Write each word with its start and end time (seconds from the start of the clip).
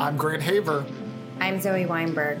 I'm 0.00 0.16
Grant 0.16 0.42
Haver. 0.42 0.86
I'm 1.40 1.60
Zoe 1.60 1.84
Weinberg. 1.84 2.38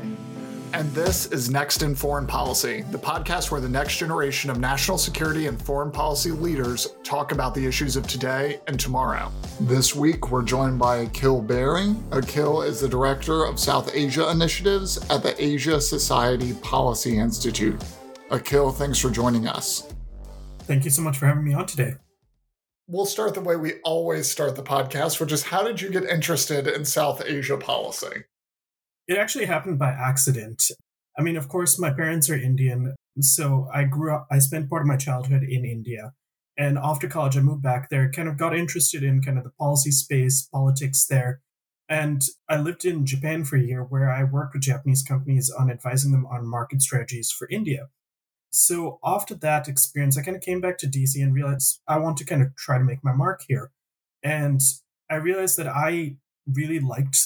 And 0.72 0.90
this 0.92 1.26
is 1.26 1.50
Next 1.50 1.82
in 1.82 1.94
Foreign 1.94 2.26
Policy, 2.26 2.84
the 2.90 2.98
podcast 2.98 3.50
where 3.50 3.60
the 3.60 3.68
next 3.68 3.98
generation 3.98 4.48
of 4.48 4.58
national 4.58 4.96
security 4.96 5.46
and 5.46 5.60
foreign 5.60 5.90
policy 5.90 6.30
leaders 6.30 6.94
talk 7.04 7.32
about 7.32 7.54
the 7.54 7.66
issues 7.66 7.96
of 7.96 8.06
today 8.06 8.62
and 8.66 8.80
tomorrow. 8.80 9.30
This 9.60 9.94
week, 9.94 10.30
we're 10.30 10.42
joined 10.42 10.78
by 10.78 11.04
Akhil 11.04 11.46
Bery. 11.46 11.88
Akhil 12.18 12.66
is 12.66 12.80
the 12.80 12.88
Director 12.88 13.44
of 13.44 13.60
South 13.60 13.94
Asia 13.94 14.30
Initiatives 14.30 14.96
at 15.10 15.22
the 15.22 15.34
Asia 15.36 15.82
Society 15.82 16.54
Policy 16.62 17.18
Institute. 17.18 17.78
Akhil, 18.30 18.74
thanks 18.74 18.98
for 18.98 19.10
joining 19.10 19.46
us. 19.46 19.92
Thank 20.60 20.86
you 20.86 20.90
so 20.90 21.02
much 21.02 21.18
for 21.18 21.26
having 21.26 21.44
me 21.44 21.52
on 21.52 21.66
today. 21.66 21.96
We'll 22.92 23.06
start 23.06 23.34
the 23.34 23.40
way 23.40 23.54
we 23.54 23.74
always 23.84 24.28
start 24.28 24.56
the 24.56 24.64
podcast, 24.64 25.20
which 25.20 25.30
is 25.30 25.44
how 25.44 25.62
did 25.62 25.80
you 25.80 25.90
get 25.90 26.02
interested 26.02 26.66
in 26.66 26.84
South 26.84 27.22
Asia 27.24 27.56
policy? 27.56 28.24
It 29.06 29.16
actually 29.16 29.44
happened 29.44 29.78
by 29.78 29.90
accident. 29.90 30.72
I 31.16 31.22
mean, 31.22 31.36
of 31.36 31.46
course, 31.46 31.78
my 31.78 31.92
parents 31.92 32.28
are 32.28 32.34
Indian. 32.34 32.96
So 33.20 33.68
I 33.72 33.84
grew 33.84 34.12
up, 34.12 34.26
I 34.28 34.40
spent 34.40 34.68
part 34.68 34.82
of 34.82 34.88
my 34.88 34.96
childhood 34.96 35.44
in 35.44 35.64
India. 35.64 36.14
And 36.58 36.78
after 36.82 37.06
college, 37.06 37.36
I 37.36 37.42
moved 37.42 37.62
back 37.62 37.90
there, 37.90 38.10
kind 38.10 38.28
of 38.28 38.36
got 38.36 38.56
interested 38.56 39.04
in 39.04 39.22
kind 39.22 39.38
of 39.38 39.44
the 39.44 39.50
policy 39.50 39.92
space, 39.92 40.48
politics 40.52 41.06
there. 41.06 41.42
And 41.88 42.20
I 42.48 42.58
lived 42.58 42.84
in 42.84 43.06
Japan 43.06 43.44
for 43.44 43.54
a 43.54 43.62
year 43.62 43.84
where 43.84 44.10
I 44.10 44.24
worked 44.24 44.54
with 44.54 44.64
Japanese 44.64 45.04
companies 45.04 45.48
on 45.48 45.70
advising 45.70 46.10
them 46.10 46.26
on 46.26 46.44
market 46.44 46.82
strategies 46.82 47.30
for 47.30 47.46
India. 47.52 47.86
So 48.50 48.98
after 49.04 49.34
that 49.36 49.68
experience, 49.68 50.18
I 50.18 50.22
kind 50.22 50.36
of 50.36 50.42
came 50.42 50.60
back 50.60 50.76
to 50.78 50.88
DC 50.88 51.22
and 51.22 51.34
realized 51.34 51.80
I 51.86 51.98
want 51.98 52.16
to 52.18 52.24
kind 52.24 52.42
of 52.42 52.54
try 52.56 52.78
to 52.78 52.84
make 52.84 53.02
my 53.04 53.12
mark 53.12 53.42
here. 53.46 53.70
And 54.22 54.60
I 55.08 55.16
realized 55.16 55.56
that 55.56 55.68
I 55.68 56.16
really 56.46 56.80
liked 56.80 57.18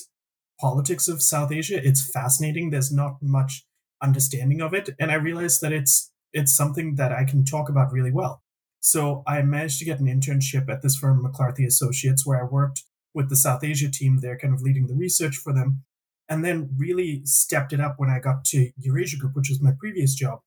politics 0.60 1.09
of 1.09 1.23
South 1.23 1.50
Asia. 1.50 1.80
It's 1.83 2.09
fascinating. 2.09 2.70
There's 2.70 2.92
not 2.92 3.17
much 3.22 3.67
understanding 4.02 4.61
of 4.61 4.75
it. 4.75 4.91
And 5.00 5.11
I 5.11 5.14
realized 5.14 5.61
that 5.62 5.72
it's 5.72 6.11
it's 6.33 6.55
something 6.55 6.97
that 6.97 7.12
I 7.12 7.25
can 7.25 7.45
talk 7.45 7.69
about 7.69 7.92
really 7.92 8.11
well. 8.12 8.42
So 8.80 9.22
I 9.27 9.41
managed 9.42 9.78
to 9.78 9.84
get 9.84 10.00
an 10.00 10.06
internship 10.06 10.69
at 10.69 10.83
this 10.83 10.97
firm, 10.97 11.25
McLarty 11.25 11.64
Associates, 11.64 12.27
where 12.27 12.41
I 12.41 12.45
worked 12.45 12.83
with 13.14 13.30
the 13.30 13.36
South 13.36 13.62
Asia 13.62 13.89
team 13.91 14.19
there, 14.20 14.36
kind 14.36 14.52
of 14.52 14.61
leading 14.61 14.89
the 14.89 14.97
research 14.97 15.36
for 15.36 15.55
them. 15.55 15.84
And 16.28 16.45
then 16.45 16.70
really 16.77 17.22
stepped 17.25 17.72
it 17.72 17.80
up 17.80 17.95
when 17.98 18.11
I 18.11 18.19
got 18.19 18.45
to 18.47 18.70
Eurasia 18.78 19.17
Group, 19.17 19.36
which 19.36 19.48
was 19.48 19.62
my 19.62 19.72
previous 19.78 20.14
job 20.14 20.41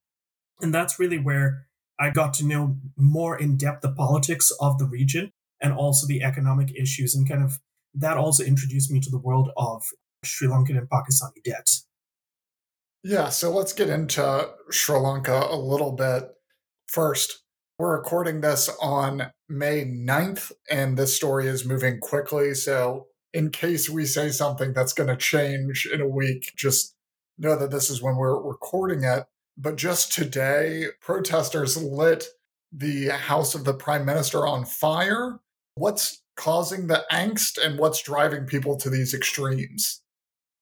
and 0.62 0.74
that's 0.74 1.00
really 1.00 1.18
where 1.18 1.68
I 2.00 2.10
got 2.10 2.34
to 2.36 2.46
know 2.46 2.78
more 2.96 3.38
in 3.38 3.58
depth 3.58 3.82
the 3.82 3.92
politics 3.92 4.52
of 4.60 4.78
the 4.78 4.86
region 4.86 5.32
and 5.62 5.74
also 5.74 6.06
the 6.06 6.24
economic 6.24 6.76
issues. 6.76 7.16
And 7.16 7.28
kind 7.28 7.44
of 7.44 7.60
that 7.96 8.18
also 8.18 8.44
introduced 8.44 8.92
me 8.92 9.00
to 9.00 9.10
the 9.10 9.18
world 9.18 9.50
of 9.58 9.84
Sri 10.24 10.48
Lankan 10.48 10.78
and 10.78 10.90
Pakistani 10.90 11.44
debt. 11.44 11.68
Yeah, 13.04 13.30
so 13.30 13.52
let's 13.52 13.74
get 13.74 13.90
into 13.90 14.50
Sri 14.70 14.98
Lanka 14.98 15.48
a 15.50 15.58
little 15.58 15.94
bit. 15.94 16.24
First, 16.88 17.44
we're 17.80 17.96
recording 17.96 18.42
this 18.42 18.70
on 18.82 19.32
May 19.50 19.86
9th, 19.86 20.52
and 20.70 20.98
this 20.98 21.16
story 21.16 21.48
is 21.48 21.66
moving 21.66 22.00
quickly. 22.00 22.54
So, 22.54 23.08
in 23.34 23.52
case 23.52 23.90
we 23.90 24.06
say 24.06 24.30
something 24.30 24.74
that's 24.74 24.94
going 24.94 25.10
to 25.10 25.16
change 25.16 25.88
in 25.92 26.02
a 26.02 26.08
week, 26.08 26.54
just 26.58 26.96
know 27.38 27.56
that 27.56 27.70
this 27.72 27.90
is 27.90 28.02
when 28.02 28.16
we're 28.16 28.42
recording 28.42 29.04
it. 29.04 29.26
But 29.58 29.76
just 29.76 30.12
today, 30.12 30.88
protesters 31.02 31.82
lit 31.82 32.26
the 32.72 33.08
house 33.08 33.56
of 33.56 33.66
the 33.66 33.74
prime 33.74 34.06
minister 34.06 34.46
on 34.46 34.66
fire. 34.66 35.40
What's 35.76 36.22
causing 36.36 36.88
the 36.88 37.06
angst 37.12 37.58
and 37.64 37.80
what's 37.80 38.04
driving 38.04 38.46
people 38.46 38.78
to 38.78 38.90
these 38.90 39.16
extremes? 39.16 40.02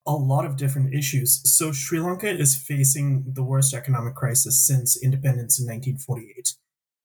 A 0.07 0.13
lot 0.13 0.45
of 0.45 0.55
different 0.55 0.93
issues. 0.93 1.41
So, 1.43 1.71
Sri 1.71 1.99
Lanka 1.99 2.29
is 2.29 2.55
facing 2.55 3.25
the 3.33 3.43
worst 3.43 3.73
economic 3.73 4.15
crisis 4.15 4.65
since 4.65 5.01
independence 5.01 5.59
in 5.59 5.65
1948. 5.65 6.55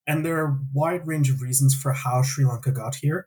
And 0.06 0.24
there 0.24 0.38
are 0.44 0.48
a 0.48 0.58
wide 0.72 1.06
range 1.06 1.30
of 1.30 1.42
reasons 1.42 1.74
for 1.74 1.92
how 1.92 2.22
Sri 2.22 2.44
Lanka 2.44 2.70
got 2.70 2.96
here. 2.96 3.26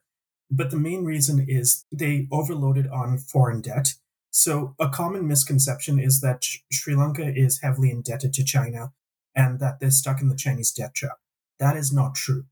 But 0.49 0.69
the 0.69 0.77
main 0.77 1.03
reason 1.03 1.45
is 1.49 1.85
they 1.91 2.27
overloaded 2.31 2.87
on 2.87 3.17
foreign 3.17 3.61
debt 3.61 3.95
so, 4.35 4.73
a 4.79 4.89
common 4.89 5.27
misconception 5.27 5.99
is 5.99 6.19
that 6.21 6.43
Sri 6.71 6.95
Lanka 6.95 7.31
is 7.35 7.61
heavily 7.61 7.91
indebted 7.91 8.33
to 8.33 8.43
China 8.43 8.91
and 9.35 9.59
that 9.59 9.79
they're 9.79 9.91
stuck 9.91 10.21
in 10.21 10.29
the 10.29 10.35
Chinese 10.35 10.71
debt 10.71 10.95
trap. 10.95 11.17
That 11.59 11.77
is 11.77 11.93
not 11.93 12.15
true. 12.15 12.45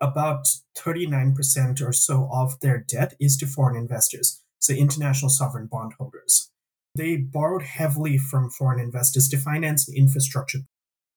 About 0.00 0.46
39% 0.78 1.82
or 1.82 1.92
so 1.92 2.28
of 2.32 2.60
their 2.60 2.78
debt 2.78 3.14
is 3.18 3.36
to 3.38 3.46
foreign 3.46 3.76
investors, 3.76 4.40
so 4.60 4.72
international 4.72 5.28
sovereign 5.28 5.66
bondholders. 5.66 6.52
They 6.94 7.16
borrowed 7.16 7.62
heavily 7.62 8.18
from 8.18 8.48
foreign 8.48 8.78
investors 8.78 9.28
to 9.30 9.36
finance 9.36 9.88
an 9.88 9.96
infrastructure 9.96 10.60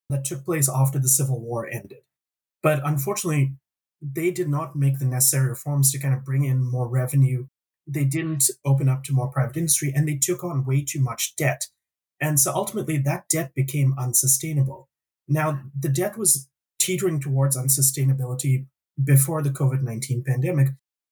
that 0.10 0.26
took 0.26 0.44
place 0.44 0.68
after 0.68 0.98
the 0.98 1.08
Civil 1.08 1.40
War 1.40 1.68
ended. 1.68 2.00
But 2.64 2.82
unfortunately, 2.84 3.54
they 4.02 4.32
did 4.32 4.50
not 4.50 4.76
make 4.76 4.98
the 4.98 5.06
necessary 5.06 5.50
reforms 5.50 5.92
to 5.92 6.00
kind 6.00 6.16
of 6.16 6.26
bring 6.26 6.46
in 6.46 6.64
more 6.64 6.88
revenue 6.88 7.46
they 7.92 8.06
didn't 8.06 8.50
open 8.64 8.88
up 8.88 9.04
to 9.04 9.14
more 9.14 9.28
private 9.28 9.58
industry 9.58 9.92
and 9.96 10.08
they 10.08 10.16
took 10.16 10.44
on 10.44 10.66
way 10.66 10.84
too 10.84 11.00
much 11.00 11.36
debt. 11.36 11.68
And 12.22 12.40
so 12.40 12.52
ultimately 12.54 12.98
that 12.98 13.28
debt 13.30 13.54
became 13.56 13.96
unsustainable. 13.98 14.90
Now, 15.28 15.62
the 15.78 15.90
debt 15.90 16.18
was 16.18 16.48
teetering 16.80 17.20
towards 17.20 17.58
unsustainability 17.58 18.68
before 19.02 19.42
the 19.42 19.50
COVID 19.50 19.82
19 19.82 20.24
pandemic, 20.24 20.70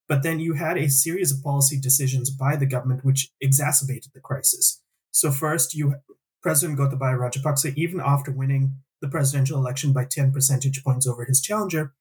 but 0.08 0.24
then 0.24 0.40
you 0.40 0.54
had 0.54 0.78
a 0.78 0.90
series 0.90 1.32
of 1.32 1.44
policy 1.44 1.80
decisions 1.80 2.30
by 2.30 2.56
the 2.56 2.66
government 2.66 3.06
which 3.06 3.32
exacerbated 3.42 4.12
the 4.14 4.20
crisis. 4.20 4.82
So, 5.12 5.32
first, 5.32 5.74
you 5.74 5.96
President 6.42 6.78
Gotabaya 6.78 7.18
Rajapaksa, 7.18 7.74
even 7.76 8.00
after 8.00 8.32
winning 8.32 8.78
the 9.02 9.08
presidential 9.08 9.60
election 9.60 9.94
by 9.94 10.06
10 10.06 10.32
percentage 10.32 10.84
points 10.84 11.08
over 11.08 11.26
his 11.26 11.42
challenger, 11.42 11.94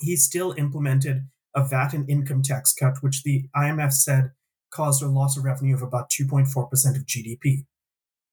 he 0.00 0.16
still 0.16 0.52
implemented 0.56 1.28
a 1.54 1.64
VAT 1.64 1.94
and 1.94 2.08
income 2.08 2.42
tax 2.42 2.72
cut, 2.72 3.02
which 3.02 3.22
the 3.22 3.46
IMF 3.56 3.92
said 3.92 4.32
caused 4.70 5.02
a 5.02 5.08
loss 5.08 5.36
of 5.36 5.44
revenue 5.44 5.74
of 5.74 5.82
about 5.82 6.10
2.4% 6.10 6.46
of 6.96 7.06
GDP. 7.06 7.64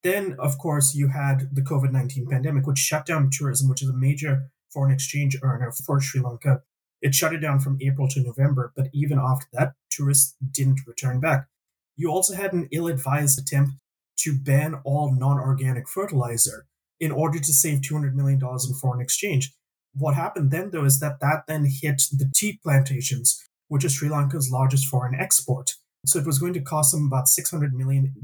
Then, 0.03 0.35
of 0.39 0.57
course, 0.57 0.95
you 0.95 1.09
had 1.09 1.49
the 1.53 1.61
COVID 1.61 1.91
19 1.91 2.27
pandemic, 2.27 2.65
which 2.65 2.79
shut 2.79 3.05
down 3.05 3.29
tourism, 3.31 3.69
which 3.69 3.83
is 3.83 3.89
a 3.89 3.93
major 3.93 4.49
foreign 4.73 4.91
exchange 4.91 5.37
earner 5.43 5.71
for 5.71 6.01
Sri 6.01 6.21
Lanka. 6.21 6.61
It 7.01 7.13
shut 7.13 7.33
it 7.33 7.39
down 7.39 7.59
from 7.59 7.77
April 7.81 8.07
to 8.09 8.21
November, 8.21 8.73
but 8.75 8.87
even 8.93 9.19
after 9.19 9.47
that, 9.53 9.73
tourists 9.89 10.35
didn't 10.51 10.81
return 10.87 11.19
back. 11.19 11.47
You 11.95 12.09
also 12.09 12.35
had 12.35 12.53
an 12.53 12.67
ill 12.71 12.87
advised 12.87 13.39
attempt 13.39 13.73
to 14.19 14.37
ban 14.37 14.75
all 14.83 15.13
non 15.13 15.39
organic 15.39 15.87
fertilizer 15.87 16.65
in 16.99 17.11
order 17.11 17.39
to 17.39 17.53
save 17.53 17.81
$200 17.81 18.13
million 18.13 18.39
in 18.39 18.73
foreign 18.75 19.01
exchange. 19.01 19.53
What 19.93 20.15
happened 20.15 20.51
then, 20.51 20.71
though, 20.71 20.85
is 20.85 20.99
that 20.99 21.19
that 21.19 21.43
then 21.47 21.65
hit 21.65 22.03
the 22.11 22.31
tea 22.33 22.59
plantations, 22.63 23.41
which 23.67 23.83
is 23.83 23.93
Sri 23.93 24.09
Lanka's 24.09 24.49
largest 24.51 24.87
foreign 24.87 25.19
export. 25.19 25.75
So 26.05 26.19
it 26.19 26.25
was 26.25 26.39
going 26.39 26.53
to 26.53 26.61
cost 26.61 26.93
them 26.93 27.05
about 27.05 27.25
$600 27.25 27.73
million 27.73 28.15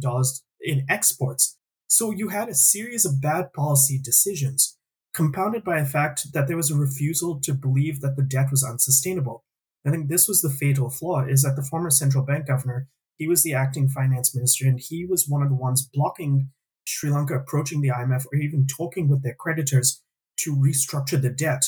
in 0.61 0.85
exports. 0.89 1.57
So 1.88 2.11
you 2.11 2.29
had 2.29 2.50
a 2.50 2.56
series 2.56 3.06
of 3.06 3.22
bad 3.22 3.53
policy 3.53 4.00
decisions, 4.01 4.77
compounded 5.13 5.63
by 5.63 5.81
the 5.81 5.88
fact 5.88 6.33
that 6.33 6.47
there 6.47 6.57
was 6.57 6.72
a 6.72 6.75
refusal 6.75 7.39
to 7.41 7.53
believe 7.53 8.01
that 8.01 8.16
the 8.16 8.23
debt 8.23 8.47
was 8.51 8.63
unsustainable. 8.63 9.44
I 9.85 9.91
think 9.91 10.09
this 10.09 10.27
was 10.27 10.41
the 10.41 10.50
fatal 10.50 10.89
flaw, 10.89 11.25
is 11.25 11.44
that 11.44 11.56
the 11.56 11.63
former 11.63 11.89
central 11.89 12.25
bank 12.25 12.47
governor, 12.47 12.88
he 13.16 13.27
was 13.27 13.44
the 13.44 13.53
acting 13.53 13.88
finance 13.89 14.35
minister, 14.35 14.66
and 14.66 14.79
he 14.79 15.06
was 15.06 15.27
one 15.27 15.41
of 15.41 15.50
the 15.50 15.56
ones 15.56 15.88
blocking 15.94 16.50
Sri 16.85 17.09
Lanka 17.09 17.35
approaching 17.35 17.81
the 17.81 17.89
IMF 17.89 18.25
or 18.31 18.38
even 18.38 18.67
talking 18.67 19.07
with 19.07 19.23
their 19.23 19.35
creditors 19.35 20.01
to 20.38 20.56
restructure 20.56 21.22
the 21.22 21.30
debt. 21.30 21.66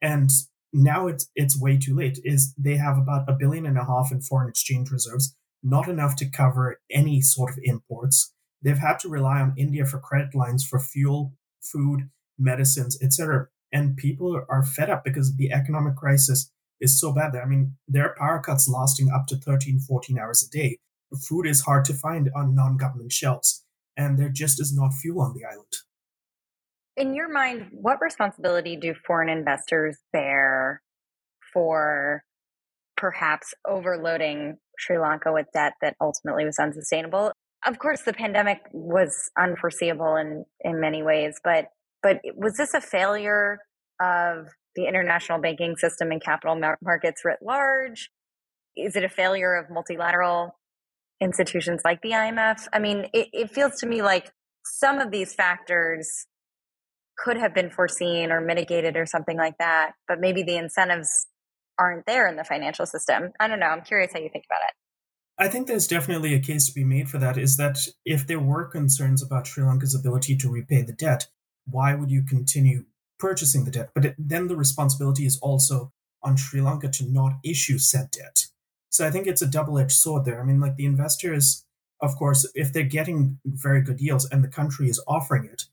And 0.00 0.30
now 0.72 1.06
it's 1.06 1.28
it's 1.34 1.60
way 1.60 1.78
too 1.78 1.94
late. 1.94 2.18
Is 2.24 2.54
they 2.58 2.76
have 2.76 2.98
about 2.98 3.28
a 3.28 3.36
billion 3.38 3.66
and 3.66 3.78
a 3.78 3.84
half 3.84 4.10
in 4.10 4.20
foreign 4.20 4.48
exchange 4.48 4.90
reserves, 4.90 5.34
not 5.62 5.88
enough 5.88 6.16
to 6.16 6.30
cover 6.30 6.80
any 6.90 7.20
sort 7.20 7.52
of 7.52 7.58
imports. 7.62 8.32
They've 8.62 8.78
had 8.78 8.98
to 9.00 9.08
rely 9.08 9.40
on 9.40 9.54
India 9.56 9.84
for 9.84 9.98
credit 9.98 10.34
lines 10.34 10.66
for 10.66 10.78
fuel, 10.78 11.34
food, 11.62 12.08
medicines, 12.38 12.98
etc. 13.02 13.48
And 13.72 13.96
people 13.96 14.40
are 14.48 14.64
fed 14.64 14.90
up 14.90 15.04
because 15.04 15.36
the 15.36 15.52
economic 15.52 15.96
crisis 15.96 16.50
is 16.80 17.00
so 17.00 17.12
bad. 17.12 17.34
I 17.36 17.46
mean, 17.46 17.76
there 17.88 18.08
are 18.08 18.16
power 18.16 18.40
cuts 18.40 18.68
lasting 18.68 19.10
up 19.10 19.26
to 19.28 19.36
13, 19.36 19.80
14 19.80 20.18
hours 20.18 20.42
a 20.42 20.50
day. 20.50 20.78
Food 21.28 21.46
is 21.46 21.62
hard 21.62 21.84
to 21.86 21.94
find 21.94 22.30
on 22.34 22.54
non 22.54 22.76
government 22.76 23.12
shelves, 23.12 23.64
and 23.96 24.18
there 24.18 24.28
just 24.28 24.60
is 24.60 24.74
not 24.74 24.94
fuel 24.94 25.22
on 25.22 25.34
the 25.34 25.44
island. 25.44 25.72
In 26.96 27.14
your 27.14 27.28
mind, 27.28 27.68
what 27.72 28.00
responsibility 28.00 28.76
do 28.76 28.94
foreign 29.06 29.28
investors 29.28 29.96
bear 30.12 30.80
for 31.52 32.22
perhaps 32.96 33.52
overloading 33.66 34.58
Sri 34.78 34.98
Lanka 34.98 35.32
with 35.32 35.46
debt 35.52 35.72
that 35.80 35.96
ultimately 36.00 36.44
was 36.44 36.58
unsustainable? 36.58 37.32
Of 37.66 37.78
course, 37.78 38.02
the 38.02 38.12
pandemic 38.12 38.58
was 38.72 39.30
unforeseeable 39.38 40.16
in, 40.16 40.44
in 40.60 40.80
many 40.80 41.02
ways, 41.02 41.40
but 41.42 41.66
but 42.02 42.20
was 42.36 42.58
this 42.58 42.74
a 42.74 42.82
failure 42.82 43.58
of 43.98 44.48
the 44.76 44.86
international 44.86 45.40
banking 45.40 45.76
system 45.76 46.10
and 46.10 46.22
capital 46.22 46.60
markets 46.82 47.22
writ 47.24 47.38
large? 47.40 48.10
Is 48.76 48.94
it 48.94 49.04
a 49.04 49.08
failure 49.08 49.54
of 49.54 49.70
multilateral 49.70 50.58
institutions 51.20 51.80
like 51.82 52.02
the 52.02 52.10
IMF? 52.10 52.68
I 52.74 52.78
mean, 52.78 53.06
it, 53.14 53.28
it 53.32 53.50
feels 53.50 53.76
to 53.80 53.86
me 53.86 54.02
like 54.02 54.30
some 54.64 54.98
of 54.98 55.10
these 55.10 55.34
factors 55.34 56.26
could 57.16 57.36
have 57.36 57.54
been 57.54 57.70
foreseen 57.70 58.32
or 58.32 58.40
mitigated 58.40 58.96
or 58.96 59.06
something 59.06 59.36
like 59.36 59.58
that, 59.58 59.92
but 60.08 60.20
maybe 60.20 60.42
the 60.42 60.56
incentives 60.56 61.26
aren't 61.78 62.06
there 62.06 62.28
in 62.28 62.36
the 62.36 62.44
financial 62.44 62.86
system. 62.86 63.32
I 63.40 63.48
don't 63.48 63.60
know. 63.60 63.66
I'm 63.66 63.82
curious 63.82 64.12
how 64.12 64.20
you 64.20 64.28
think 64.28 64.44
about 64.48 64.62
it. 64.68 64.74
I 65.36 65.48
think 65.48 65.66
there's 65.66 65.88
definitely 65.88 66.34
a 66.34 66.40
case 66.40 66.66
to 66.68 66.74
be 66.74 66.84
made 66.84 67.08
for 67.08 67.18
that 67.18 67.36
is 67.36 67.56
that 67.56 67.78
if 68.04 68.26
there 68.26 68.38
were 68.38 68.64
concerns 68.64 69.22
about 69.22 69.46
Sri 69.46 69.64
Lanka's 69.64 69.94
ability 69.94 70.36
to 70.36 70.50
repay 70.50 70.82
the 70.82 70.92
debt, 70.92 71.26
why 71.68 71.94
would 71.94 72.10
you 72.10 72.22
continue 72.22 72.84
purchasing 73.18 73.64
the 73.64 73.72
debt? 73.72 73.90
But 73.94 74.04
it, 74.04 74.14
then 74.16 74.46
the 74.46 74.56
responsibility 74.56 75.26
is 75.26 75.38
also 75.40 75.92
on 76.22 76.36
Sri 76.36 76.60
Lanka 76.60 76.88
to 76.88 77.10
not 77.10 77.38
issue 77.44 77.78
said 77.78 78.10
debt. 78.12 78.46
So 78.90 79.04
I 79.04 79.10
think 79.10 79.26
it's 79.26 79.42
a 79.42 79.46
double 79.46 79.78
edged 79.78 79.92
sword 79.92 80.24
there. 80.24 80.40
I 80.40 80.44
mean, 80.44 80.60
like 80.60 80.76
the 80.76 80.86
investors, 80.86 81.64
of 82.00 82.14
course, 82.16 82.48
if 82.54 82.72
they're 82.72 82.84
getting 82.84 83.40
very 83.44 83.82
good 83.82 84.00
yields 84.00 84.28
and 84.30 84.44
the 84.44 84.48
country 84.48 84.88
is 84.88 85.02
offering 85.08 85.46
it, 85.46 85.64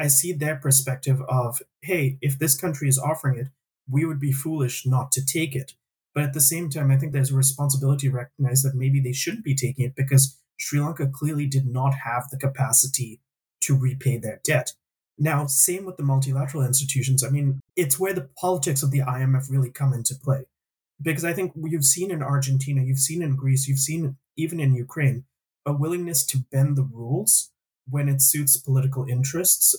I 0.00 0.08
see 0.08 0.32
their 0.32 0.56
perspective 0.56 1.20
of, 1.28 1.60
hey, 1.82 2.18
if 2.22 2.38
this 2.38 2.58
country 2.58 2.88
is 2.88 2.98
offering 2.98 3.38
it, 3.38 3.48
we 3.88 4.06
would 4.06 4.18
be 4.18 4.32
foolish 4.32 4.86
not 4.86 5.12
to 5.12 5.24
take 5.24 5.54
it. 5.54 5.74
But 6.14 6.24
at 6.24 6.32
the 6.32 6.40
same 6.40 6.70
time, 6.70 6.90
I 6.90 6.96
think 6.96 7.12
there's 7.12 7.30
a 7.30 7.36
responsibility 7.36 8.08
to 8.08 8.14
recognize 8.14 8.62
that 8.62 8.74
maybe 8.74 9.00
they 9.00 9.12
shouldn't 9.12 9.44
be 9.44 9.54
taking 9.54 9.84
it 9.84 9.94
because 9.94 10.38
Sri 10.58 10.80
Lanka 10.80 11.06
clearly 11.06 11.46
did 11.46 11.66
not 11.66 11.94
have 12.04 12.30
the 12.30 12.38
capacity 12.38 13.20
to 13.62 13.76
repay 13.76 14.16
their 14.16 14.40
debt. 14.42 14.72
Now, 15.18 15.46
same 15.46 15.84
with 15.84 15.98
the 15.98 16.02
multilateral 16.02 16.64
institutions. 16.64 17.22
I 17.22 17.28
mean, 17.28 17.60
it's 17.76 18.00
where 18.00 18.14
the 18.14 18.30
politics 18.40 18.82
of 18.82 18.90
the 18.90 19.00
IMF 19.00 19.50
really 19.50 19.70
come 19.70 19.92
into 19.92 20.14
play. 20.14 20.44
Because 21.00 21.26
I 21.26 21.34
think 21.34 21.52
you've 21.56 21.84
seen 21.84 22.10
in 22.10 22.22
Argentina, 22.22 22.82
you've 22.82 22.98
seen 22.98 23.22
in 23.22 23.36
Greece, 23.36 23.68
you've 23.68 23.78
seen 23.78 24.16
even 24.36 24.60
in 24.60 24.74
Ukraine, 24.74 25.24
a 25.66 25.74
willingness 25.74 26.24
to 26.26 26.38
bend 26.50 26.76
the 26.76 26.88
rules 26.90 27.50
when 27.88 28.08
it 28.08 28.22
suits 28.22 28.56
political 28.56 29.04
interests. 29.06 29.76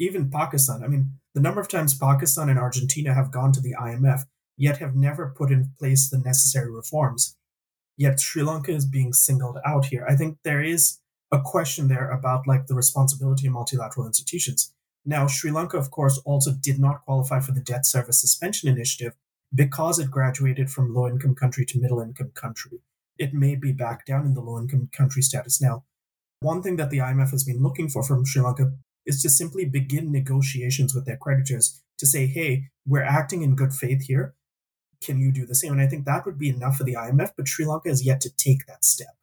Even 0.00 0.30
Pakistan. 0.30 0.82
I 0.82 0.88
mean, 0.88 1.12
the 1.34 1.40
number 1.40 1.60
of 1.60 1.68
times 1.68 1.96
Pakistan 1.96 2.48
and 2.48 2.58
Argentina 2.58 3.14
have 3.14 3.30
gone 3.30 3.52
to 3.52 3.60
the 3.60 3.74
IMF, 3.78 4.22
yet 4.56 4.78
have 4.78 4.96
never 4.96 5.32
put 5.36 5.52
in 5.52 5.72
place 5.78 6.08
the 6.08 6.18
necessary 6.18 6.72
reforms. 6.72 7.36
Yet 7.98 8.18
Sri 8.18 8.42
Lanka 8.42 8.72
is 8.72 8.86
being 8.86 9.12
singled 9.12 9.58
out 9.64 9.86
here. 9.86 10.06
I 10.08 10.16
think 10.16 10.38
there 10.42 10.62
is 10.62 10.98
a 11.30 11.40
question 11.40 11.88
there 11.88 12.10
about 12.10 12.46
like 12.46 12.66
the 12.66 12.74
responsibility 12.74 13.46
of 13.46 13.52
multilateral 13.52 14.06
institutions. 14.06 14.72
Now, 15.04 15.26
Sri 15.26 15.50
Lanka, 15.50 15.76
of 15.76 15.90
course, 15.90 16.18
also 16.24 16.50
did 16.50 16.78
not 16.78 17.04
qualify 17.04 17.40
for 17.40 17.52
the 17.52 17.60
debt 17.60 17.84
service 17.84 18.20
suspension 18.20 18.68
initiative 18.70 19.12
because 19.54 19.98
it 19.98 20.10
graduated 20.10 20.70
from 20.70 20.94
low 20.94 21.08
income 21.08 21.34
country 21.34 21.66
to 21.66 21.80
middle 21.80 22.00
income 22.00 22.30
country. 22.34 22.80
It 23.18 23.34
may 23.34 23.54
be 23.54 23.72
back 23.72 24.06
down 24.06 24.24
in 24.24 24.32
the 24.32 24.40
low 24.40 24.58
income 24.58 24.88
country 24.96 25.20
status 25.20 25.60
now. 25.60 25.84
One 26.40 26.62
thing 26.62 26.76
that 26.76 26.88
the 26.88 26.98
IMF 26.98 27.30
has 27.32 27.44
been 27.44 27.62
looking 27.62 27.90
for 27.90 28.02
from 28.02 28.24
Sri 28.24 28.40
Lanka 28.40 28.72
is 29.06 29.22
to 29.22 29.30
simply 29.30 29.64
begin 29.64 30.12
negotiations 30.12 30.94
with 30.94 31.06
their 31.06 31.16
creditors 31.16 31.82
to 31.98 32.06
say, 32.06 32.26
hey, 32.26 32.70
we're 32.86 33.02
acting 33.02 33.42
in 33.42 33.56
good 33.56 33.72
faith 33.72 34.06
here. 34.06 34.34
Can 35.02 35.20
you 35.20 35.32
do 35.32 35.46
the 35.46 35.54
same? 35.54 35.72
And 35.72 35.80
I 35.80 35.86
think 35.86 36.04
that 36.04 36.26
would 36.26 36.38
be 36.38 36.50
enough 36.50 36.76
for 36.76 36.84
the 36.84 36.94
IMF, 36.94 37.30
but 37.36 37.48
Sri 37.48 37.64
Lanka 37.64 37.88
has 37.88 38.04
yet 38.04 38.20
to 38.22 38.30
take 38.34 38.66
that 38.66 38.84
step. 38.84 39.16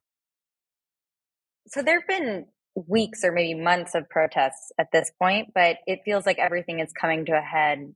So 1.67 1.81
there 1.81 1.99
have 1.99 2.07
been 2.07 2.45
weeks 2.75 3.23
or 3.23 3.31
maybe 3.31 3.59
months 3.59 3.95
of 3.95 4.09
protests 4.09 4.71
at 4.79 4.87
this 4.91 5.11
point, 5.21 5.49
but 5.53 5.77
it 5.85 6.01
feels 6.05 6.25
like 6.25 6.39
everything 6.39 6.79
is 6.79 6.93
coming 6.99 7.25
to 7.25 7.33
a 7.33 7.41
head 7.41 7.93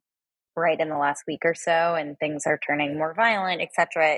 right 0.56 0.80
in 0.80 0.90
the 0.90 0.98
last 0.98 1.24
week 1.28 1.42
or 1.46 1.54
so 1.54 1.96
and 1.96 2.18
things 2.20 2.44
are 2.46 2.60
turning 2.66 2.98
more 2.98 3.14
violent, 3.14 3.62
etc. 3.62 4.18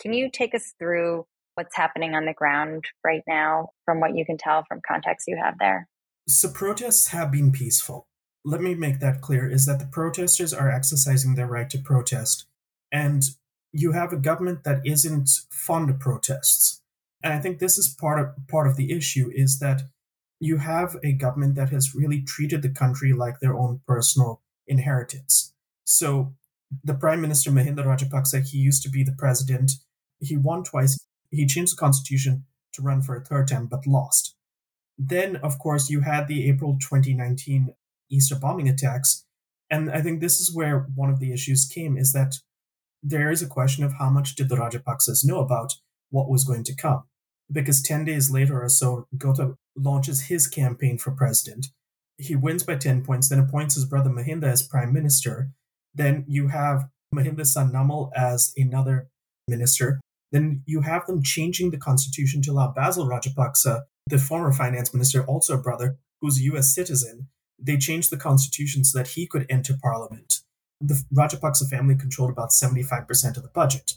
Can 0.00 0.12
you 0.12 0.30
take 0.30 0.54
us 0.54 0.74
through 0.78 1.26
what's 1.54 1.76
happening 1.76 2.14
on 2.14 2.26
the 2.26 2.34
ground 2.34 2.84
right 3.04 3.22
now 3.26 3.70
from 3.84 4.00
what 4.00 4.14
you 4.14 4.24
can 4.24 4.38
tell 4.38 4.64
from 4.68 4.80
contacts 4.86 5.24
you 5.26 5.38
have 5.42 5.54
there? 5.58 5.88
So 6.26 6.48
protests 6.48 7.08
have 7.08 7.30
been 7.30 7.52
peaceful. 7.52 8.06
Let 8.44 8.60
me 8.60 8.74
make 8.74 9.00
that 9.00 9.20
clear 9.20 9.50
is 9.50 9.66
that 9.66 9.78
the 9.78 9.86
protesters 9.86 10.52
are 10.52 10.70
exercising 10.70 11.34
their 11.34 11.46
right 11.46 11.68
to 11.70 11.78
protest 11.78 12.46
and 12.92 13.22
you 13.72 13.92
have 13.92 14.12
a 14.12 14.16
government 14.16 14.64
that 14.64 14.86
isn't 14.86 15.28
fond 15.50 15.90
of 15.90 15.98
protests. 15.98 16.80
And 17.22 17.32
I 17.32 17.40
think 17.40 17.58
this 17.58 17.76
is 17.76 17.88
part 17.88 18.20
of 18.20 18.46
part 18.48 18.68
of 18.68 18.76
the 18.76 18.92
issue 18.92 19.30
is 19.34 19.58
that 19.58 19.82
you 20.38 20.58
have 20.58 20.96
a 21.02 21.12
government 21.12 21.56
that 21.56 21.70
has 21.70 21.94
really 21.94 22.22
treated 22.22 22.62
the 22.62 22.68
country 22.68 23.12
like 23.12 23.40
their 23.40 23.56
own 23.56 23.80
personal 23.86 24.42
inheritance. 24.66 25.52
So 25.84 26.34
the 26.84 26.94
Prime 26.94 27.20
Minister 27.20 27.50
Mahinda 27.50 27.84
Rajapaksa, 27.84 28.46
he 28.48 28.58
used 28.58 28.82
to 28.84 28.90
be 28.90 29.02
the 29.02 29.16
president. 29.18 29.72
He 30.20 30.36
won 30.36 30.62
twice. 30.64 30.98
He 31.30 31.46
changed 31.46 31.72
the 31.72 31.80
constitution 31.80 32.44
to 32.72 32.82
run 32.82 33.02
for 33.02 33.16
a 33.16 33.24
third 33.24 33.48
time, 33.48 33.66
but 33.66 33.86
lost. 33.86 34.36
Then, 34.98 35.36
of 35.36 35.58
course, 35.58 35.90
you 35.90 36.00
had 36.00 36.28
the 36.28 36.48
April 36.48 36.78
2019 36.80 37.74
Easter 38.10 38.36
bombing 38.36 38.68
attacks. 38.68 39.24
And 39.70 39.90
I 39.90 40.00
think 40.00 40.20
this 40.20 40.40
is 40.40 40.54
where 40.54 40.86
one 40.94 41.10
of 41.10 41.18
the 41.18 41.32
issues 41.32 41.66
came 41.66 41.96
is 41.96 42.12
that 42.12 42.36
there 43.02 43.30
is 43.30 43.42
a 43.42 43.46
question 43.46 43.84
of 43.84 43.94
how 43.94 44.08
much 44.08 44.34
did 44.34 44.48
the 44.48 44.56
Rajapaksas 44.56 45.24
know 45.24 45.40
about 45.40 45.74
what 46.10 46.30
was 46.30 46.44
going 46.44 46.64
to 46.64 46.74
come. 46.74 47.04
Because 47.50 47.82
10 47.82 48.04
days 48.04 48.30
later 48.30 48.62
or 48.62 48.68
so, 48.68 49.06
Gota 49.16 49.56
launches 49.76 50.22
his 50.22 50.46
campaign 50.46 50.96
for 50.96 51.10
president. 51.10 51.66
He 52.16 52.36
wins 52.36 52.62
by 52.62 52.76
10 52.76 53.04
points, 53.04 53.28
then 53.28 53.40
appoints 53.40 53.74
his 53.74 53.84
brother 53.84 54.10
Mahinda 54.10 54.44
as 54.44 54.62
prime 54.62 54.92
minister. 54.92 55.50
Then 55.94 56.24
you 56.28 56.48
have 56.48 56.88
Mahinda's 57.14 57.52
son 57.52 57.72
Namal 57.72 58.10
as 58.16 58.52
another 58.56 59.08
minister. 59.48 60.00
Then 60.32 60.62
you 60.66 60.80
have 60.82 61.06
them 61.06 61.22
changing 61.22 61.70
the 61.70 61.78
constitution 61.78 62.40
to 62.42 62.52
allow 62.52 62.72
Basil 62.72 63.06
Rajapaksa, 63.06 63.82
the 64.06 64.18
former 64.18 64.52
finance 64.52 64.92
minister, 64.92 65.24
also 65.24 65.54
a 65.54 65.62
brother, 65.62 65.98
who's 66.20 66.38
a 66.38 66.44
US 66.54 66.74
citizen. 66.74 67.28
They 67.58 67.76
changed 67.76 68.10
the 68.10 68.16
constitution 68.16 68.84
so 68.84 68.98
that 68.98 69.08
he 69.08 69.26
could 69.26 69.46
enter 69.48 69.74
parliament. 69.80 70.40
The 70.80 71.02
Rajapaksa 71.14 71.68
family 71.70 71.94
controlled 71.94 72.30
about 72.30 72.50
75% 72.50 73.36
of 73.36 73.42
the 73.42 73.48
budget. 73.48 73.94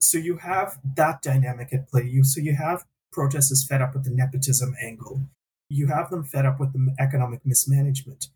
So 0.00 0.18
you 0.18 0.38
have 0.38 0.78
that 0.96 1.22
dynamic 1.22 1.72
at 1.72 1.88
play. 1.88 2.04
You 2.04 2.24
so 2.24 2.40
you 2.40 2.54
have 2.56 2.84
protesters 3.12 3.66
fed 3.66 3.80
up 3.80 3.94
with 3.94 4.04
the 4.04 4.10
nepotism 4.10 4.74
angle. 4.82 5.22
You 5.68 5.86
have 5.86 6.10
them 6.10 6.24
fed 6.24 6.46
up 6.46 6.58
with 6.58 6.72
the 6.72 6.94
economic 6.98 7.40
mismanagement. 7.44 8.26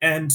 And 0.00 0.30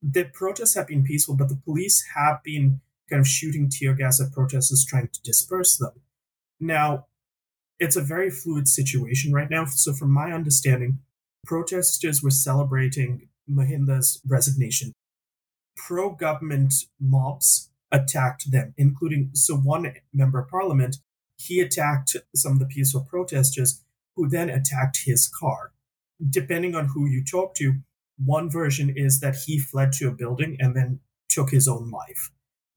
the 0.00 0.24
protests 0.24 0.74
have 0.74 0.86
been 0.86 1.02
peaceful, 1.02 1.36
but 1.36 1.48
the 1.48 1.56
police 1.56 2.04
have 2.14 2.42
been 2.42 2.80
kind 3.10 3.20
of 3.20 3.28
shooting 3.28 3.68
tear 3.68 3.94
gas 3.94 4.20
at 4.20 4.32
protesters 4.32 4.84
trying 4.84 5.08
to 5.08 5.22
disperse 5.22 5.76
them. 5.76 5.92
Now, 6.60 7.06
it's 7.78 7.96
a 7.96 8.02
very 8.02 8.30
fluid 8.30 8.68
situation 8.68 9.32
right 9.32 9.50
now. 9.50 9.64
So, 9.66 9.92
from 9.92 10.10
my 10.10 10.32
understanding, 10.32 11.00
protesters 11.44 12.22
were 12.22 12.30
celebrating 12.30 13.28
Mahinda's 13.50 14.20
resignation. 14.26 14.92
Pro 15.76 16.10
government 16.10 16.72
mobs 17.00 17.70
attacked 17.90 18.50
them, 18.50 18.74
including 18.76 19.30
so 19.34 19.56
one 19.56 19.94
member 20.12 20.40
of 20.40 20.48
parliament 20.48 20.96
he 21.36 21.60
attacked 21.60 22.16
some 22.34 22.52
of 22.52 22.58
the 22.58 22.66
peaceful 22.66 23.06
protesters 23.08 23.82
who 24.16 24.28
then 24.28 24.48
attacked 24.48 25.00
his 25.04 25.28
car. 25.28 25.72
Depending 26.30 26.74
on 26.74 26.86
who 26.86 27.06
you 27.06 27.24
talk 27.24 27.54
to, 27.56 27.80
one 28.16 28.48
version 28.48 28.92
is 28.96 29.20
that 29.20 29.36
he 29.46 29.58
fled 29.58 29.92
to 29.92 30.08
a 30.08 30.12
building 30.12 30.56
and 30.60 30.76
then 30.76 31.00
took 31.28 31.50
his 31.50 31.66
own 31.66 31.90
life. 31.90 32.30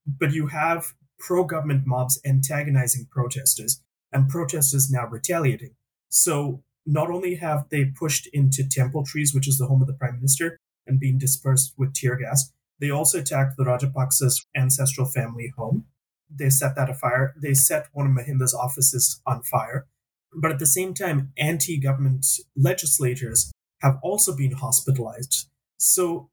But 0.05 0.33
you 0.33 0.47
have 0.47 0.93
pro 1.19 1.43
government 1.43 1.85
mobs 1.85 2.19
antagonizing 2.25 3.07
protesters 3.11 3.81
and 4.11 4.29
protesters 4.29 4.89
now 4.89 5.07
retaliating. 5.07 5.75
So 6.09 6.63
not 6.85 7.09
only 7.09 7.35
have 7.35 7.65
they 7.69 7.85
pushed 7.85 8.27
into 8.31 8.67
Temple 8.67 9.05
Trees, 9.05 9.33
which 9.33 9.47
is 9.47 9.57
the 9.57 9.67
home 9.67 9.81
of 9.81 9.87
the 9.87 9.93
prime 9.93 10.15
minister, 10.15 10.59
and 10.85 10.99
been 10.99 11.17
dispersed 11.17 11.73
with 11.77 11.93
tear 11.93 12.15
gas, 12.15 12.51
they 12.79 12.89
also 12.89 13.19
attacked 13.19 13.57
the 13.57 13.65
Rajapaksa's 13.65 14.45
ancestral 14.55 15.07
family 15.07 15.51
home 15.57 15.85
they 16.29 16.49
set 16.49 16.75
that 16.75 16.89
afire. 16.89 17.33
They 17.37 17.53
set 17.53 17.87
one 17.93 18.07
of 18.07 18.13
Mahinda's 18.13 18.53
offices 18.53 19.21
on 19.25 19.43
fire. 19.43 19.87
But 20.33 20.51
at 20.51 20.59
the 20.59 20.65
same 20.65 20.93
time, 20.93 21.31
anti 21.37 21.77
government 21.77 22.25
legislators 22.55 23.51
have 23.81 23.97
also 24.01 24.35
been 24.35 24.51
hospitalized. 24.51 25.47
So 25.77 26.29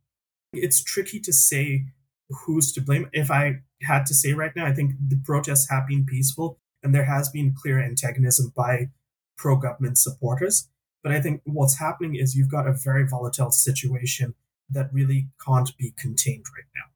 it's 0.52 0.82
tricky 0.82 1.20
to 1.20 1.32
say 1.32 1.86
who's 2.28 2.72
to 2.72 2.80
blame. 2.80 3.08
If 3.12 3.30
I 3.30 3.60
had 3.82 4.06
to 4.06 4.14
say 4.14 4.32
right 4.32 4.54
now, 4.56 4.66
I 4.66 4.72
think 4.72 4.92
the 4.98 5.20
protests 5.24 5.70
have 5.70 5.86
been 5.86 6.06
peaceful 6.06 6.58
and 6.84 6.94
there 6.94 7.06
has 7.06 7.28
been 7.28 7.54
clear 7.56 7.82
antagonism 7.82 8.52
by 8.54 8.90
pro 9.36 9.56
government 9.56 9.98
supporters. 9.98 10.68
But 11.02 11.10
I 11.12 11.20
think 11.20 11.40
what's 11.44 11.80
happening 11.80 12.14
is 12.14 12.36
you've 12.36 12.50
got 12.50 12.68
a 12.68 12.72
very 12.72 13.06
volatile 13.06 13.50
situation 13.50 14.34
that 14.70 14.92
really 14.92 15.28
can't 15.44 15.76
be 15.76 15.92
contained 15.98 16.44
right 16.56 16.68
now 16.74 16.94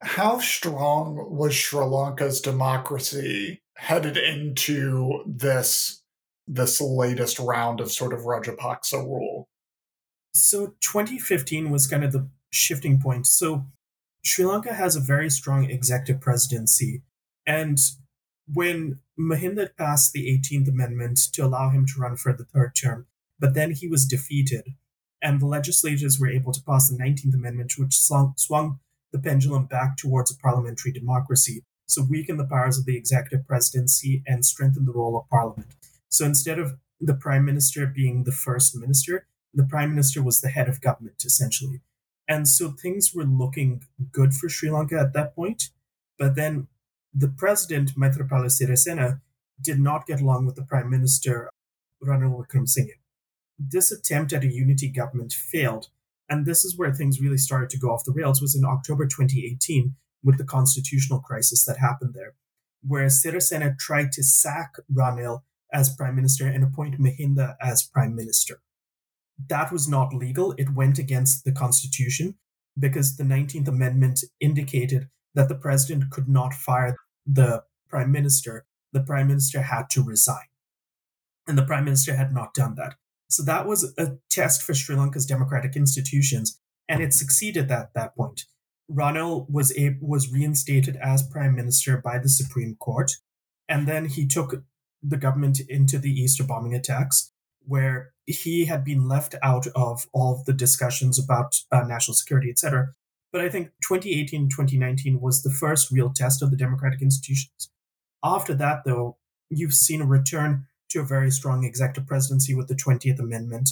how 0.00 0.38
strong 0.38 1.36
was 1.36 1.54
Sri 1.54 1.84
Lanka's 1.84 2.40
democracy 2.40 3.62
headed 3.76 4.16
into 4.16 5.22
this 5.26 6.02
this 6.46 6.80
latest 6.80 7.38
round 7.38 7.78
of 7.80 7.92
sort 7.92 8.12
of 8.12 8.20
Rajapaksa 8.20 9.04
rule? 9.04 9.48
So 10.32 10.74
2015 10.80 11.70
was 11.70 11.86
kind 11.86 12.04
of 12.04 12.12
the 12.12 12.28
shifting 12.50 13.00
point. 13.00 13.26
So 13.26 13.66
Sri 14.24 14.44
Lanka 14.44 14.72
has 14.72 14.96
a 14.96 15.00
very 15.00 15.30
strong 15.30 15.68
executive 15.68 16.22
presidency, 16.22 17.02
and 17.48 17.78
when 18.52 19.00
Mahinda 19.18 19.70
passed 19.76 20.12
the 20.12 20.26
18th 20.28 20.68
Amendment 20.68 21.18
to 21.32 21.44
allow 21.44 21.70
him 21.70 21.86
to 21.86 22.00
run 22.00 22.16
for 22.16 22.32
the 22.32 22.44
third 22.44 22.74
term, 22.80 23.06
but 23.38 23.54
then 23.54 23.72
he 23.72 23.88
was 23.88 24.06
defeated, 24.06 24.74
and 25.22 25.40
the 25.40 25.46
legislators 25.46 26.20
were 26.20 26.28
able 26.28 26.52
to 26.52 26.62
pass 26.62 26.88
the 26.88 26.96
19th 26.96 27.34
Amendment, 27.34 27.72
which 27.78 27.98
swung, 27.98 28.34
swung 28.36 28.78
the 29.12 29.18
pendulum 29.18 29.64
back 29.64 29.96
towards 29.96 30.30
a 30.30 30.36
parliamentary 30.36 30.92
democracy, 30.92 31.64
so 31.86 32.02
weaken 32.02 32.36
the 32.36 32.46
powers 32.46 32.78
of 32.78 32.84
the 32.84 32.96
executive 32.96 33.46
presidency 33.46 34.22
and 34.26 34.44
strengthen 34.44 34.84
the 34.84 34.92
role 34.92 35.16
of 35.16 35.28
parliament. 35.30 35.74
So 36.10 36.26
instead 36.26 36.58
of 36.58 36.76
the 37.00 37.14
prime 37.14 37.46
minister 37.46 37.86
being 37.86 38.24
the 38.24 38.32
first 38.32 38.76
minister, 38.76 39.26
the 39.54 39.64
prime 39.64 39.90
minister 39.90 40.22
was 40.22 40.40
the 40.40 40.48
head 40.50 40.68
of 40.68 40.82
government, 40.82 41.22
essentially. 41.24 41.80
And 42.28 42.46
so 42.46 42.70
things 42.70 43.14
were 43.14 43.24
looking 43.24 43.84
good 44.12 44.34
for 44.34 44.50
Sri 44.50 44.70
Lanka 44.70 44.98
at 44.98 45.14
that 45.14 45.34
point. 45.34 45.70
But 46.18 46.34
then 46.34 46.68
the 47.14 47.28
president, 47.28 47.94
Maithripala 47.96 48.46
Sirisena, 48.46 49.20
did 49.60 49.80
not 49.80 50.06
get 50.06 50.20
along 50.20 50.46
with 50.46 50.56
the 50.56 50.62
prime 50.62 50.90
minister, 50.90 51.50
Ranil 52.04 52.38
Wickremesinghe. 52.38 52.98
This 53.58 53.90
attempt 53.90 54.32
at 54.32 54.44
a 54.44 54.52
unity 54.52 54.88
government 54.88 55.32
failed, 55.32 55.88
and 56.28 56.46
this 56.46 56.64
is 56.64 56.76
where 56.76 56.92
things 56.92 57.20
really 57.20 57.38
started 57.38 57.70
to 57.70 57.78
go 57.78 57.90
off 57.90 58.04
the 58.04 58.12
rails 58.12 58.40
was 58.40 58.54
in 58.54 58.64
October 58.64 59.06
2018 59.06 59.96
with 60.22 60.38
the 60.38 60.44
constitutional 60.44 61.20
crisis 61.20 61.64
that 61.64 61.78
happened 61.78 62.14
there, 62.14 62.34
where 62.86 63.06
Sirisena 63.06 63.76
tried 63.78 64.12
to 64.12 64.22
sack 64.22 64.74
Ranil 64.92 65.42
as 65.72 65.94
prime 65.94 66.16
minister 66.16 66.46
and 66.46 66.62
appoint 66.62 67.00
Mahinda 67.00 67.56
as 67.60 67.82
prime 67.82 68.14
minister. 68.14 68.60
That 69.48 69.72
was 69.72 69.88
not 69.88 70.14
legal. 70.14 70.52
It 70.52 70.74
went 70.74 70.98
against 70.98 71.44
the 71.44 71.52
constitution 71.52 72.36
because 72.78 73.16
the 73.16 73.24
19th 73.24 73.68
Amendment 73.68 74.24
indicated 74.40 75.08
that 75.34 75.48
the 75.48 75.54
president 75.54 76.10
could 76.10 76.28
not 76.28 76.54
fire 76.54 76.96
the 77.26 77.62
prime 77.88 78.10
minister. 78.10 78.64
The 78.92 79.02
prime 79.02 79.28
minister 79.28 79.62
had 79.62 79.90
to 79.90 80.02
resign. 80.02 80.46
And 81.46 81.56
the 81.56 81.64
prime 81.64 81.84
minister 81.84 82.16
had 82.16 82.32
not 82.32 82.54
done 82.54 82.74
that. 82.76 82.94
So 83.28 83.42
that 83.44 83.66
was 83.66 83.94
a 83.98 84.18
test 84.30 84.62
for 84.62 84.74
Sri 84.74 84.96
Lanka's 84.96 85.26
democratic 85.26 85.76
institutions, 85.76 86.58
and 86.88 87.02
it 87.02 87.12
succeeded 87.12 87.70
at 87.70 87.92
that 87.94 88.16
point. 88.16 88.44
Ranil 88.90 89.48
was 89.50 89.76
a, 89.76 89.96
was 90.00 90.32
reinstated 90.32 90.96
as 90.96 91.22
prime 91.22 91.54
minister 91.54 91.98
by 91.98 92.18
the 92.18 92.30
Supreme 92.30 92.76
Court, 92.76 93.12
and 93.68 93.86
then 93.86 94.06
he 94.06 94.26
took 94.26 94.62
the 95.02 95.18
government 95.18 95.60
into 95.68 95.98
the 95.98 96.10
Easter 96.10 96.42
bombing 96.42 96.74
attacks, 96.74 97.32
where 97.66 98.12
he 98.24 98.64
had 98.64 98.82
been 98.82 99.06
left 99.06 99.34
out 99.42 99.66
of 99.74 100.06
all 100.14 100.42
the 100.46 100.54
discussions 100.54 101.22
about 101.22 101.60
uh, 101.70 101.82
national 101.82 102.14
security, 102.14 102.50
etc. 102.50 102.94
But 103.32 103.42
I 103.42 103.48
think 103.48 103.68
2018 103.82 104.48
2019 104.48 105.20
was 105.20 105.42
the 105.42 105.50
first 105.50 105.90
real 105.90 106.12
test 106.14 106.42
of 106.42 106.50
the 106.50 106.56
democratic 106.56 107.02
institutions. 107.02 107.70
After 108.24 108.54
that, 108.54 108.82
though, 108.84 109.18
you've 109.50 109.74
seen 109.74 110.00
a 110.00 110.06
return 110.06 110.66
to 110.90 111.00
a 111.00 111.04
very 111.04 111.30
strong 111.30 111.64
executive 111.64 112.06
presidency 112.06 112.54
with 112.54 112.68
the 112.68 112.74
20th 112.74 113.18
Amendment. 113.18 113.70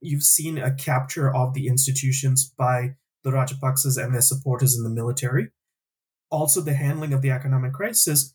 You've 0.00 0.22
seen 0.22 0.58
a 0.58 0.74
capture 0.74 1.34
of 1.34 1.54
the 1.54 1.68
institutions 1.68 2.44
by 2.44 2.96
the 3.24 3.30
Rajapaksas 3.30 4.02
and 4.02 4.14
their 4.14 4.20
supporters 4.20 4.76
in 4.76 4.84
the 4.84 4.90
military. 4.90 5.50
Also, 6.30 6.60
the 6.60 6.74
handling 6.74 7.12
of 7.12 7.22
the 7.22 7.30
economic 7.30 7.72
crisis. 7.72 8.34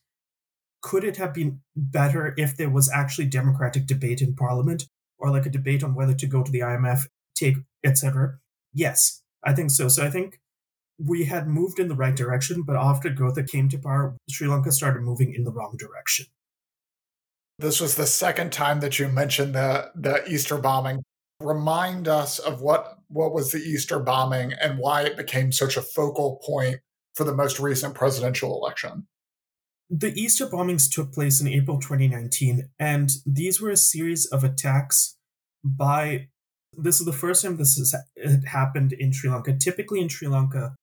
Could 0.81 1.03
it 1.03 1.17
have 1.17 1.33
been 1.33 1.61
better 1.75 2.33
if 2.37 2.57
there 2.57 2.69
was 2.69 2.89
actually 2.91 3.27
democratic 3.27 3.85
debate 3.85 4.21
in 4.21 4.35
parliament 4.35 4.85
or 5.19 5.29
like 5.29 5.45
a 5.45 5.49
debate 5.49 5.83
on 5.83 5.93
whether 5.93 6.15
to 6.15 6.25
go 6.25 6.41
to 6.43 6.51
the 6.51 6.61
IMF, 6.61 7.07
take, 7.35 7.57
etc.? 7.85 8.39
Yes, 8.73 9.21
I 9.43 9.53
think 9.53 9.71
so. 9.71 9.87
So 9.87 10.03
I 10.03 10.09
think 10.09 10.40
we 11.03 11.25
had 11.25 11.48
moved 11.48 11.79
in 11.79 11.88
the 11.88 11.96
right 11.96 12.15
direction, 12.15 12.63
but 12.63 12.75
after 12.75 13.10
Gota 13.10 13.48
came 13.48 13.70
to 13.70 13.77
power, 13.77 14.15
Sri 14.29 14.48
Lanka 14.48 14.72
started 14.72 15.01
moving 15.01 15.34
in 15.34 15.43
the 15.43 15.51
wrong 15.51 15.75
direction. 15.77 16.25
This 17.58 17.79
was 17.79 17.96
the 17.96 18.08
second 18.08 18.51
time 18.51 18.79
that 18.79 19.00
you 19.00 19.08
mentioned 19.08 19.55
the 19.55 19.91
the 19.96 20.27
Easter 20.27 20.58
bombing. 20.58 21.03
Remind 21.39 22.08
us 22.08 22.39
of 22.39 22.62
what 22.62 22.98
what 23.08 23.34
was 23.34 23.51
the 23.51 23.60
Easter 23.60 24.00
bombing 24.00 24.53
and 24.53 24.79
why 24.79 25.03
it 25.03 25.17
became 25.17 25.51
such 25.51 25.77
a 25.77 25.81
focal 25.81 26.41
point 26.46 26.79
for 27.15 27.24
the 27.24 27.36
most 27.36 27.60
recent 27.60 27.93
presidential 27.93 28.55
election. 28.55 29.08
The 29.89 30.13
Easter 30.13 30.48
bombings 30.48 30.89
took 30.89 31.12
place 31.12 31.41
in 31.41 31.48
April 31.48 31.79
2019, 31.79 32.70
and 32.79 33.12
these 33.25 33.60
were 33.60 33.72
a 33.72 33.77
series 33.77 34.25
of 34.27 34.43
attacks 34.43 35.17
by. 35.63 36.27
This 36.77 37.01
is 37.01 37.05
the 37.05 37.12
first 37.12 37.43
time 37.43 37.58
this 37.58 37.75
has 37.75 37.93
happened 38.46 38.93
in 38.93 39.12
Sri 39.12 39.29
Lanka. 39.29 39.58
Typically, 39.58 40.00
in 40.00 40.08
Sri 40.08 40.29
Lanka, 40.29 40.74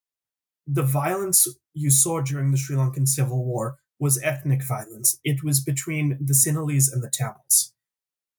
the 0.71 0.83
violence 0.83 1.49
you 1.73 1.91
saw 1.91 2.21
during 2.21 2.51
the 2.51 2.59
Sri 2.59 2.77
Lankan 2.77 3.09
civil 3.09 3.45
war 3.45 3.79
was 3.99 4.23
ethnic 4.23 4.63
violence. 4.63 5.19
It 5.25 5.43
was 5.43 5.61
between 5.65 6.19
the 6.21 6.35
Sinhalese 6.35 6.93
and 6.93 7.03
the 7.03 7.11
Tamils. 7.11 7.73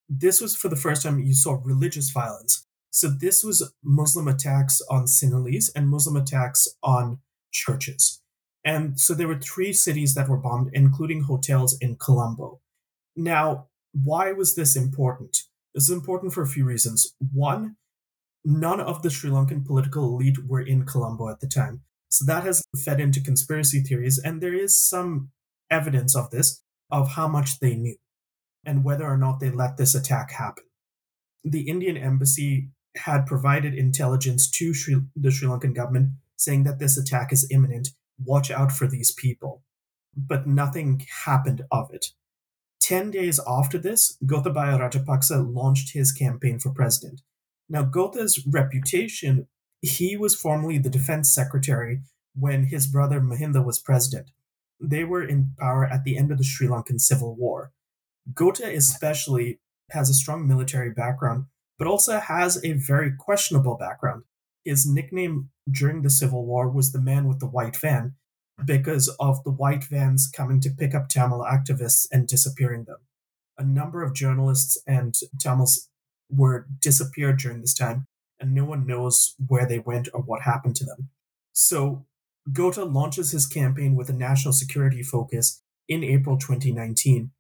This 0.08 0.40
was 0.40 0.56
for 0.56 0.70
the 0.70 0.76
first 0.76 1.04
time 1.04 1.20
you 1.20 1.34
saw 1.34 1.60
religious 1.64 2.12
violence. 2.12 2.68
So 2.92 3.10
this 3.10 3.44
was 3.44 3.74
Muslim 3.84 4.28
attacks 4.28 4.82
on 4.90 5.06
Sinhalese 5.06 5.70
and 5.76 5.90
Muslim 5.90 6.16
attacks 6.16 6.68
on 6.84 7.20
churches. 7.52 8.22
And 8.64 9.00
so 9.00 9.14
there 9.14 9.28
were 9.28 9.40
three 9.40 9.74
cities 9.74 10.14
that 10.14 10.30
were 10.30 10.38
bombed, 10.38 10.70
including 10.74 11.24
hotels 11.24 11.78
in 11.82 11.96
Colombo. 11.96 12.62
Now, 13.16 13.68
why 13.92 14.32
was 14.32 14.56
this 14.56 14.76
important? 14.76 15.44
This 15.74 15.86
is 15.86 15.92
important 15.92 16.34
for 16.34 16.44
a 16.44 16.48
few 16.48 16.66
reasons. 16.66 17.16
One, 17.34 17.76
none 18.46 18.80
of 18.80 19.02
the 19.02 19.10
Sri 19.10 19.30
Lankan 19.30 19.66
political 19.66 20.06
elite 20.06 20.46
were 20.48 20.62
in 20.62 20.86
Colombo 20.86 21.30
at 21.30 21.40
the 21.40 21.48
time. 21.48 21.82
So 22.10 22.25
that 22.25 22.44
has 22.44 22.63
fed 22.84 23.00
into 23.00 23.22
conspiracy 23.22 23.82
theories, 23.82 24.18
and 24.18 24.42
there 24.42 24.54
is 24.54 24.84
some 24.88 25.30
evidence 25.70 26.16
of 26.16 26.32
this, 26.32 26.63
of 26.89 27.10
how 27.10 27.28
much 27.28 27.60
they 27.60 27.75
knew 27.75 27.96
and 28.66 28.84
whether 28.84 29.08
or 29.08 29.18
not 29.18 29.39
they 29.39 29.50
let 29.50 29.78
this 29.78 29.96
attack 29.96 30.32
happen. 30.32 30.63
The 31.44 31.70
Indian 31.70 31.96
embassy 31.96 32.70
had 32.98 33.25
provided 33.25 33.74
intelligence 33.74 34.50
to 34.51 34.74
Sri, 34.74 34.98
the 35.16 35.32
Sri 35.32 35.48
Lankan 35.48 35.74
government 35.74 36.12
saying 36.36 36.63
that 36.63 36.80
this 36.80 36.98
attack 36.98 37.32
is 37.32 37.48
imminent, 37.51 37.89
watch 38.24 38.51
out 38.51 38.72
for 38.72 38.88
these 38.88 39.12
people. 39.13 39.63
But 40.16 40.48
nothing 40.48 41.06
happened 41.25 41.63
of 41.72 41.94
it. 41.94 42.08
Ten 42.82 43.12
days 43.12 43.39
after 43.48 43.78
this, 43.78 44.18
Gotabaya 44.25 44.80
Rajapaksa 44.80 45.54
launched 45.54 45.94
his 45.94 46.12
campaign 46.12 46.60
for 46.60 46.72
president. 46.74 47.22
Now, 47.70 47.84
Gota's 47.84 48.46
reputation, 48.48 49.48
he 49.82 50.18
was 50.18 50.36
formerly 50.36 50.78
the 50.78 50.90
defense 50.90 51.34
secretary 51.34 52.02
when 52.36 52.66
his 52.66 52.88
brother 52.88 53.20
Mahinda 53.20 53.64
was 53.64 53.80
president 53.80 54.32
they 54.80 55.04
were 55.04 55.24
in 55.24 55.54
power 55.60 55.86
at 55.86 56.04
the 56.04 56.18
end 56.18 56.32
of 56.32 56.38
the 56.38 56.44
Sri 56.44 56.68
Lankan 56.68 57.00
Civil 57.00 57.36
War. 57.36 57.72
Gota, 58.34 58.74
especially, 58.76 59.60
has 59.92 60.10
a 60.10 60.14
strong 60.14 60.48
military 60.48 60.92
background, 60.92 61.46
but 61.78 61.88
also 61.88 62.20
has 62.20 62.64
a 62.64 62.74
very 62.74 63.12
questionable 63.18 63.76
background. 63.76 64.24
His 64.64 64.86
nickname 64.86 65.50
during 65.70 66.02
the 66.02 66.10
Civil 66.10 66.46
War 66.46 66.70
was 66.70 66.92
the 66.92 67.02
man 67.02 67.28
with 67.28 67.40
the 67.40 67.48
white 67.48 67.76
van 67.76 68.16
because 68.64 69.08
of 69.20 69.44
the 69.44 69.52
white 69.52 69.84
vans 69.86 70.30
coming 70.34 70.60
to 70.62 70.70
pick 70.70 70.94
up 70.94 71.08
Tamil 71.08 71.46
activists 71.50 72.08
and 72.12 72.28
disappearing 72.28 72.84
them. 72.84 72.98
A 73.58 73.64
number 73.64 74.04
of 74.04 74.14
journalists 74.14 74.78
and 74.86 75.16
Tamils 75.40 75.90
were 76.30 76.68
disappeared 76.82 77.40
during 77.40 77.62
this 77.62 77.74
time, 77.74 78.06
and 78.39 78.53
no 78.53 78.65
one 78.65 78.88
knows 78.88 79.36
where 79.48 79.65
they 79.65 79.79
went 79.79 80.10
or 80.13 80.22
what 80.22 80.41
happened 80.41 80.75
to 80.77 80.86
them. 80.86 81.10
So 81.53 82.05
Gota 82.51 82.91
launches 82.91 83.31
his 83.31 83.46
campaign 83.46 83.96
with 83.96 84.10
a 84.10 84.13
national 84.13 84.53
security 84.53 85.03
focus 85.03 85.62
in 85.88 86.03
April 86.03 86.38
2019, 86.38 87.31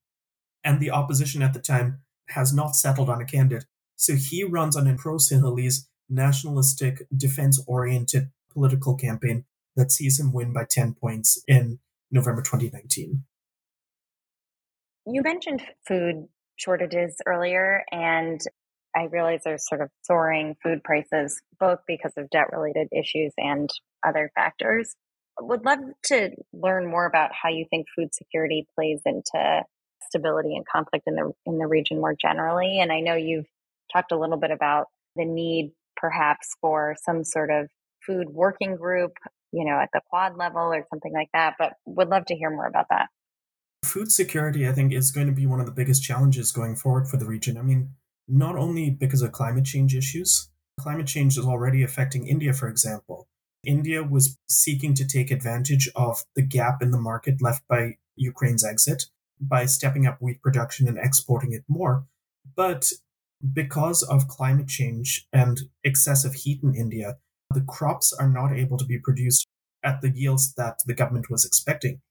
and 0.63 0.79
the 0.79 0.91
opposition 0.91 1.41
at 1.41 1.53
the 1.53 1.59
time 1.59 2.01
has 2.29 2.53
not 2.53 2.75
settled 2.75 3.09
on 3.09 3.21
a 3.21 3.25
candidate, 3.25 3.65
so 3.95 4.15
he 4.15 4.43
runs 4.43 4.75
on 4.75 4.87
a 4.87 4.95
pro 4.95 5.15
Sinhalese, 5.15 5.87
nationalistic, 6.09 7.03
defense 7.15 7.63
oriented 7.67 8.31
political 8.51 8.95
campaign 8.95 9.45
that 9.75 9.91
sees 9.91 10.19
him 10.19 10.33
win 10.33 10.51
by 10.51 10.65
10 10.69 10.95
points 10.95 11.41
in 11.47 11.79
November 12.11 12.41
2019. 12.41 13.23
You 15.05 15.21
mentioned 15.21 15.61
food 15.87 16.27
shortages 16.55 17.15
earlier, 17.25 17.83
and 17.91 18.41
I 18.95 19.03
realize 19.03 19.41
there's 19.43 19.67
sort 19.67 19.81
of 19.81 19.89
soaring 20.01 20.55
food 20.63 20.83
prices, 20.83 21.41
both 21.59 21.79
because 21.87 22.13
of 22.17 22.29
debt 22.29 22.47
related 22.51 22.87
issues 22.91 23.33
and 23.37 23.69
other 24.05 24.31
factors. 24.35 24.95
Would 25.41 25.63
love 25.63 25.79
to 26.05 26.31
learn 26.51 26.89
more 26.89 27.05
about 27.05 27.31
how 27.39 27.49
you 27.49 27.65
think 27.69 27.87
food 27.95 28.13
security 28.13 28.67
plays 28.75 29.01
into 29.05 29.63
stability 30.09 30.55
and 30.55 30.65
conflict 30.67 31.05
in 31.07 31.15
the 31.15 31.31
in 31.45 31.57
the 31.59 31.67
region 31.67 31.99
more 31.99 32.15
generally. 32.19 32.79
And 32.79 32.91
I 32.91 32.99
know 32.99 33.15
you've 33.15 33.45
talked 33.93 34.11
a 34.11 34.17
little 34.17 34.37
bit 34.37 34.51
about 34.51 34.87
the 35.15 35.25
need 35.25 35.71
perhaps 35.95 36.55
for 36.61 36.95
some 37.03 37.23
sort 37.23 37.51
of 37.51 37.69
food 38.05 38.29
working 38.29 38.75
group, 38.75 39.11
you 39.51 39.65
know, 39.65 39.79
at 39.79 39.89
the 39.93 40.01
quad 40.09 40.37
level 40.37 40.61
or 40.61 40.85
something 40.89 41.13
like 41.13 41.29
that, 41.33 41.55
but 41.59 41.73
would 41.85 42.09
love 42.09 42.25
to 42.25 42.35
hear 42.35 42.49
more 42.49 42.67
about 42.67 42.87
that. 42.89 43.07
Food 43.83 44.11
security, 44.11 44.67
I 44.67 44.71
think, 44.71 44.93
is 44.93 45.11
going 45.11 45.27
to 45.27 45.33
be 45.33 45.45
one 45.45 45.59
of 45.59 45.65
the 45.65 45.71
biggest 45.71 46.03
challenges 46.03 46.51
going 46.51 46.75
forward 46.75 47.07
for 47.07 47.17
the 47.17 47.25
region. 47.25 47.57
I 47.57 47.61
mean, 47.61 47.91
not 48.29 48.55
only 48.55 48.89
because 48.91 49.21
of 49.21 49.31
climate 49.31 49.65
change 49.65 49.95
issues, 49.95 50.49
climate 50.79 51.07
change 51.07 51.37
is 51.37 51.45
already 51.45 51.83
affecting 51.83 52.27
India, 52.27 52.53
for 52.53 52.67
example. 52.69 53.27
India 53.65 54.03
was 54.03 54.37
seeking 54.47 54.93
to 54.93 55.05
take 55.05 55.31
advantage 55.31 55.89
of 55.95 56.23
the 56.35 56.41
gap 56.41 56.81
in 56.81 56.91
the 56.91 56.97
market 56.97 57.41
left 57.41 57.63
by 57.67 57.97
Ukraine's 58.15 58.63
exit. 58.63 59.05
by 59.39 59.65
stepping 59.65 60.05
up 60.05 60.17
wheat 60.21 60.41
production 60.41 60.87
and 60.87 60.97
exporting 60.97 61.53
it 61.53 61.63
more. 61.67 62.05
But 62.55 62.91
because 63.53 64.03
of 64.03 64.27
climate 64.27 64.67
change 64.67 65.27
and 65.31 65.61
excessive 65.83 66.33
heat 66.33 66.61
in 66.61 66.75
India, 66.75 67.17
the 67.53 67.61
crops 67.61 68.13
are 68.13 68.29
not 68.29 68.51
able 68.51 68.77
to 68.77 68.85
be 68.85 68.99
produced 68.99 69.47
at 69.83 70.01
the 70.01 70.09
yields 70.09 70.53
that 70.55 70.79
the 70.85 70.93
government 70.93 71.29
was 71.29 71.45
expecting. 71.45 72.01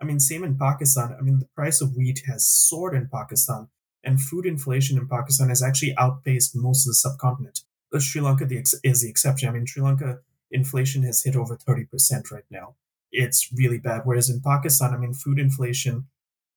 I 0.00 0.04
mean, 0.04 0.20
same 0.20 0.44
in 0.44 0.56
Pakistan. 0.56 1.14
I 1.18 1.22
mean, 1.22 1.40
the 1.40 1.48
price 1.54 1.80
of 1.80 1.94
wheat 1.94 2.22
has 2.26 2.48
soared 2.48 2.94
in 2.94 3.08
Pakistan, 3.12 3.68
and 4.08 4.22
food 4.22 4.46
inflation 4.46 4.96
in 4.96 5.06
Pakistan 5.06 5.50
has 5.50 5.62
actually 5.62 5.94
outpaced 5.98 6.56
most 6.56 6.86
of 6.86 6.90
the 6.90 6.94
subcontinent. 6.94 7.60
Sri 7.98 8.22
Lanka 8.22 8.46
is 8.82 9.02
the 9.02 9.10
exception. 9.10 9.50
I 9.50 9.52
mean, 9.52 9.66
Sri 9.66 9.82
Lanka 9.82 10.20
inflation 10.50 11.02
has 11.02 11.22
hit 11.22 11.36
over 11.36 11.58
30% 11.58 12.30
right 12.32 12.44
now. 12.50 12.74
It's 13.12 13.52
really 13.52 13.76
bad. 13.78 14.02
Whereas 14.04 14.30
in 14.30 14.40
Pakistan, 14.40 14.94
I 14.94 14.96
mean, 14.96 15.12
food 15.12 15.38
inflation 15.38 16.06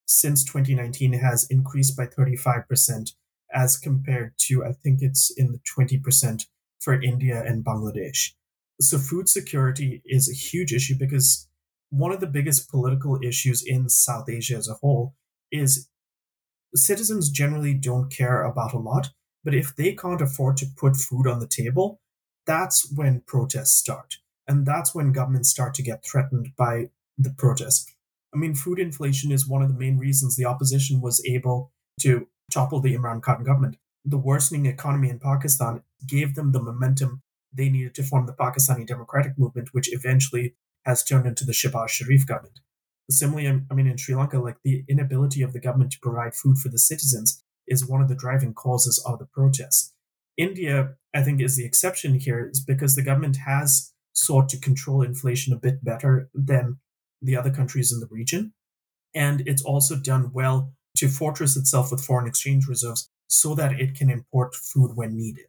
since 0.06 0.46
2019 0.46 1.14
has 1.14 1.46
increased 1.50 1.98
by 1.98 2.06
35% 2.06 3.14
as 3.54 3.78
compared 3.78 4.32
to, 4.46 4.64
I 4.64 4.72
think 4.72 5.02
it's 5.02 5.30
in 5.30 5.52
the 5.52 5.60
20% 5.60 6.46
for 6.80 7.02
India 7.02 7.44
and 7.46 7.66
Bangladesh. 7.66 8.32
So 8.80 8.98
food 8.98 9.28
security 9.28 10.02
is 10.06 10.30
a 10.30 10.34
huge 10.34 10.72
issue 10.72 10.96
because 10.98 11.50
one 11.90 12.14
of 12.14 12.22
the 12.22 12.28
biggest 12.28 12.72
political 12.72 13.20
issues 13.22 13.62
in 13.62 13.90
South 13.90 14.30
Asia 14.30 14.56
as 14.56 14.70
a 14.70 14.76
whole 14.76 15.16
is 15.52 15.90
citizens 16.76 17.30
generally 17.30 17.74
don't 17.74 18.12
care 18.12 18.44
about 18.44 18.74
a 18.74 18.80
lot, 18.80 19.10
but 19.44 19.56
if 19.56 19.76
they 19.76 19.94
can't 19.94 20.22
afford 20.22 20.58
to 20.58 20.68
put 20.78 20.96
food 20.96 21.28
on 21.28 21.40
the 21.40 21.48
table, 21.48 22.00
that's 22.46 22.92
when 22.96 23.24
protests 23.26 23.76
start. 23.76 24.18
And 24.48 24.66
that's 24.66 24.94
when 24.94 25.12
governments 25.12 25.50
start 25.50 25.74
to 25.76 25.84
get 25.84 26.04
threatened 26.04 26.50
by 26.58 26.90
the 27.18 27.34
protests. 27.38 27.94
I 28.34 28.38
mean, 28.38 28.56
food 28.56 28.80
inflation 28.80 29.32
is 29.32 29.48
one 29.48 29.62
of 29.62 29.68
the 29.70 29.80
main 29.80 29.98
reasons 29.98 30.36
the 30.36 30.46
opposition 30.46 31.02
was 31.02 31.24
able 31.26 31.72
to 32.02 32.28
topple 32.52 32.80
the 32.80 32.96
Imran 32.96 33.22
Khan 33.22 33.44
government. 33.44 33.78
The 34.06 34.18
worsening 34.18 34.66
economy 34.66 35.10
in 35.10 35.20
Pakistan 35.20 35.84
gave 36.08 36.36
them 36.36 36.52
the 36.52 36.62
momentum 36.62 37.22
they 37.54 37.70
needed 37.70 37.94
to 37.96 38.04
form 38.04 38.26
the 38.26 38.34
Pakistani 38.34 38.88
Democratic 38.88 39.38
Movement, 39.38 39.70
which 39.74 39.94
eventually 39.94 40.56
has 40.86 41.04
turned 41.04 41.28
into 41.28 41.46
the 41.46 41.52
Shehbaz 41.52 41.90
Sharif 41.90 42.26
government. 42.26 42.60
Similarly, 43.12 43.64
I 43.70 43.74
mean, 43.74 43.88
in 43.88 43.98
Sri 43.98 44.16
Lanka, 44.16 44.40
like 44.40 44.58
the 44.64 44.84
inability 44.88 45.42
of 45.42 45.54
the 45.54 45.60
government 45.60 45.92
to 45.92 46.00
provide 46.02 46.34
food 46.34 46.58
for 46.58 46.70
the 46.70 46.80
citizens 46.80 47.44
is 47.68 47.88
one 47.88 48.02
of 48.02 48.10
the 48.10 48.16
driving 48.16 48.54
causes 48.54 49.04
of 49.06 49.20
the 49.20 49.26
protests. 49.26 49.94
India, 50.38 50.96
I 51.14 51.22
think, 51.24 51.42
is 51.42 51.56
the 51.56 51.66
exception 51.66 52.16
here, 52.16 52.50
is 52.52 52.60
because 52.60 52.96
the 52.96 53.04
government 53.04 53.38
has 53.46 53.94
sought 54.14 54.50
to 54.50 54.60
control 54.60 55.02
inflation 55.02 55.54
a 55.54 55.58
bit 55.58 55.84
better 55.84 56.30
than 56.34 56.80
the 57.22 57.36
other 57.36 57.52
countries 57.52 57.92
in 57.92 58.00
the 58.00 58.08
region. 58.10 58.54
And 59.14 59.44
it's 59.46 59.64
also 59.64 59.96
done 59.96 60.32
well 60.34 60.74
to 60.98 61.08
fortress 61.08 61.56
itself 61.56 61.92
with 61.92 62.04
foreign 62.04 62.28
exchange 62.28 62.68
reserves 62.68 63.10
so 63.28 63.56
that 63.56 63.80
it 63.80 63.96
can 63.96 64.10
import 64.10 64.56
food 64.56 64.96
when 64.96 65.18
needed. 65.18 65.46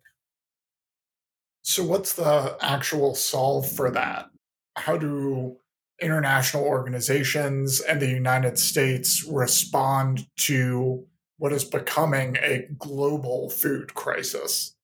So, 1.63 1.85
what's 1.85 2.15
the 2.15 2.57
actual 2.61 3.15
solve 3.15 3.71
for 3.71 3.91
that? 3.91 4.31
How 4.77 4.97
do 4.97 5.57
international 6.03 6.65
organizations 6.65 7.81
and 7.81 8.01
the 8.01 8.09
United 8.09 8.59
States 8.59 9.25
respond 9.29 10.27
to 10.37 11.07
what 11.39 11.53
is 11.53 11.65
becoming 11.65 12.37
a 12.37 12.67
global 12.79 13.51
food 13.51 13.95
crisis? 13.95 14.75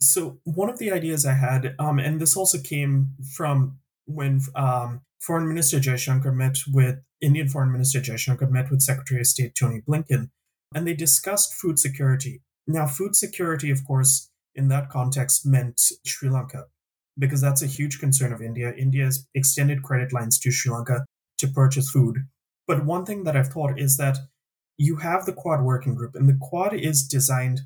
So, 0.00 0.38
one 0.44 0.70
of 0.70 0.78
the 0.78 0.90
ideas 0.90 1.26
I 1.26 1.34
had, 1.34 1.74
um, 1.78 1.98
and 1.98 2.20
this 2.20 2.36
also 2.36 2.58
came 2.58 3.10
from 3.36 3.78
when 4.06 4.40
um, 4.54 5.02
Foreign 5.20 5.46
Minister 5.46 5.78
Jaishankar 5.78 6.34
met 6.34 6.56
with 6.72 6.96
Indian 7.20 7.48
Foreign 7.48 7.70
Minister 7.70 8.00
Jaishankar 8.00 8.50
met 8.50 8.70
with 8.70 8.80
Secretary 8.80 9.20
of 9.20 9.26
State 9.26 9.54
Tony 9.54 9.82
Blinken, 9.86 10.30
and 10.74 10.86
they 10.86 10.94
discussed 10.94 11.54
food 11.54 11.78
security. 11.78 12.40
Now, 12.66 12.86
food 12.86 13.14
security, 13.14 13.70
of 13.70 13.84
course, 13.86 14.30
in 14.54 14.68
that 14.68 14.88
context 14.88 15.44
meant 15.44 15.80
Sri 16.06 16.30
Lanka 16.30 16.64
because 17.18 17.40
that's 17.40 17.62
a 17.62 17.66
huge 17.66 17.98
concern 17.98 18.32
of 18.32 18.42
India. 18.42 18.72
India 18.76 19.04
has 19.04 19.26
extended 19.34 19.82
credit 19.82 20.12
lines 20.12 20.38
to 20.40 20.50
Sri 20.50 20.72
Lanka 20.72 21.04
to 21.38 21.48
purchase 21.48 21.90
food. 21.90 22.18
But 22.66 22.84
one 22.84 23.04
thing 23.04 23.24
that 23.24 23.36
I've 23.36 23.48
thought 23.48 23.78
is 23.78 23.96
that 23.96 24.18
you 24.78 24.96
have 24.96 25.26
the 25.26 25.32
Quad 25.32 25.62
working 25.62 25.94
group, 25.94 26.14
and 26.14 26.28
the 26.28 26.38
Quad 26.40 26.72
is 26.72 27.06
designed 27.06 27.62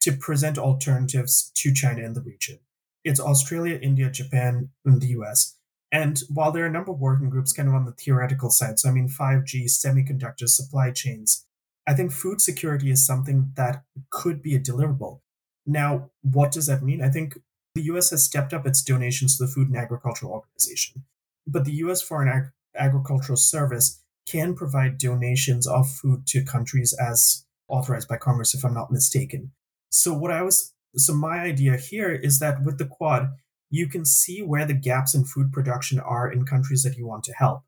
to 0.00 0.12
present 0.12 0.58
alternatives 0.58 1.50
to 1.56 1.72
China 1.72 2.02
in 2.02 2.14
the 2.14 2.22
region. 2.22 2.58
It's 3.04 3.20
Australia, 3.20 3.78
India, 3.82 4.10
Japan, 4.10 4.70
and 4.84 5.00
the 5.00 5.08
US. 5.08 5.58
And 5.92 6.20
while 6.28 6.50
there 6.50 6.64
are 6.64 6.68
a 6.68 6.72
number 6.72 6.92
of 6.92 6.98
working 6.98 7.30
groups 7.30 7.52
kind 7.52 7.68
of 7.68 7.74
on 7.74 7.84
the 7.84 7.92
theoretical 7.92 8.50
side, 8.50 8.78
so 8.78 8.88
I 8.88 8.92
mean 8.92 9.08
5G, 9.08 9.66
semiconductors, 9.66 10.50
supply 10.50 10.90
chains, 10.90 11.46
I 11.86 11.94
think 11.94 12.12
food 12.12 12.40
security 12.40 12.90
is 12.90 13.06
something 13.06 13.52
that 13.56 13.82
could 14.10 14.42
be 14.42 14.54
a 14.54 14.60
deliverable. 14.60 15.20
Now, 15.66 16.10
what 16.22 16.50
does 16.50 16.66
that 16.66 16.82
mean? 16.82 17.02
I 17.02 17.10
think 17.10 17.38
the 17.74 17.82
US 17.82 18.10
has 18.10 18.24
stepped 18.24 18.52
up 18.52 18.66
its 18.66 18.82
donations 18.82 19.36
to 19.36 19.44
the 19.44 19.50
Food 19.50 19.68
and 19.68 19.76
Agricultural 19.76 20.32
Organization, 20.32 21.04
but 21.46 21.64
the 21.64 21.74
US 21.84 22.00
Foreign 22.00 22.28
Ag- 22.28 22.52
Agricultural 22.76 23.36
Service 23.36 24.00
can 24.26 24.54
provide 24.54 24.98
donations 24.98 25.66
of 25.66 25.90
food 25.90 26.26
to 26.28 26.44
countries 26.44 26.94
as 26.94 27.44
authorized 27.68 28.08
by 28.08 28.16
Congress, 28.16 28.54
if 28.54 28.64
I'm 28.64 28.74
not 28.74 28.92
mistaken. 28.92 29.52
So, 29.90 30.14
what 30.14 30.30
I 30.30 30.42
was, 30.42 30.72
so 30.96 31.14
my 31.14 31.40
idea 31.40 31.76
here 31.76 32.12
is 32.12 32.38
that 32.38 32.62
with 32.62 32.78
the 32.78 32.86
Quad, 32.86 33.30
you 33.70 33.88
can 33.88 34.04
see 34.04 34.40
where 34.40 34.64
the 34.64 34.74
gaps 34.74 35.14
in 35.14 35.24
food 35.24 35.52
production 35.52 35.98
are 35.98 36.30
in 36.30 36.46
countries 36.46 36.84
that 36.84 36.96
you 36.96 37.06
want 37.06 37.24
to 37.24 37.32
help 37.32 37.62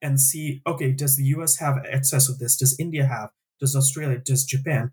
and 0.00 0.18
see, 0.18 0.62
okay, 0.66 0.90
does 0.92 1.16
the 1.16 1.24
US 1.24 1.58
have 1.58 1.84
excess 1.86 2.28
of 2.28 2.38
this? 2.38 2.56
Does 2.56 2.78
India 2.80 3.06
have? 3.06 3.30
Does 3.60 3.76
Australia? 3.76 4.18
Does 4.18 4.44
Japan? 4.44 4.92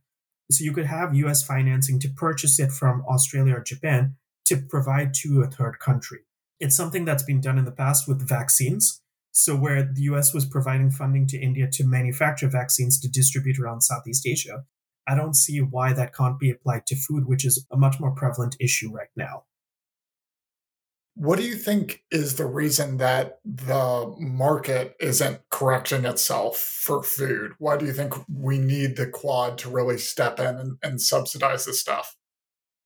So 0.52 0.64
you 0.64 0.74
could 0.74 0.86
have 0.86 1.16
US 1.16 1.42
financing 1.42 2.00
to 2.02 2.10
purchase 2.10 2.60
it 2.60 2.72
from 2.72 3.04
Australia 3.08 3.56
or 3.56 3.64
Japan 3.64 4.18
to 4.48 4.58
provide 4.58 5.14
to 5.16 5.42
a 5.42 5.48
third 5.48 5.80
country. 5.80 6.20
It's 6.60 6.76
something 6.76 7.06
that's 7.06 7.24
been 7.24 7.42
done 7.42 7.58
in 7.58 7.66
the 7.66 7.72
past 7.72 8.08
with 8.08 8.28
vaccines. 8.28 9.02
So, 9.32 9.56
where 9.56 9.84
the 9.84 10.02
US 10.04 10.34
was 10.34 10.46
providing 10.46 10.90
funding 10.90 11.28
to 11.28 11.38
India 11.38 11.68
to 11.74 11.86
manufacture 11.86 12.50
vaccines 12.50 13.00
to 13.02 13.10
distribute 13.10 13.60
around 13.60 13.82
Southeast 13.82 14.26
Asia, 14.26 14.64
I 15.08 15.16
don't 15.16 15.36
see 15.36 15.60
why 15.60 15.94
that 15.94 16.14
can't 16.14 16.40
be 16.40 16.50
applied 16.50 16.86
to 16.88 16.96
food, 16.96 17.28
which 17.28 17.46
is 17.46 17.66
a 17.72 17.78
much 17.78 18.00
more 18.00 18.12
prevalent 18.12 18.58
issue 18.60 18.92
right 18.92 19.10
now. 19.16 19.44
What 21.20 21.40
do 21.40 21.46
you 21.46 21.56
think 21.56 22.04
is 22.12 22.36
the 22.36 22.46
reason 22.46 22.98
that 22.98 23.40
the 23.44 24.14
market 24.20 24.96
isn't 25.00 25.40
correcting 25.50 26.06
itself 26.06 26.58
for 26.58 27.02
food? 27.02 27.54
Why 27.58 27.76
do 27.76 27.88
you 27.88 27.94
think 27.94 28.14
we 28.32 28.60
need 28.60 28.98
the 28.98 29.08
quad 29.08 29.58
to 29.60 29.70
really 29.70 29.98
step 29.98 30.40
in 30.40 30.58
and, 30.58 30.78
and 30.84 31.02
subsidize 31.02 31.66
this 31.66 31.82
stuff? 31.82 32.16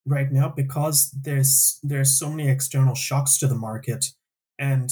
Right 0.05 0.31
now 0.31 0.49
because 0.49 1.11
there's 1.11 1.79
there's 1.83 2.17
so 2.17 2.29
many 2.29 2.49
external 2.49 2.95
shocks 2.95 3.37
to 3.37 3.47
the 3.47 3.55
market 3.55 4.05
and 4.57 4.89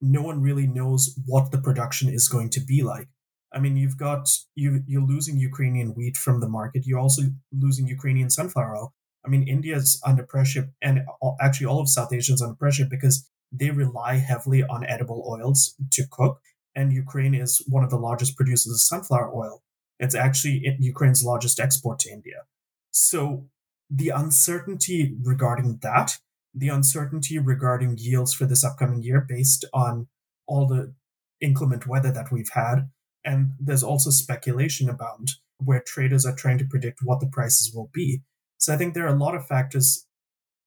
no 0.00 0.22
one 0.22 0.40
really 0.40 0.66
knows 0.66 1.18
what 1.26 1.50
the 1.50 1.58
production 1.58 2.08
is 2.08 2.28
going 2.28 2.50
to 2.50 2.60
be 2.60 2.82
like. 2.82 3.08
I 3.52 3.58
mean 3.58 3.76
you've 3.76 3.98
got 3.98 4.28
you 4.54 4.82
you're 4.86 5.02
losing 5.02 5.38
ukrainian 5.38 5.94
wheat 5.94 6.16
from 6.16 6.40
the 6.40 6.48
market. 6.48 6.86
You're 6.86 6.98
also 6.98 7.22
losing 7.52 7.86
ukrainian 7.86 8.30
sunflower 8.30 8.76
oil. 8.76 8.94
I 9.24 9.28
mean 9.28 9.46
india's 9.46 10.00
under 10.04 10.22
pressure 10.22 10.70
and 10.80 11.00
actually 11.40 11.66
all 11.66 11.80
of 11.80 11.88
south 11.88 12.12
asia's 12.12 12.42
under 12.42 12.54
pressure 12.54 12.86
because 12.88 13.28
they 13.52 13.70
rely 13.70 14.16
heavily 14.16 14.62
on 14.62 14.84
edible 14.86 15.24
oils 15.26 15.74
to 15.92 16.04
cook 16.10 16.40
and 16.74 16.92
ukraine 16.92 17.34
is 17.34 17.62
one 17.68 17.84
of 17.84 17.90
the 17.90 17.98
largest 17.98 18.36
producers 18.36 18.72
of 18.72 18.80
sunflower 18.80 19.34
oil. 19.34 19.62
It's 19.98 20.14
actually 20.14 20.76
ukraine's 20.78 21.24
largest 21.24 21.60
export 21.60 21.98
to 22.00 22.10
india. 22.10 22.44
So 22.90 23.48
the 23.90 24.10
uncertainty 24.10 25.16
regarding 25.22 25.78
that, 25.82 26.18
the 26.54 26.68
uncertainty 26.68 27.38
regarding 27.38 27.96
yields 27.98 28.34
for 28.34 28.46
this 28.46 28.64
upcoming 28.64 29.02
year 29.02 29.24
based 29.26 29.64
on 29.72 30.08
all 30.46 30.66
the 30.66 30.94
inclement 31.40 31.86
weather 31.86 32.12
that 32.12 32.32
we've 32.32 32.50
had. 32.50 32.90
And 33.24 33.52
there's 33.60 33.82
also 33.82 34.10
speculation 34.10 34.88
about 34.88 35.30
where 35.58 35.80
traders 35.80 36.24
are 36.24 36.34
trying 36.34 36.58
to 36.58 36.64
predict 36.64 37.00
what 37.02 37.20
the 37.20 37.26
prices 37.26 37.74
will 37.74 37.90
be. 37.92 38.22
So 38.58 38.72
I 38.72 38.76
think 38.76 38.94
there 38.94 39.04
are 39.04 39.14
a 39.14 39.18
lot 39.18 39.34
of 39.34 39.46
factors 39.46 40.06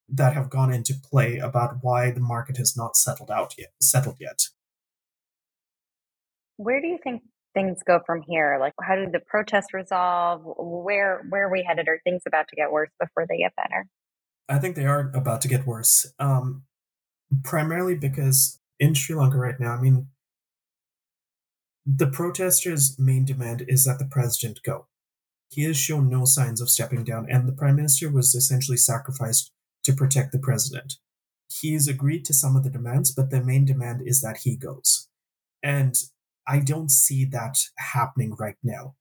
that 0.10 0.34
have 0.34 0.50
gone 0.50 0.74
into 0.74 0.94
play 0.94 1.38
about 1.38 1.78
why 1.82 2.12
the 2.12 2.20
market 2.20 2.58
has 2.58 2.76
not 2.76 2.98
settled 2.98 3.32
out 3.32 3.56
yet 3.58 3.72
settled 3.82 4.18
yet. 4.20 4.48
Where 6.58 6.82
do 6.82 6.88
you 6.88 7.00
think 7.04 7.24
things 7.54 7.80
go 7.86 8.00
from 8.06 8.22
here? 8.28 8.58
Like, 8.60 8.74
how 8.82 8.96
did 8.96 9.12
the 9.12 9.20
protests 9.20 9.74
resolve? 9.74 10.42
Where 10.44 11.24
where 11.30 11.48
are 11.48 11.52
we 11.52 11.64
headed? 11.68 11.88
Are 11.88 12.00
things 12.04 12.22
about 12.28 12.48
to 12.50 12.56
get 12.56 12.72
worse 12.72 12.90
before 13.00 13.26
they 13.28 13.38
get 13.38 13.56
better? 13.56 13.86
I 14.50 14.60
think 14.60 14.76
they 14.76 14.86
are 14.86 15.12
about 15.14 15.42
to 15.42 15.48
get 15.48 15.66
worse. 15.66 16.12
Um, 16.20 16.64
primarily 17.44 17.96
because 17.96 18.60
in 18.80 18.94
Sri 18.94 19.16
Lanka 19.16 19.38
right 19.38 19.60
now, 19.60 19.74
I 19.74 19.82
mean, 19.82 20.08
the 21.86 22.08
protesters' 22.08 22.98
main 23.00 23.26
demand 23.26 23.66
is 23.68 23.86
that 23.86 24.00
the 24.00 24.06
president 24.06 24.60
go. 24.64 24.88
He 25.50 25.64
has 25.64 25.78
shown 25.78 26.10
no 26.10 26.26
signs 26.26 26.62
of 26.62 26.70
stepping 26.70 27.04
down, 27.04 27.28
and 27.30 27.48
the 27.48 27.54
prime 27.54 27.76
minister 27.76 28.10
was 28.10 28.36
essentially 28.36 28.78
sacrificed 28.78 29.52
to 29.84 29.94
protect 29.94 30.32
the 30.32 30.40
president. 30.40 30.96
He's 31.50 31.88
agreed 31.88 32.24
to 32.26 32.34
some 32.34 32.56
of 32.56 32.64
the 32.64 32.70
demands, 32.70 33.12
but 33.12 33.30
the 33.30 33.44
main 33.44 33.66
demand 33.66 34.02
is 34.06 34.22
that 34.22 34.40
he 34.44 34.56
goes. 34.56 35.10
And 35.62 35.96
I 36.52 36.60
don't 36.60 36.92
see 36.92 37.24
that 37.32 37.56
happening 37.78 38.36
right 38.38 38.58
now. 38.62 38.96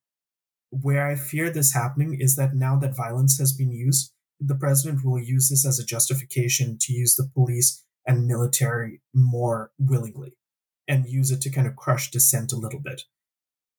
Where 0.71 1.09
I 1.09 1.17
fear 1.17 1.51
this 1.51 1.75
happening 1.75 2.17
is 2.21 2.37
that 2.37 2.55
now 2.55 2.79
that 2.79 2.97
violence 2.97 3.41
has 3.41 3.53
been 3.53 3.73
used, 3.73 4.13
the 4.39 4.55
president 4.55 5.05
will 5.05 5.19
use 5.19 5.49
this 5.49 5.67
as 5.67 5.81
a 5.81 5.85
justification 5.85 6.79
to 6.83 6.93
use 6.93 7.17
the 7.17 7.29
police 7.35 7.85
and 8.07 8.29
military 8.29 9.03
more 9.13 9.73
willingly 9.81 10.37
and 10.87 11.09
use 11.09 11.33
it 11.33 11.41
to 11.41 11.51
kind 11.51 11.67
of 11.67 11.75
crush 11.75 12.13
dissent 12.13 12.53
a 12.53 12.57
little 12.57 12.79
bit. 12.79 13.03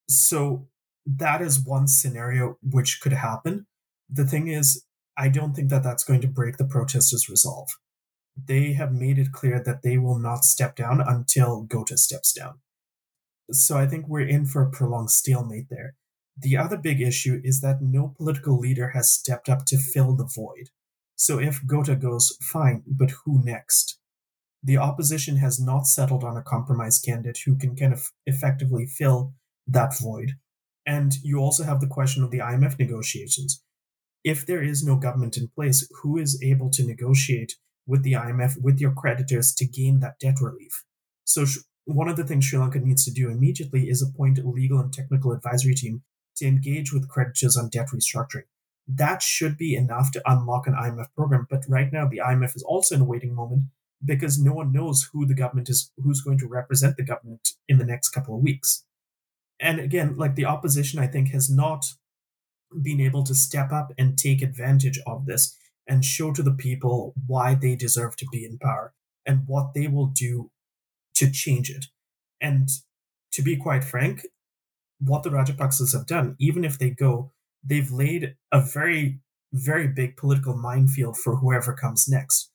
So 0.10 0.67
that 1.05 1.41
is 1.41 1.65
one 1.65 1.88
scenario 1.88 2.57
which 2.62 2.99
could 3.01 3.13
happen. 3.13 3.67
The 4.10 4.25
thing 4.25 4.49
is, 4.49 4.84
I 5.15 5.29
don't 5.29 5.53
think 5.53 5.69
that 5.69 5.81
that's 5.81 6.03
going 6.03 6.19
to 6.21 6.27
break 6.27 6.57
the 6.57 6.65
protesters' 6.65 7.29
resolve. 7.29 7.69
They 8.36 8.73
have 8.73 8.91
made 8.91 9.17
it 9.17 9.31
clear 9.31 9.63
that 9.63 9.81
they 9.81 9.97
will 9.97 10.19
not 10.19 10.43
step 10.43 10.75
down 10.75 10.99
until 10.99 11.65
Gota 11.65 11.97
steps 11.97 12.34
down. 12.34 12.60
So 13.51 13.77
I 13.77 13.87
think 13.87 14.07
we're 14.07 14.27
in 14.27 14.45
for 14.45 14.61
a 14.61 14.69
prolonged 14.69 15.11
stalemate 15.11 15.67
there. 15.69 15.95
The 16.37 16.57
other 16.57 16.77
big 16.77 17.01
issue 17.01 17.41
is 17.43 17.61
that 17.61 17.81
no 17.81 18.15
political 18.17 18.57
leader 18.57 18.89
has 18.89 19.11
stepped 19.11 19.49
up 19.49 19.65
to 19.65 19.77
fill 19.77 20.15
the 20.15 20.29
void. 20.33 20.69
So 21.15 21.39
if 21.39 21.61
Gota 21.61 21.99
goes, 21.99 22.35
fine, 22.41 22.83
but 22.87 23.11
who 23.25 23.43
next? 23.43 23.99
The 24.63 24.77
opposition 24.77 25.37
has 25.37 25.59
not 25.59 25.85
settled 25.85 26.23
on 26.23 26.37
a 26.37 26.41
compromise 26.43 26.99
candidate 26.99 27.39
who 27.45 27.57
can 27.57 27.75
kind 27.75 27.93
of 27.93 28.09
effectively 28.25 28.85
fill 28.85 29.33
that 29.67 29.97
void. 29.99 30.33
And 30.85 31.13
you 31.23 31.39
also 31.39 31.63
have 31.63 31.79
the 31.79 31.87
question 31.87 32.23
of 32.23 32.31
the 32.31 32.39
IMF 32.39 32.79
negotiations. 32.79 33.63
If 34.23 34.45
there 34.45 34.63
is 34.63 34.83
no 34.83 34.95
government 34.95 35.37
in 35.37 35.49
place, 35.55 35.87
who 36.01 36.17
is 36.17 36.41
able 36.43 36.69
to 36.71 36.85
negotiate 36.85 37.55
with 37.87 38.03
the 38.03 38.13
IMF, 38.13 38.55
with 38.61 38.79
your 38.79 38.93
creditors 38.93 39.53
to 39.55 39.65
gain 39.65 39.99
that 39.99 40.19
debt 40.19 40.41
relief? 40.41 40.83
So, 41.23 41.45
one 41.91 42.08
of 42.08 42.15
the 42.15 42.23
things 42.23 42.45
Sri 42.45 42.60
Lanka 42.60 42.80
needs 42.80 43.06
to 43.06 43.12
do 43.12 43.30
immediately 43.30 43.89
is 43.89 44.01
appoint 44.01 44.39
a 44.39 44.47
legal 44.47 44.80
and 44.80 44.91
technical 44.91 45.32
advisory 45.32 45.75
team 45.75 46.04
to 46.38 46.45
engage 46.45 46.93
with 46.93 47.10
creditors 47.10 47.58
on 47.58 47.69
debt 47.69 47.88
restructuring. 47.93 48.45
That 48.88 49.21
should 49.21 49.58
be 49.58 49.75
enough 49.75 50.12
to 50.12 50.21
unlock 50.25 50.67
an 50.67 50.73
IMF 50.73 51.08
program. 51.15 51.47
But 51.49 51.63
right 51.67 51.91
now, 51.91 52.08
the 52.08 52.21
IMF 52.25 52.56
is 52.56 52.63
also 52.63 52.95
in 52.95 53.01
a 53.01 53.06
waiting 53.06 53.36
moment 53.36 53.63
because 54.04 54.39
no 54.39 54.54
one 54.54 54.71
knows 54.71 55.10
who 55.13 55.25
the 55.25 55.36
government 55.36 55.69
is, 55.69 55.91
who's 55.97 56.21
going 56.21 56.39
to 56.39 56.47
represent 56.47 56.97
the 56.97 57.04
government 57.04 57.49
in 57.67 57.77
the 57.77 57.86
next 57.86 58.10
couple 58.10 58.36
of 58.36 58.41
weeks. 58.41 58.84
And 59.60 59.80
again, 59.80 60.17
like 60.17 60.36
the 60.36 60.45
opposition, 60.45 60.99
I 60.99 61.08
think, 61.08 61.30
has 61.30 61.49
not 61.49 61.86
been 62.82 62.99
able 62.99 63.23
to 63.25 63.36
step 63.36 63.71
up 63.71 63.91
and 63.97 64.17
take 64.17 64.41
advantage 64.41 64.99
of 65.06 65.25
this 65.25 65.56
and 65.88 66.04
show 66.04 66.32
to 66.32 66.41
the 66.41 66.54
people 66.54 67.13
why 67.27 67.54
they 67.54 67.75
deserve 67.75 68.15
to 68.15 68.25
be 68.32 68.45
in 68.45 68.58
power 68.58 68.93
and 69.25 69.43
what 69.45 69.73
they 69.75 69.88
will 69.88 70.08
do 70.08 70.49
to 71.21 71.31
change 71.31 71.69
it. 71.69 71.86
And 72.41 72.67
to 73.34 73.43
be 73.43 73.55
quite 73.55 73.84
frank, 73.84 74.25
what 74.99 75.21
the 75.21 75.29
Rajapaksas 75.29 75.93
have 75.93 76.07
done, 76.07 76.36
even 76.39 76.65
if 76.65 76.79
they 76.79 76.89
go, 76.89 77.31
they've 77.63 77.91
laid 77.91 78.36
a 78.51 78.60
very, 78.60 79.19
very 79.53 79.88
big 79.88 80.17
political 80.17 80.57
minefield 80.57 81.17
for 81.17 81.38
whoever 81.38 81.73
comes 81.73 82.07
next 82.10 82.49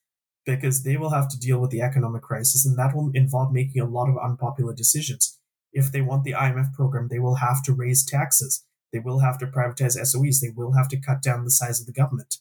because 0.44 0.82
they 0.82 0.96
will 0.96 1.10
have 1.10 1.28
to 1.28 1.38
deal 1.38 1.60
with 1.60 1.70
the 1.70 1.80
economic 1.80 2.22
crisis 2.22 2.66
and 2.66 2.76
that 2.78 2.94
will 2.94 3.10
involve 3.14 3.52
making 3.52 3.80
a 3.80 3.88
lot 3.88 4.08
of 4.08 4.18
unpopular 4.18 4.74
decisions. 4.74 5.38
If 5.72 5.92
they 5.92 6.00
want 6.00 6.24
the 6.24 6.32
IMF 6.32 6.72
program, 6.72 7.08
they 7.08 7.18
will 7.20 7.36
have 7.36 7.62
to 7.64 7.72
raise 7.72 8.04
taxes. 8.04 8.64
They 8.92 8.98
will 8.98 9.20
have 9.20 9.38
to 9.38 9.46
privatize 9.46 9.96
SOEs. 9.96 10.40
They 10.40 10.52
will 10.54 10.72
have 10.72 10.88
to 10.88 11.00
cut 11.00 11.22
down 11.22 11.44
the 11.44 11.50
size 11.50 11.80
of 11.80 11.86
the 11.86 11.92
government 11.92 12.38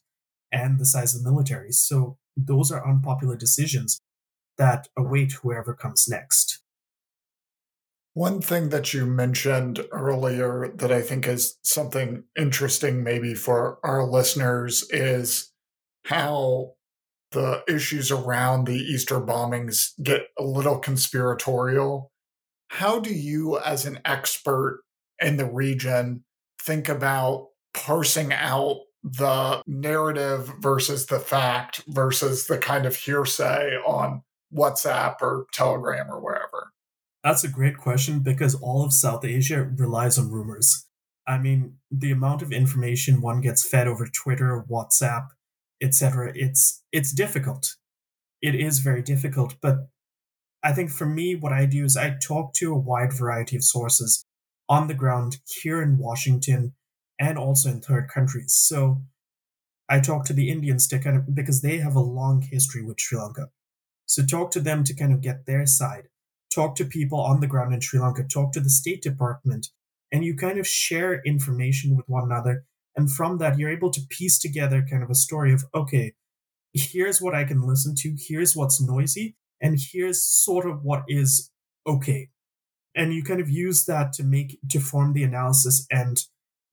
and 0.52 0.80
the 0.80 0.86
size 0.86 1.14
of 1.14 1.24
the 1.24 1.30
military. 1.30 1.72
So 1.72 2.18
those 2.38 2.72
are 2.72 2.88
unpopular 2.88 3.36
decisions 3.36 4.02
that 4.58 4.88
await 4.98 5.34
whoever 5.34 5.74
comes 5.74 6.08
next. 6.08 6.60
One 8.14 8.42
thing 8.42 8.70
that 8.70 8.94
you 8.94 9.06
mentioned 9.06 9.86
earlier 9.92 10.72
that 10.76 10.92
I 10.92 11.02
think 11.02 11.28
is 11.28 11.58
something 11.64 12.24
interesting, 12.38 13.04
maybe 13.04 13.34
for 13.34 13.78
our 13.84 14.06
listeners, 14.06 14.90
is 14.90 15.52
how 16.06 16.76
the 17.32 17.64
issues 17.68 18.12
around 18.12 18.66
the 18.66 18.78
Easter 18.78 19.20
bombings 19.20 19.92
get 20.02 20.28
a 20.40 20.44
little 20.44 20.80
conspiratorial. 20.80 22.12
How 22.70 23.00
do 23.00 23.14
you, 23.14 23.60
as 23.60 23.86
an 23.86 24.00
expert 24.06 24.84
in 25.20 25.36
the 25.36 25.52
region, 25.52 26.24
think 26.62 26.88
about 26.88 27.50
parsing 27.74 28.32
out 28.32 28.78
the 29.04 29.62
narrative 29.68 30.52
versus 30.62 31.08
the 31.08 31.20
fact 31.20 31.84
versus 31.88 32.48
the 32.48 32.58
kind 32.58 32.86
of 32.86 32.96
hearsay 32.96 33.76
on 33.86 34.24
WhatsApp 34.54 35.18
or 35.22 35.46
Telegram 35.54 36.08
or 36.10 36.20
wherever? 36.20 36.72
That's 37.24 37.44
a 37.44 37.50
great 37.50 37.78
question 37.78 38.20
because 38.20 38.56
all 38.56 38.84
of 38.84 38.94
South 38.94 39.26
Asia 39.26 39.64
relies 39.64 40.18
on 40.18 40.32
rumors. 40.32 40.86
I 41.28 41.40
mean, 41.40 41.78
the 41.90 42.12
amount 42.12 42.42
of 42.42 42.52
information 42.52 43.22
one 43.22 43.42
gets 43.42 43.68
fed 43.68 43.88
over 43.88 44.08
Twitter, 44.08 44.64
WhatsApp, 44.70 45.30
etc. 45.82 46.32
It's 46.36 46.84
it's 46.92 47.12
difficult. 47.12 47.76
It 48.42 48.54
is 48.54 48.80
very 48.80 49.02
difficult, 49.02 49.56
but 49.62 49.88
I 50.64 50.74
think 50.74 50.92
for 50.92 51.06
me, 51.06 51.36
what 51.36 51.54
I 51.54 51.66
do 51.66 51.84
is 51.84 51.98
I 51.98 52.16
talk 52.22 52.54
to 52.56 52.74
a 52.74 52.78
wide 52.78 53.14
variety 53.14 53.56
of 53.56 53.64
sources 53.64 54.26
on 54.68 54.88
the 54.88 54.94
ground 54.94 55.38
here 55.48 55.82
in 55.82 55.98
Washington 55.98 56.74
and 57.20 57.38
also 57.38 57.70
in 57.70 57.82
third 57.82 58.08
countries. 58.08 58.54
So 58.54 59.02
I 59.88 60.00
talk 60.00 60.26
to 60.26 60.34
the 60.34 60.50
Indians 60.50 60.88
to 60.88 61.00
kind 61.00 61.18
of 61.18 61.36
because 61.36 61.62
they 61.62 61.78
have 61.78 61.96
a 61.96 62.00
long 62.00 62.42
history 62.42 62.84
with 62.84 63.00
Sri 63.00 63.18
Lanka. 63.18 63.50
So 64.06 64.26
talk 64.26 64.52
to 64.52 64.60
them 64.60 64.84
to 64.84 64.94
kind 64.94 65.14
of 65.14 65.22
get 65.22 65.46
their 65.46 65.66
side. 65.66 66.10
Talk 66.54 66.76
to 66.78 66.86
people 66.86 67.20
on 67.20 67.40
the 67.40 67.48
ground 67.48 67.74
in 67.74 67.82
Sri 67.82 68.00
Lanka. 68.00 68.24
Talk 68.24 68.54
to 68.54 68.60
the 68.60 68.70
State 68.70 69.02
Department, 69.02 69.68
and 70.12 70.24
you 70.24 70.36
kind 70.36 70.58
of 70.58 70.68
share 70.68 71.22
information 71.26 71.96
with 71.96 72.08
one 72.08 72.24
another 72.24 72.66
and 72.96 73.12
from 73.12 73.38
that, 73.40 73.60
you're 73.60 73.72
able 73.72 73.92
to 73.92 74.02
piece 74.10 74.40
together 74.40 74.86
kind 74.90 75.04
of 75.04 75.10
a 75.10 75.16
story 75.16 75.54
of, 75.54 75.66
okay, 75.74 76.14
here's 76.74 77.22
what 77.22 77.36
I 77.36 77.44
can 77.44 77.62
listen 77.62 77.94
to, 78.00 78.16
here's 78.18 78.56
what's 78.56 78.82
noisy, 78.82 79.36
and 79.62 79.78
here's 79.92 80.24
sort 80.24 80.66
of 80.66 80.84
what 80.84 81.04
is 81.08 81.52
okay. 81.86 82.30
And 82.96 83.14
you 83.14 83.24
kind 83.24 83.42
of 83.42 83.50
use 83.50 83.86
that 83.86 84.14
to 84.14 84.24
make, 84.24 84.58
to 84.70 84.80
form 84.80 85.14
the 85.14 85.24
analysis 85.24 85.86
and 85.92 86.18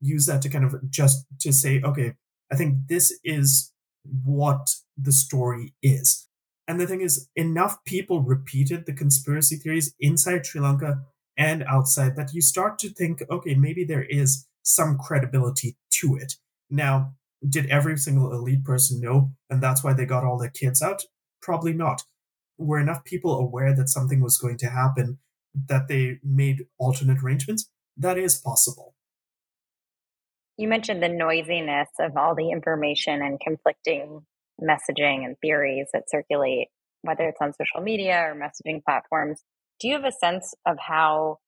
use 0.01 0.27
that 0.27 0.43
to 0.43 0.49
kind 0.49 0.65
of 0.65 0.91
just 0.91 1.27
to 1.41 1.53
say, 1.53 1.81
okay, 1.83 2.15
I 2.53 2.57
think 2.57 2.87
this 2.89 3.19
is 3.25 3.73
what 4.25 4.75
the 4.97 5.13
story 5.13 5.75
is. 5.83 6.29
And 6.73 6.81
the 6.81 6.87
thing 6.87 7.03
is, 7.03 7.29
enough 7.37 7.85
people 7.85 8.23
repeated 8.23 8.87
the 8.87 8.95
conspiracy 8.95 9.57
theories 9.57 9.95
inside 10.01 10.47
Sri 10.47 10.59
Lanka 10.59 11.03
and 11.37 11.63
outside 11.65 12.17
that 12.17 12.33
you 12.33 12.41
start 12.41 12.79
to 12.79 12.89
think, 12.89 13.23
okay, 13.31 13.55
maybe 13.55 13.85
there 13.85 14.05
is 14.05 14.47
some 14.63 14.97
credibility 14.97 15.77
to 16.01 16.17
it. 16.17 16.37
Now, 16.71 17.13
did 17.47 17.67
every 17.67 17.99
single 17.99 18.33
elite 18.33 18.65
person 18.65 19.03
know, 19.03 19.33
and 19.51 19.63
that's 19.63 19.85
why 19.85 19.93
they 19.93 20.07
got 20.07 20.25
all 20.25 20.39
their 20.39 20.49
kids 20.49 20.81
out? 20.81 21.03
Probably 21.43 21.75
not. 21.75 22.05
Were 22.57 22.81
enough 22.81 23.05
people 23.05 23.39
aware 23.39 23.77
that 23.77 23.91
something 23.91 24.23
was 24.23 24.39
going 24.39 24.57
to 24.57 24.71
happen 24.71 25.19
that 25.69 25.89
they 25.89 26.21
made 26.25 26.65
alternate 26.79 27.23
arrangements? 27.23 27.69
That 27.99 28.17
is 28.17 28.41
possible. 28.41 28.95
You 30.57 30.69
mentioned 30.69 31.03
the 31.03 31.11
noisiness 31.11 31.89
of 32.01 32.17
all 32.17 32.35
the 32.35 32.51
information 32.51 33.21
and 33.21 33.39
conflicting 33.39 34.25
messaging 34.63 35.25
and 35.25 35.37
theories 35.41 35.89
that 35.93 36.09
circulate, 36.09 36.69
whether 37.03 37.29
it's 37.29 37.41
on 37.41 37.53
social 37.53 37.83
media 37.83 38.19
or 38.27 38.35
messaging 38.35 38.83
platforms. 38.85 39.43
Do 39.81 39.89
you 39.89 39.95
have 39.95 40.05
a 40.05 40.13
sense 40.13 40.55
of 40.67 40.77
how 40.79 41.39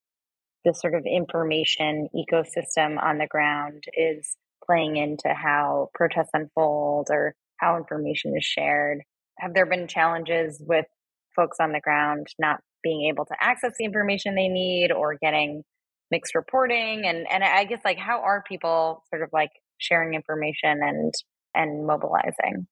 the 0.64 0.74
sort 0.74 0.94
of 0.94 1.04
information 1.06 2.08
ecosystem 2.14 3.02
on 3.02 3.18
the 3.18 3.26
ground 3.28 3.84
is 3.94 4.36
playing 4.66 4.96
into 4.96 5.32
how 5.34 5.90
protests 5.94 6.30
unfold 6.32 7.08
or 7.10 7.34
how 7.58 7.76
information 7.76 8.34
is 8.36 8.44
shared? 8.44 9.00
Have 9.38 9.54
there 9.54 9.66
been 9.66 9.88
challenges 9.88 10.62
with 10.64 10.86
folks 11.36 11.58
on 11.60 11.72
the 11.72 11.80
ground 11.80 12.28
not 12.38 12.60
being 12.82 13.08
able 13.08 13.24
to 13.26 13.34
access 13.40 13.72
the 13.78 13.84
information 13.84 14.34
they 14.34 14.48
need 14.48 14.92
or 14.92 15.16
getting 15.20 15.62
mixed 16.10 16.34
reporting? 16.34 17.04
And 17.06 17.26
and 17.30 17.44
I 17.44 17.64
guess 17.64 17.80
like 17.84 17.98
how 17.98 18.20
are 18.20 18.44
people 18.46 19.02
sort 19.10 19.22
of 19.22 19.30
like 19.32 19.50
sharing 19.78 20.14
information 20.14 20.80
and 20.82 21.12
and 21.54 21.86
mobilizing? 21.86 22.66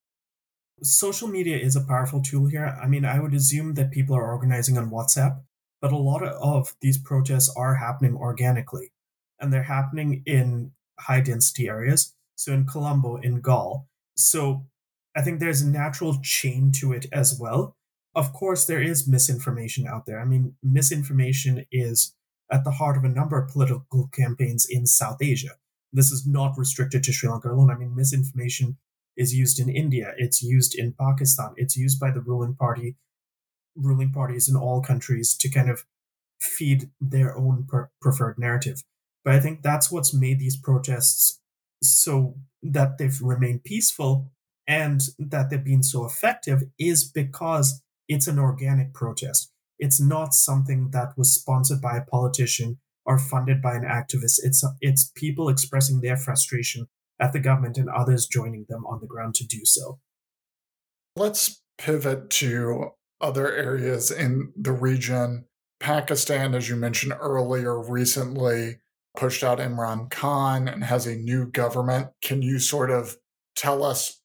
Social 0.83 1.27
media 1.27 1.57
is 1.57 1.75
a 1.75 1.81
powerful 1.81 2.21
tool 2.21 2.47
here. 2.47 2.77
I 2.81 2.87
mean, 2.87 3.05
I 3.05 3.19
would 3.19 3.33
assume 3.33 3.73
that 3.75 3.91
people 3.91 4.15
are 4.15 4.31
organizing 4.31 4.77
on 4.77 4.89
WhatsApp 4.89 5.39
but 5.83 5.91
a 5.91 5.97
lot 5.97 6.23
of 6.23 6.77
these 6.79 6.97
protests 6.97 7.53
are 7.57 7.75
happening 7.75 8.15
organically, 8.15 8.93
and 9.37 9.51
they're 9.51 9.63
happening 9.63 10.23
in 10.25 10.71
high 10.97 11.19
density 11.19 11.67
areas. 11.67 12.15
So 12.35 12.53
in 12.53 12.65
Colombo, 12.65 13.17
in 13.17 13.41
Galle. 13.41 13.89
So 14.15 14.65
I 15.13 15.21
think 15.21 15.41
there's 15.41 15.61
a 15.61 15.67
natural 15.67 16.19
chain 16.23 16.71
to 16.79 16.93
it 16.93 17.07
as 17.11 17.37
well. 17.37 17.75
Of 18.15 18.31
course, 18.31 18.65
there 18.65 18.81
is 18.81 19.09
misinformation 19.09 19.85
out 19.85 20.05
there. 20.05 20.21
I 20.21 20.25
mean, 20.25 20.55
misinformation 20.63 21.65
is 21.69 22.15
at 22.49 22.63
the 22.63 22.71
heart 22.71 22.95
of 22.95 23.03
a 23.03 23.09
number 23.09 23.37
of 23.37 23.51
political 23.51 24.09
campaigns 24.13 24.65
in 24.69 24.87
South 24.87 25.17
Asia. 25.21 25.57
This 25.91 26.11
is 26.13 26.25
not 26.25 26.57
restricted 26.57 27.03
to 27.03 27.11
Sri 27.11 27.29
Lanka 27.29 27.51
alone. 27.51 27.71
I 27.71 27.75
mean, 27.75 27.93
misinformation 27.93 28.77
is 29.15 29.33
used 29.33 29.59
in 29.59 29.69
India, 29.69 30.13
it's 30.17 30.41
used 30.41 30.75
in 30.75 30.93
Pakistan, 30.99 31.53
it's 31.57 31.77
used 31.77 31.99
by 31.99 32.11
the 32.11 32.21
ruling 32.21 32.55
party 32.55 32.95
ruling 33.75 34.11
parties 34.11 34.47
in 34.47 34.55
all 34.55 34.81
countries 34.81 35.35
to 35.35 35.49
kind 35.49 35.69
of 35.69 35.83
feed 36.39 36.89
their 37.01 37.35
own 37.37 37.65
per- 37.67 37.89
preferred 38.01 38.37
narrative. 38.37 38.83
But 39.23 39.35
I 39.35 39.39
think 39.39 39.61
that's 39.61 39.91
what's 39.91 40.13
made 40.13 40.39
these 40.39 40.57
protests 40.57 41.39
so 41.81 42.35
that 42.61 42.97
they've 42.97 43.21
remained 43.21 43.63
peaceful 43.63 44.31
and 44.67 45.01
that 45.17 45.49
they've 45.49 45.63
been 45.63 45.83
so 45.83 46.05
effective 46.05 46.63
is 46.79 47.03
because 47.03 47.81
it's 48.07 48.27
an 48.27 48.39
organic 48.39 48.93
protest. 48.93 49.51
It's 49.79 49.99
not 49.99 50.33
something 50.33 50.91
that 50.91 51.17
was 51.17 51.33
sponsored 51.33 51.81
by 51.81 51.97
a 51.97 52.05
politician 52.05 52.79
or 53.05 53.19
funded 53.19 53.61
by 53.61 53.75
an 53.75 53.83
activist. 53.83 54.39
It's 54.43 54.63
it's 54.79 55.11
people 55.15 55.49
expressing 55.49 55.99
their 55.99 56.15
frustration 56.15 56.87
at 57.19 57.33
the 57.33 57.39
government 57.39 57.77
and 57.77 57.89
others 57.89 58.27
joining 58.27 58.65
them 58.69 58.85
on 58.85 58.99
the 58.99 59.07
ground 59.07 59.35
to 59.35 59.45
do 59.45 59.65
so. 59.65 59.99
Let's 61.15 61.61
pivot 61.77 62.29
to 62.31 62.91
other 63.21 63.51
areas 63.51 64.11
in 64.11 64.51
the 64.55 64.71
region. 64.71 65.45
Pakistan, 65.79 66.55
as 66.55 66.69
you 66.69 66.75
mentioned 66.75 67.13
earlier, 67.19 67.79
recently 67.81 68.79
pushed 69.17 69.43
out 69.43 69.59
Imran 69.59 70.09
Khan 70.09 70.67
and 70.67 70.83
has 70.83 71.05
a 71.05 71.15
new 71.15 71.45
government. 71.45 72.07
Can 72.21 72.41
you 72.41 72.59
sort 72.59 72.89
of 72.89 73.17
tell 73.55 73.83
us 73.83 74.19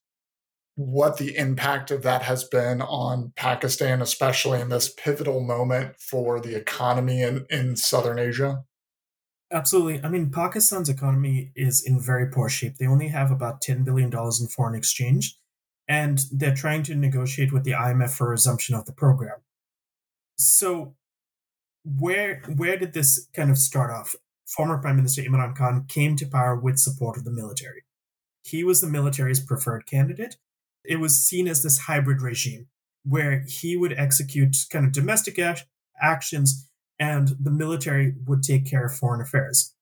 what 0.75 1.17
the 1.17 1.35
impact 1.35 1.91
of 1.91 2.03
that 2.03 2.23
has 2.23 2.45
been 2.45 2.81
on 2.81 3.33
Pakistan, 3.35 4.01
especially 4.01 4.61
in 4.61 4.69
this 4.69 4.93
pivotal 4.93 5.41
moment 5.41 5.95
for 5.99 6.39
the 6.39 6.55
economy 6.55 7.21
in, 7.21 7.45
in 7.49 7.75
Southern 7.75 8.17
Asia? 8.17 8.63
Absolutely. 9.51 10.03
I 10.03 10.09
mean, 10.09 10.29
Pakistan's 10.29 10.89
economy 10.89 11.51
is 11.55 11.83
in 11.83 11.99
very 11.99 12.27
poor 12.27 12.49
shape. 12.49 12.77
They 12.77 12.85
only 12.85 13.07
have 13.07 13.31
about 13.31 13.61
$10 13.61 13.83
billion 13.83 14.11
in 14.13 14.47
foreign 14.47 14.75
exchange, 14.75 15.37
and 15.87 16.19
they're 16.31 16.53
trying 16.53 16.83
to 16.83 16.95
negotiate 16.95 17.51
with 17.51 17.63
the 17.63 17.71
IMF 17.71 18.11
for 18.11 18.29
resumption 18.29 18.75
of 18.75 18.85
the 18.85 18.93
program. 18.93 19.37
So, 20.37 20.95
where 21.83 22.41
where 22.55 22.77
did 22.77 22.93
this 22.93 23.27
kind 23.33 23.49
of 23.49 23.57
start 23.57 23.89
off? 23.89 24.15
Former 24.45 24.77
Prime 24.77 24.97
Minister 24.97 25.23
Imran 25.23 25.55
Khan 25.55 25.85
came 25.87 26.15
to 26.17 26.27
power 26.27 26.55
with 26.55 26.77
support 26.77 27.17
of 27.17 27.23
the 27.23 27.31
military. 27.31 27.83
He 28.43 28.63
was 28.63 28.81
the 28.81 28.87
military's 28.87 29.39
preferred 29.39 29.85
candidate. 29.85 30.37
It 30.83 30.97
was 30.97 31.25
seen 31.25 31.47
as 31.47 31.63
this 31.63 31.79
hybrid 31.79 32.21
regime 32.21 32.67
where 33.03 33.43
he 33.47 33.75
would 33.75 33.93
execute 33.93 34.55
kind 34.69 34.85
of 34.85 34.91
domestic 34.91 35.39
actions 36.01 36.68
and 36.99 37.29
the 37.39 37.51
military 37.51 38.15
would 38.25 38.43
take 38.43 38.65
care 38.65 38.85
of 38.85 38.95
foreign 38.95 39.21
affairs. 39.21 39.73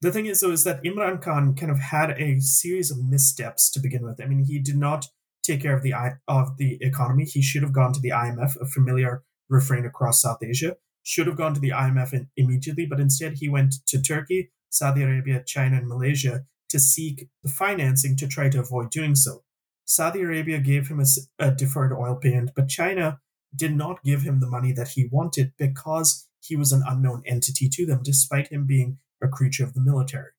The 0.00 0.12
thing 0.12 0.26
is, 0.26 0.40
though, 0.40 0.50
is 0.50 0.64
that 0.64 0.82
Imran 0.82 1.22
Khan 1.22 1.54
kind 1.54 1.70
of 1.70 1.78
had 1.78 2.10
a 2.10 2.40
series 2.40 2.90
of 2.90 3.04
missteps 3.04 3.70
to 3.70 3.80
begin 3.80 4.02
with. 4.02 4.20
I 4.20 4.26
mean, 4.26 4.44
he 4.44 4.58
did 4.58 4.76
not 4.76 5.06
take 5.42 5.62
care 5.62 5.76
of 5.76 5.82
the 5.82 5.94
of 6.28 6.56
the 6.58 6.78
economy. 6.80 7.24
He 7.24 7.42
should 7.42 7.62
have 7.62 7.72
gone 7.72 7.92
to 7.92 8.00
the 8.00 8.10
IMF, 8.10 8.60
a 8.60 8.66
familiar 8.66 9.22
refrain 9.48 9.86
across 9.86 10.22
South 10.22 10.42
Asia. 10.42 10.76
Should 11.02 11.28
have 11.28 11.36
gone 11.36 11.54
to 11.54 11.60
the 11.60 11.70
IMF 11.70 12.26
immediately, 12.36 12.84
but 12.84 13.00
instead 13.00 13.34
he 13.34 13.48
went 13.48 13.74
to 13.86 14.02
Turkey, 14.02 14.50
Saudi 14.70 15.02
Arabia, 15.02 15.42
China, 15.46 15.76
and 15.76 15.88
Malaysia 15.88 16.44
to 16.68 16.78
seek 16.80 17.28
the 17.44 17.50
financing 17.50 18.16
to 18.16 18.26
try 18.26 18.48
to 18.48 18.60
avoid 18.60 18.90
doing 18.90 19.14
so. 19.14 19.44
Saudi 19.84 20.20
Arabia 20.20 20.58
gave 20.58 20.88
him 20.88 21.00
a, 21.00 21.06
a 21.38 21.52
deferred 21.52 21.92
oil 21.92 22.16
payment, 22.16 22.50
but 22.56 22.68
China 22.68 23.20
did 23.54 23.74
not 23.74 24.02
give 24.02 24.22
him 24.22 24.40
the 24.40 24.48
money 24.48 24.72
that 24.72 24.88
he 24.88 25.08
wanted 25.10 25.52
because 25.56 26.25
he 26.40 26.56
was 26.56 26.72
an 26.72 26.82
unknown 26.86 27.22
entity 27.26 27.68
to 27.68 27.86
them, 27.86 28.00
despite 28.02 28.48
him 28.48 28.66
being 28.66 28.98
a 29.22 29.28
creature 29.28 29.64
of 29.64 29.74
the 29.74 29.80
military. 29.80 30.30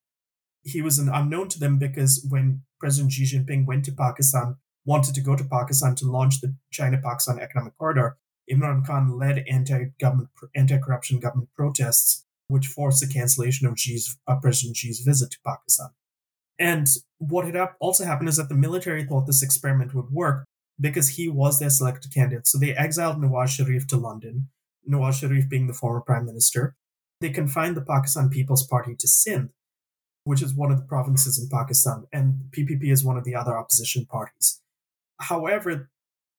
He 0.62 0.82
was 0.82 0.98
an 0.98 1.08
unknown 1.08 1.48
to 1.48 1.60
them 1.60 1.78
because 1.78 2.24
when 2.28 2.62
President 2.80 3.12
Xi 3.12 3.24
Jinping 3.24 3.66
went 3.66 3.84
to 3.86 3.92
Pakistan, 3.92 4.56
wanted 4.84 5.14
to 5.14 5.20
go 5.20 5.36
to 5.36 5.44
Pakistan 5.44 5.94
to 5.96 6.10
launch 6.10 6.40
the 6.40 6.54
China-Pakistan 6.70 7.38
Economic 7.38 7.76
Corridor, 7.76 8.16
Imran 8.50 8.86
Khan 8.86 9.18
led 9.18 9.44
anti-government, 9.48 10.30
anti-corruption 10.54 11.20
government 11.20 11.50
protests, 11.54 12.24
which 12.48 12.66
forced 12.66 13.00
the 13.00 13.12
cancellation 13.12 13.66
of 13.66 13.78
Xi's, 13.78 14.18
uh, 14.26 14.36
President 14.36 14.76
Xi's 14.76 15.00
visit 15.00 15.30
to 15.32 15.38
Pakistan. 15.44 15.90
And 16.58 16.88
what 17.18 17.44
had 17.44 17.68
also 17.78 18.04
happened 18.04 18.28
is 18.28 18.36
that 18.36 18.48
the 18.48 18.54
military 18.54 19.04
thought 19.04 19.26
this 19.26 19.42
experiment 19.42 19.94
would 19.94 20.10
work 20.10 20.44
because 20.80 21.10
he 21.10 21.28
was 21.28 21.58
their 21.58 21.70
selected 21.70 22.12
candidate. 22.12 22.46
So 22.46 22.58
they 22.58 22.74
exiled 22.74 23.18
Nawaz 23.18 23.50
Sharif 23.50 23.86
to 23.88 23.96
London. 23.96 24.48
Nawaz 24.88 25.20
Sharif 25.20 25.48
being 25.48 25.66
the 25.66 25.74
former 25.74 26.00
prime 26.00 26.26
minister, 26.26 26.74
they 27.20 27.30
confined 27.30 27.76
the 27.76 27.82
Pakistan 27.82 28.30
People's 28.30 28.66
Party 28.66 28.94
to 28.96 29.08
Sindh, 29.08 29.50
which 30.24 30.42
is 30.42 30.54
one 30.54 30.70
of 30.70 30.78
the 30.78 30.86
provinces 30.86 31.38
in 31.38 31.48
Pakistan, 31.48 32.06
and 32.12 32.40
PPP 32.50 32.90
is 32.90 33.04
one 33.04 33.16
of 33.16 33.24
the 33.24 33.34
other 33.34 33.56
opposition 33.56 34.06
parties. 34.06 34.60
However, 35.20 35.90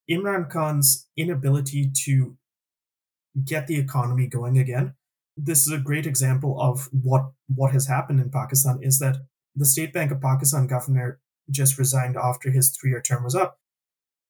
Imran 0.09 0.49
Khan's 0.49 1.07
inability 1.17 1.91
to 2.05 2.37
get 3.43 3.67
the 3.67 3.77
economy 3.77 4.27
going 4.27 4.57
again, 4.57 4.95
this 5.37 5.61
is 5.61 5.71
a 5.71 5.77
great 5.77 6.05
example 6.05 6.59
of 6.59 6.89
what, 6.91 7.31
what 7.47 7.71
has 7.71 7.87
happened 7.87 8.19
in 8.19 8.29
Pakistan 8.29 8.79
is 8.81 8.99
that 8.99 9.17
the 9.55 9.65
State 9.65 9.93
Bank 9.93 10.11
of 10.11 10.21
Pakistan 10.21 10.67
governor 10.67 11.19
just 11.49 11.77
resigned 11.77 12.17
after 12.17 12.51
his 12.51 12.69
three 12.69 12.91
year 12.91 13.01
term 13.01 13.23
was 13.23 13.35
up. 13.35 13.59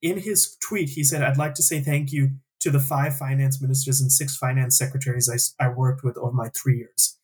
In 0.01 0.19
his 0.19 0.55
tweet, 0.61 0.89
he 0.89 1.03
said, 1.03 1.23
I'd 1.23 1.37
like 1.37 1.53
to 1.55 1.63
say 1.63 1.81
thank 1.81 2.11
you 2.11 2.31
to 2.59 2.69
the 2.69 2.79
five 2.79 3.17
finance 3.17 3.61
ministers 3.61 4.01
and 4.01 4.11
six 4.11 4.35
finance 4.35 4.77
secretaries 4.77 5.55
I, 5.59 5.63
I 5.63 5.69
worked 5.69 6.03
with 6.03 6.17
over 6.17 6.33
my 6.33 6.49
three 6.49 6.77
years. 6.77 7.17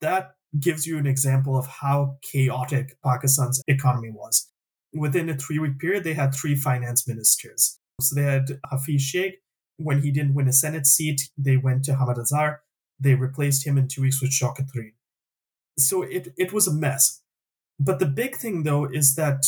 That 0.00 0.32
gives 0.58 0.86
you 0.86 0.98
an 0.98 1.06
example 1.06 1.56
of 1.56 1.66
how 1.66 2.16
chaotic 2.22 2.96
Pakistan's 3.04 3.62
economy 3.68 4.10
was. 4.10 4.48
Within 4.92 5.28
a 5.28 5.36
three 5.36 5.58
week 5.58 5.78
period, 5.78 6.04
they 6.04 6.14
had 6.14 6.34
three 6.34 6.56
finance 6.56 7.06
ministers. 7.06 7.78
So 8.00 8.14
they 8.14 8.22
had 8.22 8.60
Hafeez 8.72 9.00
Shaikh. 9.00 9.34
When 9.76 10.02
he 10.02 10.10
didn't 10.10 10.34
win 10.34 10.48
a 10.48 10.52
Senate 10.52 10.86
seat, 10.86 11.30
they 11.38 11.56
went 11.56 11.84
to 11.84 11.96
Hammad 11.96 12.18
Azhar. 12.18 12.60
They 12.98 13.14
replaced 13.14 13.66
him 13.66 13.78
in 13.78 13.88
two 13.88 14.02
weeks 14.02 14.20
with 14.20 14.30
Shaukat 14.30 14.68
Tareen. 14.74 14.92
So 15.78 16.02
it, 16.02 16.34
it 16.36 16.52
was 16.52 16.66
a 16.66 16.74
mess. 16.74 17.22
But 17.78 17.98
the 17.98 18.06
big 18.06 18.36
thing, 18.36 18.64
though, 18.64 18.84
is 18.84 19.14
that 19.14 19.44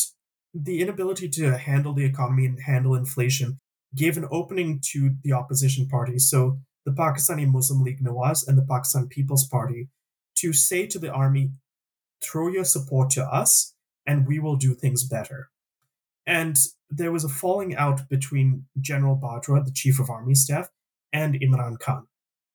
the 0.55 0.81
inability 0.81 1.29
to 1.31 1.59
handle 1.59 1.93
the 1.93 2.05
economy 2.05 2.47
and 2.47 2.61
handle 2.63 2.95
inflation 2.95 3.59
gave 3.95 4.17
an 4.17 4.29
opening 4.31 4.81
to 4.93 5.17
the 5.23 5.33
opposition 5.33 5.89
parties, 5.89 6.29
so 6.29 6.59
the 6.85 6.93
Pakistani 6.93 7.47
Muslim 7.47 7.83
League 7.83 8.03
Nawaz 8.03 8.47
and 8.47 8.59
the 8.59 8.67
Pakistan 8.69 9.09
People's 9.09 9.47
Party, 9.47 9.89
to 10.37 10.53
say 10.53 10.87
to 10.87 10.99
the 10.99 11.13
army, 11.13 11.53
throw 12.23 12.49
your 12.49 12.65
support 12.65 13.11
to 13.11 13.25
us 13.25 13.75
and 14.07 14.27
we 14.27 14.39
will 14.39 14.57
do 14.57 14.75
things 14.75 15.05
better. 15.05 15.51
And 16.27 16.57
there 16.91 17.13
was 17.13 17.25
a 17.25 17.29
falling 17.29 17.75
out 17.77 18.09
between 18.09 18.67
General 18.81 19.17
Bajwa, 19.17 19.65
the 19.65 19.73
chief 19.73 19.99
of 19.99 20.11
army 20.11 20.35
staff, 20.35 20.71
and 21.13 21.35
Imran 21.35 21.79
Khan. 21.79 22.07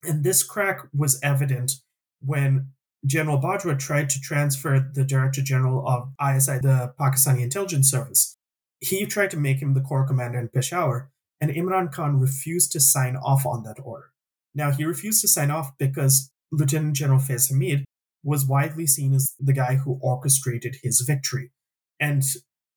And 0.04 0.24
this 0.24 0.44
crack 0.44 0.82
was 0.96 1.20
evident 1.22 1.74
when 2.22 2.70
General 3.06 3.40
Bajwa 3.40 3.78
tried 3.78 4.10
to 4.10 4.22
transfer 4.22 4.80
the 4.94 5.04
Director 5.04 5.42
General 5.42 5.88
of 5.88 6.10
ISI, 6.22 6.60
the 6.60 6.94
Pakistani 7.00 7.42
Intelligence 7.42 7.90
Service. 7.90 8.38
He 8.80 9.06
tried 9.06 9.32
to 9.32 9.38
make 9.38 9.62
him 9.62 9.74
the 9.74 9.82
corps 9.82 10.08
commander 10.08 10.40
in 10.40 10.50
Peshawar, 10.50 11.10
and 11.40 11.52
Imran 11.52 11.92
Khan 11.92 12.20
refused 12.20 12.72
to 12.72 12.80
sign 12.80 13.16
off 13.16 13.46
on 13.46 13.64
that 13.64 13.78
order. 13.84 14.12
Now, 14.56 14.72
he 14.72 14.86
refused 14.86 15.22
to 15.22 15.28
sign 15.28 15.52
off 15.52 15.72
because 15.78 16.32
Lieutenant 16.52 16.96
General 16.96 17.20
Faiz 17.20 17.50
Hamid 17.50 17.86
was 18.24 18.46
widely 18.46 18.88
seen 18.88 19.14
as 19.14 19.36
the 19.40 19.54
guy 19.54 19.76
who 19.76 20.00
orchestrated 20.02 20.78
his 20.82 21.02
victory. 21.02 21.52
And 22.00 22.24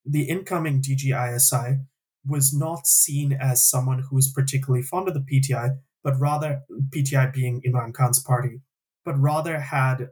the 0.04 0.28
incoming 0.28 0.82
DGISI 0.82 1.84
was 2.26 2.52
not 2.52 2.86
seen 2.86 3.32
as 3.32 3.68
someone 3.68 4.04
who 4.08 4.16
was 4.16 4.30
particularly 4.30 4.82
fond 4.82 5.08
of 5.08 5.14
the 5.14 5.20
PTI, 5.20 5.78
but 6.02 6.18
rather, 6.20 6.62
PTI 6.90 7.32
being 7.32 7.62
Imran 7.66 7.94
Khan's 7.94 8.22
party, 8.22 8.60
but 9.04 9.18
rather 9.18 9.58
had 9.60 10.10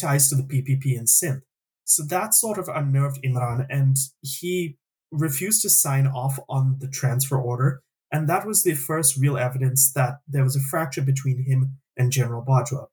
ties 0.00 0.28
to 0.28 0.36
the 0.36 0.42
PPP 0.42 0.96
and 0.96 1.08
Sindh. 1.08 1.42
So 1.84 2.04
that 2.04 2.32
sort 2.34 2.58
of 2.58 2.68
unnerved 2.68 3.18
Imran, 3.24 3.66
and 3.68 3.96
he 4.22 4.78
refused 5.12 5.62
to 5.62 5.70
sign 5.70 6.06
off 6.06 6.38
on 6.48 6.78
the 6.80 6.88
transfer 6.88 7.38
order. 7.38 7.82
And 8.10 8.28
that 8.28 8.46
was 8.46 8.62
the 8.62 8.74
first 8.74 9.16
real 9.16 9.38
evidence 9.38 9.92
that 9.92 10.18
there 10.26 10.42
was 10.42 10.56
a 10.56 10.60
fracture 10.60 11.02
between 11.02 11.44
him 11.44 11.78
and 11.96 12.10
General 12.10 12.44
Bajwa. 12.44 12.86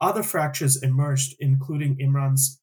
Other 0.00 0.22
fractures 0.22 0.82
emerged, 0.82 1.36
including 1.40 1.96
Imran's 1.96 2.60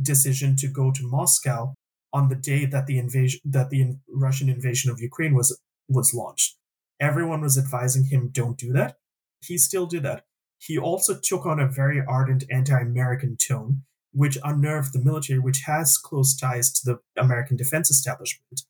decision 0.00 0.56
to 0.56 0.68
go 0.68 0.90
to 0.90 1.08
Moscow 1.08 1.74
on 2.12 2.28
the 2.28 2.34
day 2.34 2.64
that 2.64 2.86
the 2.86 2.98
invasion 2.98 3.40
that 3.44 3.70
the 3.70 3.96
Russian 4.08 4.48
invasion 4.48 4.90
of 4.90 5.00
Ukraine 5.00 5.34
was 5.34 5.58
was 5.88 6.14
launched. 6.14 6.56
Everyone 7.00 7.42
was 7.42 7.58
advising 7.58 8.06
him 8.06 8.30
don't 8.32 8.58
do 8.58 8.72
that. 8.72 8.96
He 9.40 9.58
still 9.58 9.86
did 9.86 10.02
that. 10.04 10.24
He 10.58 10.78
also 10.78 11.18
took 11.20 11.44
on 11.44 11.60
a 11.60 11.68
very 11.68 12.02
ardent 12.06 12.44
anti-American 12.50 13.36
tone 13.36 13.82
which 14.14 14.38
unnerved 14.44 14.92
the 14.92 15.04
military, 15.04 15.40
which 15.40 15.62
has 15.66 15.98
close 15.98 16.36
ties 16.36 16.72
to 16.72 16.80
the 16.84 17.20
American 17.20 17.56
defense 17.56 17.90
establishment. 17.90 18.62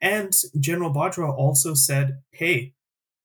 And 0.00 0.34
General 0.58 0.92
Bajwa 0.92 1.32
also 1.36 1.74
said, 1.74 2.18
hey, 2.32 2.74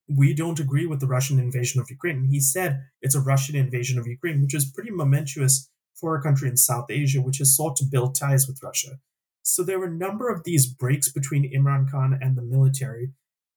we 0.08 0.32
don't 0.34 0.60
agree 0.60 0.86
with 0.86 1.00
the 1.00 1.06
Russian 1.06 1.38
invasion 1.38 1.80
of 1.80 1.90
Ukraine. 1.90 2.24
He 2.24 2.40
said 2.40 2.84
it's 3.02 3.14
a 3.14 3.20
Russian 3.20 3.56
invasion 3.56 3.98
of 3.98 4.06
Ukraine, 4.06 4.40
which 4.40 4.54
is 4.54 4.64
pretty 4.64 4.90
momentous 4.90 5.68
for 5.94 6.16
a 6.16 6.22
country 6.22 6.48
in 6.48 6.56
South 6.56 6.86
Asia, 6.90 7.20
which 7.20 7.38
has 7.38 7.56
sought 7.56 7.76
to 7.76 7.84
build 7.84 8.14
ties 8.14 8.46
with 8.46 8.62
Russia. 8.62 8.98
So 9.42 9.62
there 9.62 9.78
were 9.78 9.86
a 9.86 9.90
number 9.90 10.28
of 10.28 10.44
these 10.44 10.66
breaks 10.66 11.10
between 11.10 11.52
Imran 11.52 11.90
Khan 11.90 12.18
and 12.20 12.36
the 12.36 12.42
military. 12.42 13.12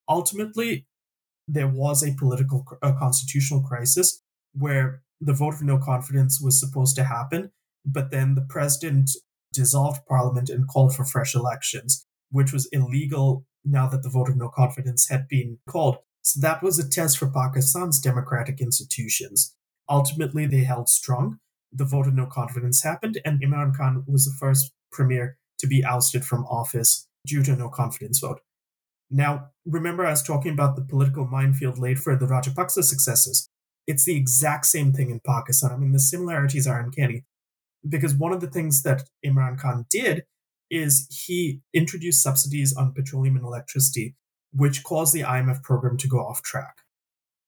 Ultimately, 0.07 0.87
there 1.47 1.67
was 1.67 2.03
a 2.03 2.13
political, 2.13 2.65
a 2.81 2.93
constitutional 2.93 3.61
crisis 3.61 4.21
where 4.53 5.01
the 5.21 5.33
vote 5.33 5.55
of 5.55 5.63
no 5.63 5.77
confidence 5.77 6.39
was 6.41 6.59
supposed 6.59 6.95
to 6.95 7.03
happen, 7.03 7.51
but 7.85 8.11
then 8.11 8.35
the 8.35 8.45
president 8.47 9.11
dissolved 9.53 10.05
parliament 10.07 10.49
and 10.49 10.67
called 10.67 10.95
for 10.95 11.05
fresh 11.05 11.35
elections, 11.35 12.05
which 12.29 12.53
was 12.53 12.67
illegal 12.71 13.45
now 13.65 13.87
that 13.87 14.03
the 14.03 14.09
vote 14.09 14.29
of 14.29 14.37
no 14.37 14.49
confidence 14.49 15.09
had 15.09 15.27
been 15.27 15.57
called. 15.67 15.97
So 16.21 16.39
that 16.41 16.61
was 16.61 16.77
a 16.77 16.87
test 16.87 17.17
for 17.17 17.29
Pakistan's 17.29 17.99
democratic 17.99 18.61
institutions. 18.61 19.55
Ultimately, 19.89 20.45
they 20.45 20.63
held 20.63 20.89
strong. 20.89 21.39
The 21.71 21.85
vote 21.85 22.07
of 22.07 22.13
no 22.13 22.25
confidence 22.25 22.83
happened, 22.83 23.19
and 23.25 23.41
Imran 23.41 23.75
Khan 23.75 24.03
was 24.07 24.25
the 24.25 24.35
first 24.39 24.71
premier 24.91 25.37
to 25.59 25.67
be 25.67 25.83
ousted 25.83 26.25
from 26.25 26.45
office 26.45 27.07
due 27.25 27.43
to 27.43 27.55
no 27.55 27.69
confidence 27.69 28.19
vote. 28.19 28.41
Now, 29.11 29.49
remember, 29.65 30.05
I 30.05 30.11
was 30.11 30.23
talking 30.23 30.53
about 30.53 30.75
the 30.75 30.83
political 30.83 31.25
minefield 31.25 31.79
laid 31.79 31.99
for 31.99 32.15
the 32.15 32.27
Rajapaksa 32.27 32.83
successors. 32.83 33.49
It's 33.87 34.05
the 34.05 34.15
exact 34.15 34.67
same 34.67 34.93
thing 34.93 35.09
in 35.09 35.19
Pakistan. 35.25 35.71
I 35.71 35.77
mean, 35.77 35.93
the 35.93 35.99
similarities 35.99 36.67
are 36.67 36.79
uncanny 36.79 37.23
because 37.87 38.15
one 38.15 38.33
of 38.33 38.41
the 38.41 38.49
things 38.49 38.83
that 38.83 39.03
Imran 39.25 39.59
Khan 39.59 39.85
did 39.89 40.23
is 40.69 41.07
he 41.25 41.61
introduced 41.73 42.21
subsidies 42.21 42.75
on 42.75 42.93
petroleum 42.93 43.35
and 43.35 43.45
electricity, 43.45 44.15
which 44.53 44.83
caused 44.83 45.13
the 45.13 45.21
IMF 45.21 45.63
program 45.63 45.97
to 45.97 46.07
go 46.07 46.19
off 46.19 46.41
track. 46.41 46.77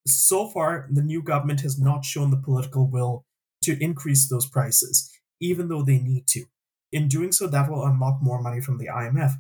So 0.08 0.50
far, 0.50 0.88
the 0.92 1.04
new 1.04 1.22
government 1.22 1.62
has 1.62 1.80
not 1.80 2.06
shown 2.06 2.32
the 2.32 2.38
political 2.38 2.90
will 2.90 3.26
to 3.64 3.78
increase 3.84 4.28
those 4.28 4.48
prices, 4.48 5.12
even 5.40 5.68
though 5.68 5.84
they 5.84 6.00
need 6.00 6.26
to. 6.30 6.46
In 6.92 7.08
doing 7.08 7.32
so, 7.32 7.48
that 7.48 7.70
will 7.70 7.86
unlock 7.86 8.20
more 8.22 8.42
money 8.42 8.62
from 8.62 8.78
the 8.78 8.88
IMF. 8.88 9.34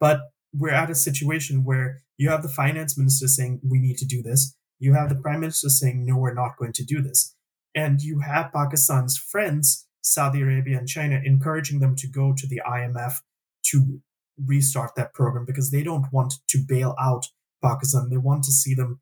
But 0.00 0.20
we're 0.52 0.74
at 0.74 0.90
a 0.90 0.94
situation 0.94 1.64
where 1.64 2.02
you 2.16 2.30
have 2.30 2.42
the 2.42 2.48
finance 2.48 2.98
minister 2.98 3.28
saying, 3.28 3.60
we 3.62 3.78
need 3.78 3.98
to 3.98 4.04
do 4.04 4.22
this. 4.22 4.56
You 4.80 4.94
have 4.94 5.08
the 5.08 5.14
prime 5.14 5.40
minister 5.40 5.68
saying, 5.68 6.04
no, 6.04 6.16
we're 6.16 6.34
not 6.34 6.56
going 6.56 6.72
to 6.74 6.84
do 6.84 7.00
this. 7.00 7.34
And 7.74 8.00
you 8.00 8.20
have 8.20 8.52
Pakistan's 8.52 9.16
friends, 9.16 9.86
Saudi 10.08 10.40
Arabia 10.40 10.78
and 10.78 10.88
China, 10.88 11.20
encouraging 11.24 11.80
them 11.80 11.94
to 11.96 12.06
go 12.06 12.32
to 12.36 12.46
the 12.46 12.62
IMF 12.66 13.20
to 13.66 14.00
restart 14.46 14.94
that 14.96 15.12
program 15.14 15.44
because 15.44 15.70
they 15.70 15.82
don't 15.82 16.06
want 16.12 16.34
to 16.48 16.58
bail 16.58 16.94
out 16.98 17.26
Pakistan. 17.62 18.08
They 18.08 18.16
want 18.16 18.44
to 18.44 18.52
see 18.52 18.74
them 18.74 19.00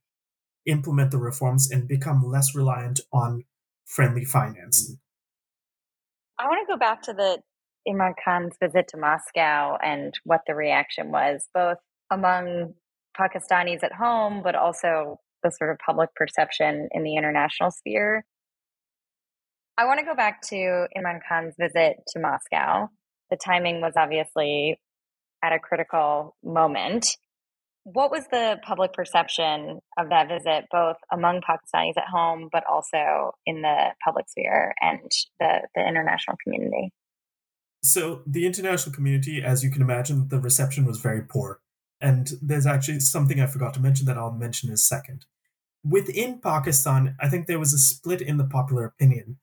implement 0.67 1.11
the 1.13 1.19
reforms 1.19 1.71
and 1.71 1.87
become 1.87 2.25
less 2.25 2.55
reliant 2.55 3.01
on 3.13 3.45
friendly 3.85 4.25
financing. 4.25 4.99
I 6.39 6.47
want 6.47 6.67
to 6.67 6.73
go 6.73 6.79
back 6.79 7.03
to 7.03 7.13
the 7.13 7.39
Imran 7.89 8.15
Khan's 8.23 8.57
visit 8.61 8.89
to 8.89 8.97
Moscow 8.97 9.77
and 9.83 10.13
what 10.25 10.41
the 10.47 10.55
reaction 10.55 11.13
was, 11.13 11.49
both 11.55 11.79
among 12.11 12.75
Pakistanis 13.17 13.85
at 13.85 13.93
home, 13.93 14.43
but 14.43 14.55
also 14.55 15.21
the 15.43 15.51
sort 15.51 15.71
of 15.71 15.79
public 15.79 16.13
perception 16.15 16.89
in 16.91 17.05
the 17.05 17.17
international 17.17 17.71
sphere. 17.71 18.25
I 19.79 19.85
want 19.85 20.01
to 20.01 20.07
go 20.07 20.15
back 20.15 20.41
to 20.49 20.87
Imran 20.97 21.21
Khan's 21.29 21.55
visit 21.59 21.97
to 22.09 22.19
Moscow. 22.19 22.89
The 23.31 23.37
timing 23.37 23.83
was 23.83 23.93
obviously 23.97 24.81
at 25.43 25.53
a 25.53 25.59
critical 25.59 26.35
moment. 26.43 27.17
What 27.85 28.11
was 28.11 28.25
the 28.31 28.57
public 28.67 28.95
perception 28.95 29.81
of 29.99 30.09
that 30.09 30.29
visit, 30.29 30.65
both 30.71 30.97
among 31.13 31.43
Pakistanis 31.43 31.97
at 31.97 32.09
home, 32.11 32.49
but 32.51 32.65
also 32.69 33.33
in 33.45 33.63
the 33.63 33.91
public 34.05 34.29
sphere 34.29 34.75
and 34.81 35.11
the, 35.39 35.61
the 35.75 35.87
international 35.87 36.37
community? 36.43 36.93
So, 37.83 38.23
the 38.27 38.47
international 38.47 38.95
community, 38.95 39.43
as 39.45 39.63
you 39.63 39.71
can 39.71 39.83
imagine, 39.83 40.29
the 40.29 40.41
reception 40.41 40.87
was 40.87 40.99
very 40.99 41.21
poor. 41.23 41.61
And 42.01 42.31
there's 42.43 42.67
actually 42.67 43.01
something 43.01 43.41
I 43.41 43.47
forgot 43.47 43.75
to 43.75 43.81
mention 43.81 44.07
that 44.07 44.19
I'll 44.19 44.33
mention 44.33 44.71
in 44.71 44.75
a 44.75 44.79
second. 44.79 45.27
Within 45.85 46.41
Pakistan, 46.41 47.15
I 47.21 47.29
think 47.29 47.47
there 47.47 47.61
was 47.61 47.73
a 47.73 47.79
split 47.79 48.21
in 48.21 48.39
the 48.39 48.45
popular 48.45 48.85
opinion. 48.85 49.39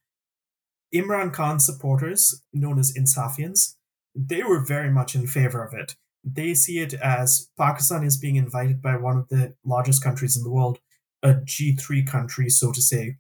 Imran 0.93 1.34
Khan 1.34 1.60
supporters, 1.60 2.43
known 2.53 2.79
as 2.79 2.93
Insafians, 2.93 3.75
they 4.15 4.43
were 4.43 4.63
very 4.63 4.91
much 4.91 5.15
in 5.15 5.27
favor 5.27 5.63
of 5.63 5.73
it. 5.73 5.95
They 6.23 6.53
see 6.53 6.79
it 6.79 6.93
as 6.93 7.49
Pakistan 7.58 8.03
is 8.03 8.17
being 8.17 8.36
invited 8.36 8.82
by 8.82 8.95
one 8.95 9.17
of 9.17 9.29
the 9.29 9.56
largest 9.65 10.03
countries 10.03 10.38
in 10.38 10.43
the 10.43 10.51
world, 10.51 10.79
a 11.21 11.34
G3 11.34 12.08
country, 12.08 12.49
so 12.49 12.71
to 12.71 12.82
say, 12.82 13.17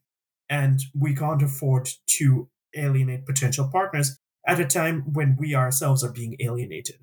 and 0.49 0.79
we 0.93 1.15
can't 1.15 1.41
afford 1.41 1.89
to 2.07 2.49
alienate 2.75 3.25
potential 3.25 3.69
partners 3.71 4.19
at 4.47 4.59
a 4.59 4.65
time 4.65 5.13
when 5.13 5.35
we 5.37 5.55
ourselves 5.55 6.03
are 6.03 6.11
being 6.11 6.35
alienated. 6.39 6.99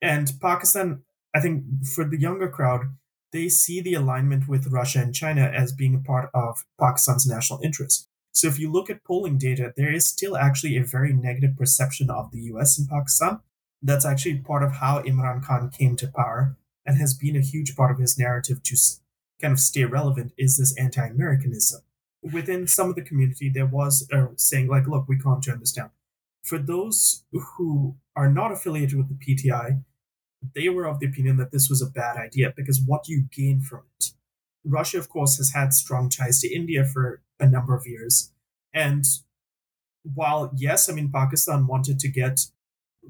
And 0.00 0.32
Pakistan, 0.40 1.02
I 1.34 1.40
think 1.40 1.64
for 1.84 2.04
the 2.04 2.18
younger 2.18 2.48
crowd, 2.48 2.96
they 3.32 3.48
see 3.48 3.80
the 3.80 3.94
alignment 3.94 4.48
with 4.48 4.68
Russia 4.68 5.00
and 5.00 5.14
China 5.14 5.42
as 5.42 5.72
being 5.72 5.94
a 5.94 6.00
part 6.00 6.30
of 6.32 6.64
Pakistan's 6.80 7.26
national 7.26 7.60
interest. 7.62 8.07
So 8.32 8.46
if 8.48 8.58
you 8.58 8.70
look 8.70 8.88
at 8.88 9.04
polling 9.04 9.38
data, 9.38 9.72
there 9.76 9.92
is 9.92 10.06
still 10.06 10.36
actually 10.36 10.76
a 10.76 10.84
very 10.84 11.12
negative 11.12 11.56
perception 11.56 12.10
of 12.10 12.30
the 12.30 12.40
US 12.52 12.78
in 12.78 12.86
Pakistan. 12.86 13.40
That's 13.82 14.04
actually 14.04 14.38
part 14.38 14.62
of 14.62 14.72
how 14.74 15.02
Imran 15.02 15.44
Khan 15.44 15.70
came 15.70 15.96
to 15.96 16.08
power 16.08 16.56
and 16.86 16.98
has 16.98 17.14
been 17.14 17.36
a 17.36 17.40
huge 17.40 17.76
part 17.76 17.90
of 17.90 17.98
his 17.98 18.18
narrative 18.18 18.62
to 18.62 18.76
kind 19.40 19.52
of 19.52 19.60
stay 19.60 19.84
relevant 19.84 20.32
is 20.36 20.56
this 20.56 20.76
anti-Americanism. 20.78 21.82
Within 22.22 22.66
some 22.66 22.88
of 22.88 22.96
the 22.96 23.02
community, 23.02 23.48
there 23.48 23.66
was 23.66 24.08
a 24.12 24.28
saying 24.36 24.68
like, 24.68 24.86
look, 24.86 25.06
we 25.08 25.18
can't 25.18 25.42
turn 25.42 25.60
this 25.60 25.72
down. 25.72 25.90
For 26.42 26.58
those 26.58 27.24
who 27.32 27.96
are 28.16 28.30
not 28.30 28.52
affiliated 28.52 28.96
with 28.96 29.08
the 29.08 29.14
PTI, 29.14 29.82
they 30.54 30.68
were 30.68 30.86
of 30.86 31.00
the 31.00 31.06
opinion 31.06 31.36
that 31.36 31.52
this 31.52 31.68
was 31.68 31.82
a 31.82 31.90
bad 31.90 32.16
idea 32.16 32.52
because 32.56 32.80
what 32.80 33.04
do 33.04 33.12
you 33.12 33.24
gain 33.30 33.60
from 33.60 33.82
it? 34.00 34.12
Russia, 34.64 34.98
of 34.98 35.08
course, 35.08 35.36
has 35.38 35.52
had 35.52 35.72
strong 35.72 36.08
ties 36.08 36.40
to 36.40 36.52
India 36.52 36.84
for 36.84 37.22
a 37.40 37.46
number 37.46 37.74
of 37.74 37.86
years. 37.86 38.32
And 38.74 39.04
while, 40.02 40.50
yes, 40.56 40.88
I 40.88 40.92
mean, 40.92 41.10
Pakistan 41.10 41.66
wanted 41.66 41.98
to 42.00 42.08
get 42.08 42.46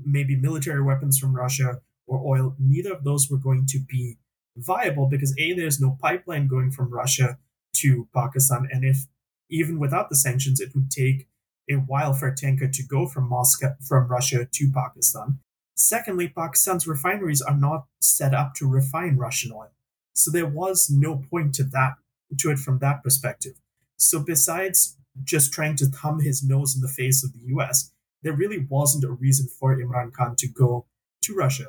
maybe 0.04 0.36
military 0.36 0.82
weapons 0.82 1.18
from 1.18 1.34
Russia 1.34 1.80
or 2.06 2.22
oil, 2.24 2.54
neither 2.58 2.92
of 2.92 3.04
those 3.04 3.30
were 3.30 3.38
going 3.38 3.66
to 3.66 3.78
be 3.78 4.18
viable 4.56 5.08
because 5.08 5.34
A, 5.38 5.52
there's 5.52 5.80
no 5.80 5.96
pipeline 6.00 6.48
going 6.48 6.70
from 6.70 6.92
Russia 6.92 7.38
to 7.76 8.08
Pakistan. 8.14 8.68
And 8.72 8.84
if 8.84 9.06
even 9.50 9.78
without 9.78 10.08
the 10.10 10.16
sanctions, 10.16 10.60
it 10.60 10.74
would 10.74 10.90
take 10.90 11.28
a 11.70 11.74
while 11.74 12.12
for 12.12 12.28
a 12.28 12.34
tanker 12.34 12.68
to 12.68 12.82
go 12.82 13.06
from 13.06 13.28
Moscow, 13.28 13.74
from 13.86 14.08
Russia 14.08 14.46
to 14.50 14.70
Pakistan. 14.72 15.38
Secondly, 15.74 16.28
Pakistan's 16.28 16.86
refineries 16.86 17.40
are 17.40 17.56
not 17.56 17.86
set 18.00 18.34
up 18.34 18.54
to 18.54 18.66
refine 18.66 19.16
Russian 19.16 19.52
oil. 19.52 19.70
So 20.18 20.32
there 20.32 20.46
was 20.46 20.90
no 20.90 21.22
point 21.30 21.54
to 21.54 21.64
that 21.64 21.94
to 22.38 22.50
it 22.50 22.58
from 22.58 22.80
that 22.80 23.04
perspective. 23.04 23.52
So 23.96 24.18
besides 24.18 24.96
just 25.22 25.52
trying 25.52 25.76
to 25.76 25.86
thumb 25.86 26.20
his 26.20 26.42
nose 26.42 26.74
in 26.74 26.82
the 26.82 26.88
face 26.88 27.22
of 27.22 27.32
the 27.32 27.54
US, 27.54 27.92
there 28.22 28.32
really 28.32 28.58
wasn't 28.58 29.04
a 29.04 29.12
reason 29.12 29.46
for 29.46 29.76
Imran 29.76 30.12
Khan 30.12 30.34
to 30.36 30.48
go 30.48 30.86
to 31.22 31.34
Russia. 31.34 31.66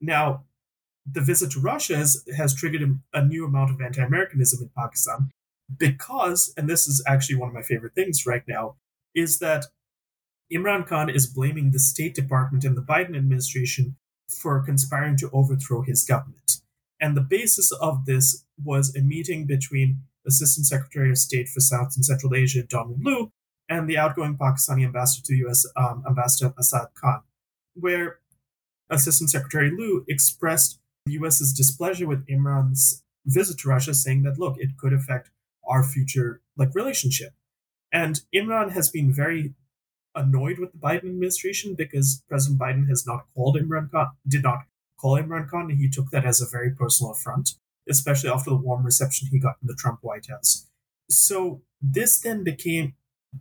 Now, 0.00 0.44
the 1.10 1.20
visit 1.20 1.50
to 1.52 1.60
Russia 1.60 1.96
has, 1.96 2.24
has 2.36 2.54
triggered 2.54 3.00
a 3.12 3.24
new 3.24 3.44
amount 3.44 3.72
of 3.72 3.80
anti 3.80 4.02
Americanism 4.02 4.62
in 4.62 4.70
Pakistan 4.76 5.30
because, 5.76 6.54
and 6.56 6.68
this 6.68 6.86
is 6.86 7.02
actually 7.04 7.36
one 7.36 7.48
of 7.48 7.54
my 7.54 7.62
favorite 7.62 7.96
things 7.96 8.26
right 8.26 8.46
now, 8.46 8.76
is 9.12 9.40
that 9.40 9.66
Imran 10.52 10.86
Khan 10.86 11.10
is 11.10 11.26
blaming 11.26 11.72
the 11.72 11.80
State 11.80 12.14
Department 12.14 12.64
and 12.64 12.76
the 12.76 12.82
Biden 12.82 13.16
administration 13.16 13.96
for 14.28 14.62
conspiring 14.62 15.16
to 15.16 15.30
overthrow 15.32 15.82
his 15.82 16.04
government. 16.04 16.60
And 17.00 17.16
the 17.16 17.20
basis 17.22 17.70
of 17.72 18.06
this 18.06 18.44
was 18.62 18.94
a 18.96 19.00
meeting 19.00 19.46
between 19.46 20.02
Assistant 20.26 20.66
Secretary 20.66 21.10
of 21.10 21.18
State 21.18 21.48
for 21.48 21.60
South 21.60 21.94
and 21.96 22.04
Central 22.04 22.34
Asia, 22.34 22.62
Donald 22.62 23.00
Lu, 23.02 23.32
and 23.68 23.88
the 23.88 23.98
outgoing 23.98 24.36
Pakistani 24.36 24.84
ambassador 24.84 25.24
to 25.26 25.32
the 25.32 25.48
US, 25.48 25.66
um, 25.76 26.02
Ambassador 26.08 26.52
Asad 26.58 26.88
Khan, 26.94 27.22
where 27.74 28.18
Assistant 28.90 29.30
Secretary 29.30 29.70
Lu 29.70 30.04
expressed 30.08 30.80
the 31.06 31.12
US's 31.12 31.52
displeasure 31.52 32.06
with 32.06 32.26
Imran's 32.26 33.02
visit 33.26 33.58
to 33.58 33.68
Russia, 33.68 33.94
saying 33.94 34.22
that, 34.22 34.38
look, 34.38 34.56
it 34.58 34.76
could 34.78 34.92
affect 34.92 35.30
our 35.66 35.84
future 35.84 36.40
like 36.56 36.74
relationship. 36.74 37.32
And 37.92 38.20
Imran 38.34 38.72
has 38.72 38.88
been 38.88 39.12
very 39.12 39.54
annoyed 40.14 40.58
with 40.58 40.72
the 40.72 40.78
Biden 40.78 41.10
administration 41.10 41.74
because 41.74 42.22
President 42.28 42.60
Biden 42.60 42.88
has 42.88 43.06
not 43.06 43.26
called 43.34 43.56
Imran 43.56 43.90
Khan, 43.90 44.08
did 44.26 44.42
not 44.42 44.60
call 45.00 45.20
Imran 45.20 45.48
Khan, 45.48 45.70
and 45.70 45.78
he 45.78 45.88
took 45.88 46.10
that 46.10 46.24
as 46.24 46.40
a 46.40 46.46
very 46.50 46.70
personal 46.70 47.12
affront, 47.12 47.50
especially 47.88 48.30
after 48.30 48.50
the 48.50 48.56
warm 48.56 48.84
reception 48.84 49.28
he 49.30 49.38
got 49.38 49.56
in 49.62 49.66
the 49.66 49.76
Trump 49.78 50.00
White 50.02 50.26
House. 50.28 50.66
So 51.08 51.62
this 51.80 52.20
then 52.20 52.44
became 52.44 52.94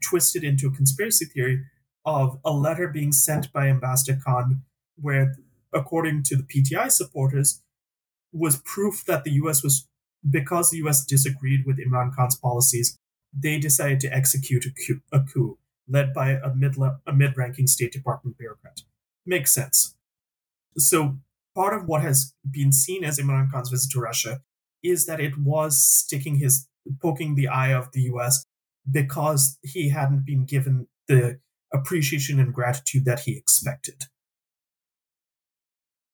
twisted 0.04 0.44
into 0.44 0.68
a 0.68 0.72
conspiracy 0.72 1.26
theory 1.26 1.64
of 2.06 2.40
a 2.46 2.52
letter 2.52 2.88
being 2.88 3.12
sent 3.12 3.52
by 3.52 3.68
Ambassador 3.68 4.20
Khan, 4.24 4.64
where, 4.96 5.36
according 5.74 6.24
to 6.24 6.36
the 6.38 6.44
PTI 6.44 6.92
supporters, 6.92 7.62
was 8.32 8.62
proof 8.64 9.04
that 9.06 9.24
the 9.24 9.32
US 9.32 9.64
was, 9.64 9.88
because 10.30 10.70
the 10.70 10.78
US 10.78 11.06
disagreed 11.06 11.66
with 11.66 11.78
Imran 11.78 12.16
Khan's 12.16 12.38
policies, 12.38 12.98
they 13.34 13.60
decided 13.60 14.00
to 14.02 14.14
execute 14.14 14.66
a 14.66 14.72
coup, 14.72 15.02
a 15.12 15.20
coup 15.22 15.58
led 15.88 16.14
by 16.14 16.32
a 16.32 16.54
mid 16.54 16.78
a 16.78 17.14
mid-ranking 17.14 17.68
State 17.68 17.92
Department 17.92 18.38
bureaucrat. 18.38 18.82
Makes 19.26 19.54
sense. 19.54 19.96
So 20.78 21.18
part 21.58 21.74
of 21.74 21.88
what 21.88 22.04
has 22.04 22.36
been 22.50 22.72
seen 22.72 23.04
as 23.04 23.18
Imran 23.18 23.52
Khan's 23.52 23.70
visit 23.70 23.90
to 23.92 24.00
Russia 24.00 24.42
is 24.84 25.08
that 25.08 25.20
it 25.20 25.40
was 25.40 25.84
sticking 25.84 26.36
his 26.38 26.68
poking 27.02 27.34
the 27.34 27.48
eye 27.48 27.74
of 27.74 27.92
the 27.94 28.02
US 28.14 28.46
because 28.90 29.58
he 29.64 29.90
hadn't 29.90 30.24
been 30.24 30.46
given 30.46 30.88
the 31.08 31.40
appreciation 31.74 32.40
and 32.40 32.54
gratitude 32.54 33.06
that 33.06 33.22
he 33.22 33.36
expected. 33.36 34.04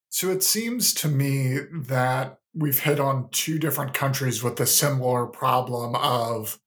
So 0.09 0.29
it 0.29 0.43
seems 0.43 0.93
to 0.95 1.09
me 1.09 1.57
that 1.87 2.39
we've 2.55 2.79
hit 2.79 2.99
on 2.99 3.29
two 3.31 3.59
different 3.59 3.93
countries 3.93 4.43
with 4.43 4.59
a 4.61 4.65
similar 4.65 5.25
problem 5.25 5.95
of 5.95 6.57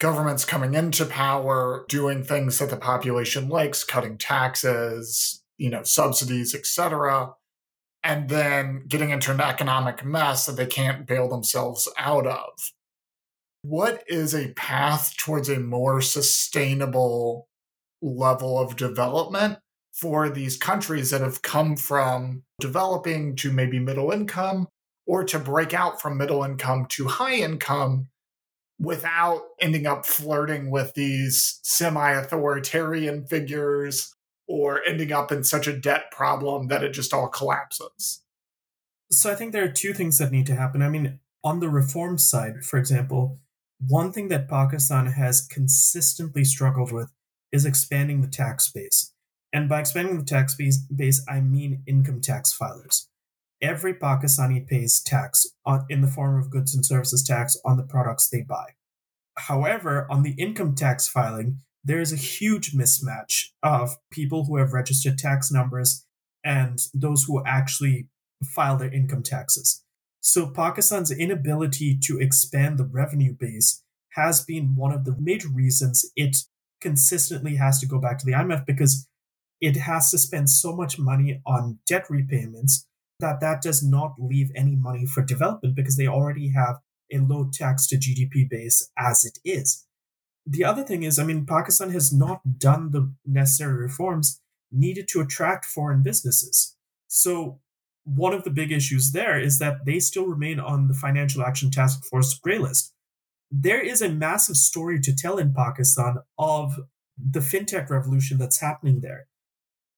governments 0.00 0.44
coming 0.44 0.74
into 0.74 1.04
power, 1.04 1.84
doing 1.88 2.24
things 2.24 2.58
that 2.58 2.70
the 2.70 2.76
population 2.76 3.48
likes, 3.48 3.84
cutting 3.84 4.18
taxes, 4.18 5.42
you 5.58 5.70
know, 5.70 5.82
subsidies, 5.82 6.54
etc., 6.54 7.34
and 8.02 8.28
then 8.28 8.84
getting 8.86 9.10
into 9.10 9.32
an 9.32 9.40
economic 9.40 10.04
mess 10.04 10.46
that 10.46 10.56
they 10.56 10.66
can't 10.66 11.06
bail 11.06 11.28
themselves 11.28 11.88
out 11.98 12.26
of. 12.26 12.72
What 13.62 14.04
is 14.06 14.34
a 14.34 14.52
path 14.54 15.16
towards 15.18 15.48
a 15.48 15.58
more 15.58 16.00
sustainable 16.00 17.48
level 18.00 18.58
of 18.58 18.76
development 18.76 19.58
for 19.92 20.30
these 20.30 20.56
countries 20.56 21.10
that 21.10 21.20
have 21.20 21.42
come 21.42 21.76
from 21.76 22.44
developing 22.60 23.34
to 23.36 23.52
maybe 23.52 23.80
middle 23.80 24.12
income 24.12 24.68
or 25.06 25.24
to 25.24 25.38
break 25.38 25.74
out 25.74 26.00
from 26.00 26.16
middle 26.16 26.44
income 26.44 26.86
to 26.90 27.08
high 27.08 27.34
income 27.34 28.06
without 28.78 29.40
ending 29.60 29.86
up 29.86 30.06
flirting 30.06 30.70
with 30.70 30.94
these 30.94 31.58
semi 31.64 32.12
authoritarian 32.12 33.26
figures 33.26 34.14
or 34.48 34.80
ending 34.86 35.12
up 35.12 35.30
in 35.30 35.44
such 35.44 35.66
a 35.66 35.78
debt 35.78 36.10
problem 36.10 36.68
that 36.68 36.82
it 36.82 36.92
just 36.92 37.12
all 37.12 37.28
collapses. 37.28 38.22
So 39.10 39.30
I 39.30 39.34
think 39.34 39.52
there 39.52 39.64
are 39.64 39.72
two 39.72 39.92
things 39.92 40.18
that 40.18 40.32
need 40.32 40.46
to 40.46 40.56
happen. 40.56 40.82
I 40.82 40.88
mean, 40.88 41.20
on 41.44 41.60
the 41.60 41.68
reform 41.68 42.18
side, 42.18 42.64
for 42.64 42.78
example, 42.78 43.38
one 43.86 44.12
thing 44.12 44.28
that 44.28 44.48
Pakistan 44.48 45.06
has 45.06 45.46
consistently 45.46 46.44
struggled 46.44 46.92
with 46.92 47.12
is 47.52 47.64
expanding 47.64 48.20
the 48.20 48.28
tax 48.28 48.70
base. 48.70 49.12
And 49.52 49.68
by 49.68 49.80
expanding 49.80 50.18
the 50.18 50.24
tax 50.24 50.54
base, 50.54 50.78
base 50.78 51.24
I 51.28 51.40
mean 51.40 51.82
income 51.86 52.20
tax 52.20 52.56
filers. 52.56 53.06
Every 53.62 53.94
Pakistani 53.94 54.66
pays 54.66 55.00
tax 55.00 55.46
on, 55.64 55.86
in 55.88 56.00
the 56.00 56.08
form 56.08 56.38
of 56.38 56.50
goods 56.50 56.74
and 56.74 56.84
services 56.84 57.22
tax 57.22 57.56
on 57.64 57.76
the 57.76 57.82
products 57.82 58.28
they 58.28 58.42
buy. 58.42 58.74
However, 59.36 60.06
on 60.10 60.22
the 60.22 60.32
income 60.32 60.74
tax 60.74 61.08
filing, 61.08 61.60
there 61.84 62.00
is 62.00 62.12
a 62.12 62.16
huge 62.16 62.72
mismatch 62.72 63.46
of 63.62 63.96
people 64.10 64.44
who 64.44 64.56
have 64.56 64.72
registered 64.72 65.18
tax 65.18 65.50
numbers 65.50 66.04
and 66.44 66.78
those 66.94 67.24
who 67.24 67.42
actually 67.44 68.08
file 68.44 68.76
their 68.76 68.92
income 68.92 69.22
taxes. 69.22 69.82
So, 70.20 70.48
Pakistan's 70.50 71.10
inability 71.10 71.98
to 72.04 72.18
expand 72.18 72.78
the 72.78 72.84
revenue 72.84 73.34
base 73.38 73.82
has 74.10 74.44
been 74.44 74.74
one 74.74 74.92
of 74.92 75.04
the 75.04 75.16
major 75.18 75.48
reasons 75.48 76.04
it 76.16 76.36
consistently 76.80 77.56
has 77.56 77.78
to 77.80 77.86
go 77.86 77.98
back 77.98 78.18
to 78.18 78.26
the 78.26 78.32
IMF 78.32 78.66
because 78.66 79.08
it 79.60 79.76
has 79.76 80.10
to 80.10 80.18
spend 80.18 80.50
so 80.50 80.74
much 80.74 80.98
money 80.98 81.40
on 81.46 81.78
debt 81.86 82.06
repayments 82.08 82.86
that 83.20 83.40
that 83.40 83.62
does 83.62 83.82
not 83.82 84.14
leave 84.18 84.50
any 84.54 84.76
money 84.76 85.04
for 85.04 85.22
development 85.22 85.74
because 85.74 85.96
they 85.96 86.06
already 86.06 86.50
have 86.50 86.76
a 87.12 87.18
low 87.18 87.48
tax 87.52 87.86
to 87.88 87.96
GDP 87.96 88.48
base 88.48 88.90
as 88.96 89.24
it 89.24 89.38
is. 89.44 89.86
The 90.50 90.64
other 90.64 90.82
thing 90.82 91.02
is, 91.02 91.18
I 91.18 91.24
mean, 91.24 91.44
Pakistan 91.44 91.90
has 91.90 92.10
not 92.10 92.58
done 92.58 92.90
the 92.90 93.12
necessary 93.26 93.74
reforms 93.74 94.40
needed 94.72 95.06
to 95.08 95.20
attract 95.20 95.66
foreign 95.66 96.02
businesses. 96.02 96.74
So, 97.06 97.60
one 98.04 98.32
of 98.32 98.44
the 98.44 98.50
big 98.50 98.72
issues 98.72 99.12
there 99.12 99.38
is 99.38 99.58
that 99.58 99.84
they 99.84 100.00
still 100.00 100.26
remain 100.26 100.58
on 100.58 100.88
the 100.88 100.94
Financial 100.94 101.42
Action 101.42 101.70
Task 101.70 102.02
Force 102.06 102.32
gray 102.38 102.56
list. 102.56 102.94
There 103.50 103.80
is 103.80 104.00
a 104.00 104.08
massive 104.08 104.56
story 104.56 104.98
to 105.00 105.14
tell 105.14 105.36
in 105.36 105.52
Pakistan 105.52 106.16
of 106.38 106.80
the 107.18 107.40
fintech 107.40 107.90
revolution 107.90 108.38
that's 108.38 108.60
happening 108.60 109.00
there. 109.00 109.26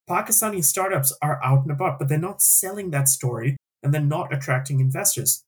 Pakistani 0.09 0.65
startups 0.65 1.17
are 1.23 1.41
out 1.45 1.63
and 1.63 1.71
about, 1.71 2.01
but 2.01 2.09
they're 2.09 2.19
not 2.19 2.43
selling 2.43 2.91
that 2.91 3.09
story 3.09 3.57
and 3.85 3.95
they're 3.95 4.01
not 4.01 4.35
attracting 4.35 4.81
investors. 4.81 5.45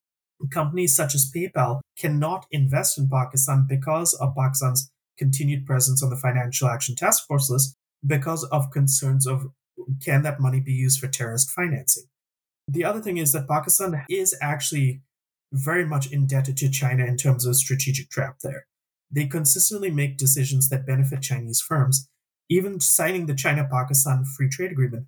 Companies 0.49 0.95
such 0.95 1.13
as 1.13 1.29
PayPal 1.29 1.81
cannot 1.97 2.45
invest 2.51 2.97
in 2.97 3.09
Pakistan 3.09 3.65
because 3.67 4.13
of 4.13 4.33
Pakistan's 4.35 4.89
continued 5.17 5.65
presence 5.65 6.03
on 6.03 6.09
the 6.09 6.17
Financial 6.17 6.67
Action 6.67 6.95
Task 6.95 7.25
Force 7.27 7.49
list 7.49 7.75
because 8.05 8.43
of 8.45 8.71
concerns 8.71 9.25
of 9.27 9.47
can 10.03 10.21
that 10.23 10.39
money 10.39 10.59
be 10.59 10.73
used 10.73 10.99
for 10.99 11.07
terrorist 11.07 11.49
financing. 11.49 12.03
The 12.67 12.85
other 12.85 13.01
thing 13.01 13.17
is 13.17 13.31
that 13.33 13.47
Pakistan 13.47 14.05
is 14.09 14.35
actually 14.41 15.01
very 15.51 15.85
much 15.85 16.11
indebted 16.11 16.57
to 16.57 16.69
China 16.69 17.05
in 17.05 17.17
terms 17.17 17.45
of 17.45 17.55
strategic 17.55 18.09
trap 18.09 18.37
there. 18.43 18.65
They 19.11 19.27
consistently 19.27 19.91
make 19.91 20.17
decisions 20.17 20.69
that 20.69 20.87
benefit 20.87 21.21
Chinese 21.21 21.61
firms, 21.61 22.09
even 22.49 22.79
signing 22.79 23.27
the 23.27 23.35
China 23.35 23.67
Pakistan 23.69 24.25
Free 24.25 24.49
Trade 24.49 24.71
Agreement. 24.71 25.07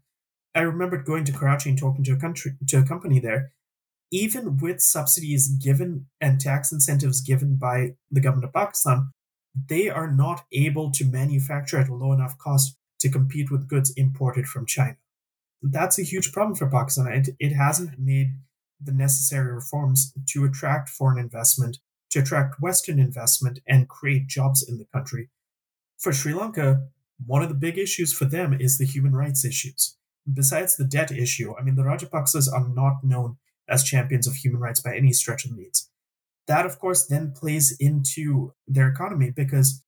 I 0.53 0.61
remembered 0.61 1.05
going 1.05 1.25
to 1.25 1.31
Karachi 1.31 1.69
and 1.69 1.79
talking 1.79 2.03
to 2.05 2.13
a 2.13 2.17
country 2.17 2.53
to 2.67 2.77
a 2.77 2.85
company 2.85 3.19
there. 3.19 3.51
Even 4.11 4.57
with 4.57 4.81
subsidies 4.81 5.47
given 5.47 6.05
and 6.21 6.39
tax 6.39 6.71
incentives 6.71 7.21
given 7.21 7.55
by 7.55 7.95
the 8.11 8.21
government 8.21 8.45
of 8.45 8.53
Pakistan, 8.53 9.09
they 9.67 9.89
are 9.89 10.11
not 10.11 10.45
able 10.51 10.91
to 10.91 11.05
manufacture 11.05 11.77
at 11.77 11.89
a 11.89 11.95
low 11.95 12.11
enough 12.11 12.37
cost 12.37 12.75
to 12.99 13.09
compete 13.09 13.51
with 13.51 13.67
goods 13.67 13.93
imported 13.95 14.45
from 14.47 14.65
China. 14.65 14.97
That's 15.61 15.97
a 15.97 16.03
huge 16.03 16.31
problem 16.31 16.55
for 16.55 16.69
Pakistan. 16.69 17.07
It, 17.07 17.29
it 17.39 17.53
hasn't 17.53 17.97
made 17.97 18.33
the 18.81 18.91
necessary 18.91 19.53
reforms 19.53 20.13
to 20.27 20.45
attract 20.45 20.89
foreign 20.89 21.17
investment, 21.17 21.79
to 22.11 22.19
attract 22.19 22.61
Western 22.61 22.99
investment, 22.99 23.59
and 23.67 23.89
create 23.89 24.27
jobs 24.27 24.67
in 24.67 24.77
the 24.77 24.85
country. 24.85 25.29
For 25.97 26.11
Sri 26.11 26.33
Lanka, 26.33 26.87
one 27.25 27.41
of 27.41 27.49
the 27.49 27.55
big 27.55 27.77
issues 27.77 28.13
for 28.13 28.25
them 28.25 28.53
is 28.53 28.77
the 28.77 28.85
human 28.85 29.15
rights 29.15 29.45
issues. 29.45 29.95
Besides 30.31 30.75
the 30.75 30.83
debt 30.83 31.11
issue, 31.11 31.55
I 31.57 31.63
mean, 31.63 31.75
the 31.75 31.83
Rajapaksas 31.83 32.51
are 32.51 32.67
not 32.67 33.03
known 33.03 33.37
as 33.67 33.83
champions 33.83 34.27
of 34.27 34.35
human 34.35 34.59
rights 34.59 34.81
by 34.81 34.95
any 34.95 35.13
stretch 35.13 35.45
of 35.45 35.51
the 35.51 35.57
means. 35.57 35.89
That, 36.47 36.65
of 36.65 36.79
course, 36.79 37.07
then 37.07 37.33
plays 37.35 37.75
into 37.79 38.53
their 38.67 38.87
economy 38.87 39.31
because 39.31 39.83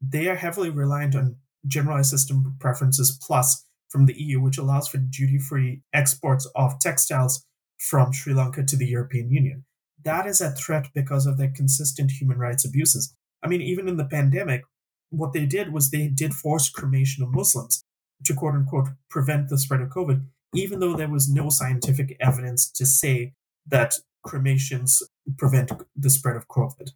they 0.00 0.28
are 0.28 0.36
heavily 0.36 0.70
reliant 0.70 1.16
on 1.16 1.36
generalized 1.66 2.10
system 2.10 2.56
preferences 2.60 3.18
plus 3.26 3.64
from 3.88 4.06
the 4.06 4.20
EU, 4.20 4.40
which 4.40 4.58
allows 4.58 4.88
for 4.88 4.98
duty 4.98 5.38
free 5.38 5.82
exports 5.92 6.48
of 6.54 6.78
textiles 6.80 7.44
from 7.78 8.12
Sri 8.12 8.34
Lanka 8.34 8.64
to 8.64 8.76
the 8.76 8.86
European 8.86 9.30
Union. 9.30 9.64
That 10.02 10.26
is 10.26 10.40
a 10.40 10.50
threat 10.50 10.88
because 10.94 11.26
of 11.26 11.38
their 11.38 11.50
consistent 11.50 12.12
human 12.12 12.38
rights 12.38 12.64
abuses. 12.64 13.14
I 13.42 13.48
mean, 13.48 13.62
even 13.62 13.88
in 13.88 13.96
the 13.96 14.04
pandemic, 14.04 14.62
what 15.10 15.32
they 15.32 15.46
did 15.46 15.72
was 15.72 15.90
they 15.90 16.08
did 16.08 16.34
force 16.34 16.68
cremation 16.68 17.22
of 17.22 17.34
Muslims 17.34 17.84
to 18.24 18.34
quote 18.34 18.54
unquote 18.54 18.88
prevent 19.10 19.48
the 19.48 19.58
spread 19.58 19.80
of 19.80 19.90
COVID, 19.90 20.24
even 20.54 20.80
though 20.80 20.94
there 20.94 21.08
was 21.08 21.28
no 21.28 21.48
scientific 21.48 22.16
evidence 22.20 22.70
to 22.72 22.86
say 22.86 23.34
that 23.66 23.94
cremations 24.24 25.02
prevent 25.36 25.72
the 25.94 26.10
spread 26.10 26.36
of 26.36 26.48
COVID. 26.48 26.90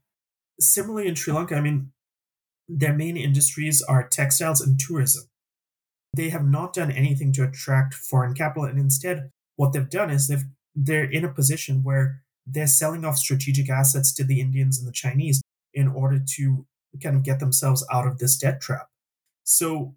Similarly, 0.58 1.08
in 1.08 1.14
Sri 1.14 1.32
Lanka, 1.32 1.56
I 1.56 1.60
mean, 1.60 1.92
their 2.68 2.92
main 2.92 3.16
industries 3.16 3.82
are 3.82 4.06
textiles 4.06 4.60
and 4.60 4.78
tourism. 4.78 5.24
They 6.16 6.30
have 6.30 6.44
not 6.44 6.72
done 6.72 6.90
anything 6.90 7.32
to 7.34 7.44
attract 7.44 7.94
foreign 7.94 8.34
capital, 8.34 8.64
and 8.64 8.78
instead, 8.78 9.30
what 9.56 9.72
they've 9.72 9.88
done 9.88 10.10
is 10.10 10.28
they've 10.28 10.44
they're 10.74 11.10
in 11.10 11.24
a 11.24 11.32
position 11.32 11.82
where 11.82 12.22
they're 12.46 12.66
selling 12.66 13.04
off 13.04 13.16
strategic 13.16 13.68
assets 13.68 14.12
to 14.14 14.24
the 14.24 14.40
Indians 14.40 14.78
and 14.78 14.86
the 14.86 14.92
Chinese 14.92 15.42
in 15.74 15.88
order 15.88 16.20
to 16.36 16.66
kind 17.02 17.16
of 17.16 17.22
get 17.22 17.40
themselves 17.40 17.84
out 17.92 18.06
of 18.06 18.18
this 18.18 18.36
debt 18.36 18.60
trap. 18.60 18.88
So 19.44 19.94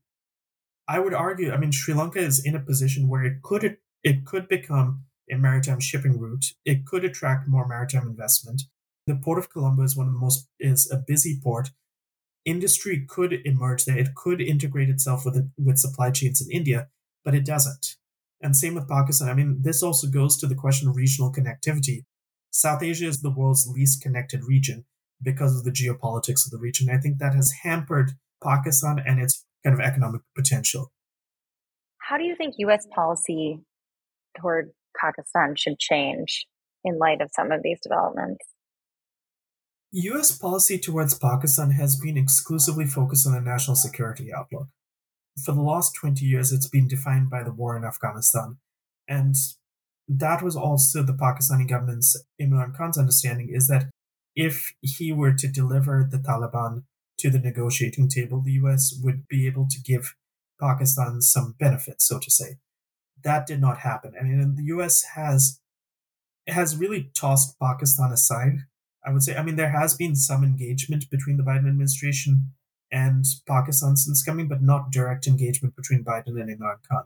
I 0.87 0.99
would 0.99 1.13
argue, 1.13 1.51
I 1.51 1.57
mean, 1.57 1.71
Sri 1.71 1.93
Lanka 1.93 2.19
is 2.19 2.43
in 2.43 2.55
a 2.55 2.59
position 2.59 3.07
where 3.07 3.23
it 3.23 3.41
could 3.41 3.77
it 4.03 4.25
could 4.25 4.47
become 4.47 5.03
a 5.31 5.35
maritime 5.35 5.79
shipping 5.79 6.19
route. 6.19 6.45
It 6.65 6.85
could 6.85 7.05
attract 7.05 7.47
more 7.47 7.67
maritime 7.67 8.07
investment. 8.07 8.63
The 9.07 9.15
port 9.15 9.39
of 9.39 9.49
Colombo 9.49 9.83
is 9.83 9.97
one 9.97 10.07
of 10.07 10.13
the 10.13 10.19
most 10.19 10.47
is 10.59 10.89
a 10.91 10.97
busy 10.97 11.39
port. 11.41 11.69
Industry 12.45 13.05
could 13.07 13.33
emerge 13.45 13.85
there. 13.85 13.97
It 13.97 14.15
could 14.15 14.41
integrate 14.41 14.89
itself 14.89 15.25
with 15.25 15.51
with 15.57 15.77
supply 15.77 16.11
chains 16.11 16.41
in 16.41 16.51
India, 16.51 16.87
but 17.23 17.35
it 17.35 17.45
doesn't. 17.45 17.95
And 18.41 18.55
same 18.55 18.75
with 18.75 18.89
Pakistan. 18.89 19.29
I 19.29 19.33
mean, 19.33 19.61
this 19.61 19.81
also 19.81 20.07
goes 20.07 20.37
to 20.37 20.47
the 20.47 20.55
question 20.55 20.89
of 20.89 20.97
regional 20.97 21.31
connectivity. 21.31 22.03
South 22.51 22.83
Asia 22.83 23.07
is 23.07 23.21
the 23.21 23.31
world's 23.31 23.67
least 23.67 24.01
connected 24.01 24.41
region 24.43 24.85
because 25.21 25.57
of 25.57 25.63
the 25.63 25.71
geopolitics 25.71 26.45
of 26.45 26.51
the 26.51 26.59
region. 26.59 26.89
I 26.89 26.97
think 26.97 27.17
that 27.17 27.33
has 27.33 27.51
hampered 27.63 28.11
Pakistan 28.43 28.99
and 29.05 29.21
its 29.21 29.45
kind 29.63 29.73
of 29.73 29.79
economic 29.79 30.21
potential. 30.35 30.91
How 31.97 32.17
do 32.17 32.25
you 32.25 32.35
think 32.35 32.55
US 32.57 32.85
policy 32.93 33.59
toward 34.39 34.71
Pakistan 34.99 35.55
should 35.55 35.79
change 35.79 36.45
in 36.83 36.97
light 36.97 37.21
of 37.21 37.31
some 37.33 37.51
of 37.51 37.61
these 37.63 37.79
developments? 37.81 38.45
US 39.91 40.35
policy 40.35 40.79
towards 40.79 41.17
Pakistan 41.17 41.71
has 41.71 41.95
been 41.95 42.17
exclusively 42.17 42.87
focused 42.87 43.27
on 43.27 43.33
the 43.33 43.41
national 43.41 43.75
security 43.75 44.33
outlook. 44.33 44.67
For 45.45 45.53
the 45.53 45.61
last 45.61 45.93
20 45.95 46.25
years, 46.25 46.51
it's 46.51 46.67
been 46.67 46.87
defined 46.87 47.29
by 47.29 47.43
the 47.43 47.51
war 47.51 47.77
in 47.77 47.83
Afghanistan. 47.83 48.57
And 49.07 49.35
that 50.07 50.41
was 50.41 50.55
also 50.55 51.03
the 51.03 51.13
Pakistani 51.13 51.67
government's 51.67 52.21
Imran 52.41 52.75
Khan's 52.75 52.97
understanding 52.97 53.49
is 53.51 53.67
that 53.67 53.89
if 54.35 54.73
he 54.81 55.11
were 55.11 55.33
to 55.33 55.47
deliver 55.47 56.07
the 56.09 56.17
Taliban 56.17 56.83
to 57.19 57.29
the 57.29 57.39
negotiating 57.39 58.09
table, 58.09 58.41
the 58.41 58.53
US 58.53 58.99
would 59.03 59.27
be 59.27 59.45
able 59.47 59.67
to 59.69 59.81
give 59.81 60.15
Pakistan 60.59 61.21
some 61.21 61.55
benefits, 61.59 62.07
so 62.07 62.19
to 62.19 62.31
say. 62.31 62.57
That 63.23 63.45
did 63.45 63.61
not 63.61 63.79
happen. 63.79 64.13
I 64.19 64.23
mean, 64.23 64.55
the 64.55 64.65
US 64.75 65.03
has 65.15 65.59
has 66.47 66.75
really 66.75 67.09
tossed 67.15 67.57
Pakistan 67.59 68.11
aside. 68.11 68.57
I 69.05 69.11
would 69.11 69.23
say, 69.23 69.35
I 69.35 69.43
mean, 69.43 69.55
there 69.55 69.71
has 69.71 69.95
been 69.95 70.15
some 70.15 70.43
engagement 70.43 71.09
between 71.09 71.37
the 71.37 71.43
Biden 71.43 71.67
administration 71.67 72.51
and 72.91 73.25
Pakistan 73.47 73.95
since 73.95 74.23
coming, 74.23 74.47
but 74.47 74.61
not 74.61 74.91
direct 74.91 75.25
engagement 75.27 75.75
between 75.75 76.03
Biden 76.03 76.39
and 76.39 76.49
Imran 76.49 76.77
Khan. 76.89 77.05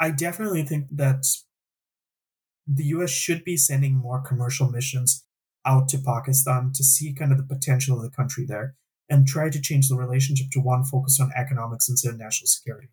I 0.00 0.10
definitely 0.10 0.62
think 0.62 0.86
that 0.90 1.24
the 2.66 2.84
US 2.84 3.10
should 3.10 3.44
be 3.44 3.56
sending 3.56 3.94
more 3.94 4.20
commercial 4.20 4.70
missions 4.70 5.24
out 5.66 5.88
to 5.88 5.98
Pakistan 5.98 6.72
to 6.74 6.84
see 6.84 7.12
kind 7.12 7.32
of 7.32 7.38
the 7.38 7.54
potential 7.54 7.96
of 7.96 8.02
the 8.02 8.16
country 8.16 8.44
there 8.46 8.74
and 9.08 9.26
try 9.26 9.50
to 9.50 9.60
change 9.60 9.88
the 9.88 9.96
relationship 9.96 10.46
to 10.50 10.60
one 10.60 10.84
focused 10.84 11.20
on 11.20 11.30
economics 11.36 11.88
instead 11.88 12.14
of 12.14 12.18
national 12.18 12.48
security. 12.48 12.88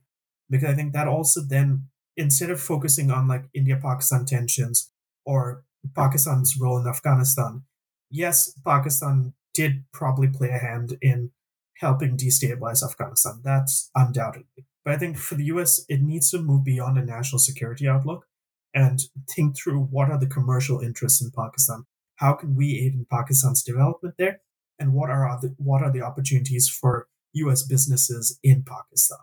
Because 0.49 0.69
I 0.69 0.73
think 0.73 0.93
that 0.93 1.07
also 1.07 1.41
then, 1.41 1.87
instead 2.17 2.49
of 2.49 2.61
focusing 2.61 3.11
on 3.11 3.27
like 3.27 3.45
India 3.53 3.77
Pakistan 3.81 4.25
tensions 4.25 4.91
or 5.25 5.63
Pakistan's 5.95 6.57
role 6.59 6.77
in 6.77 6.87
Afghanistan, 6.87 7.63
yes, 8.09 8.53
Pakistan 8.65 9.33
did 9.53 9.85
probably 9.91 10.27
play 10.27 10.49
a 10.49 10.57
hand 10.57 10.97
in 11.01 11.31
helping 11.77 12.15
destabilize 12.17 12.83
Afghanistan. 12.83 13.41
That's 13.43 13.89
undoubtedly. 13.95 14.65
But 14.85 14.93
I 14.93 14.97
think 14.97 15.17
for 15.17 15.35
the 15.35 15.45
US, 15.45 15.83
it 15.89 16.01
needs 16.01 16.31
to 16.31 16.39
move 16.39 16.63
beyond 16.63 16.97
a 16.97 17.05
national 17.05 17.39
security 17.39 17.87
outlook 17.87 18.25
and 18.73 18.99
think 19.29 19.57
through 19.57 19.81
what 19.83 20.09
are 20.09 20.19
the 20.19 20.27
commercial 20.27 20.79
interests 20.79 21.21
in 21.21 21.31
Pakistan. 21.31 21.85
How 22.15 22.33
can 22.33 22.55
we 22.55 22.79
aid 22.79 22.93
in 22.93 23.05
Pakistan's 23.09 23.63
development 23.63 24.15
there? 24.17 24.41
And 24.79 24.93
what 24.93 25.09
are 25.09 25.39
the, 25.41 25.53
what 25.57 25.83
are 25.83 25.91
the 25.91 26.01
opportunities 26.01 26.67
for 26.67 27.07
US 27.33 27.63
businesses 27.63 28.39
in 28.43 28.63
Pakistan? 28.63 29.19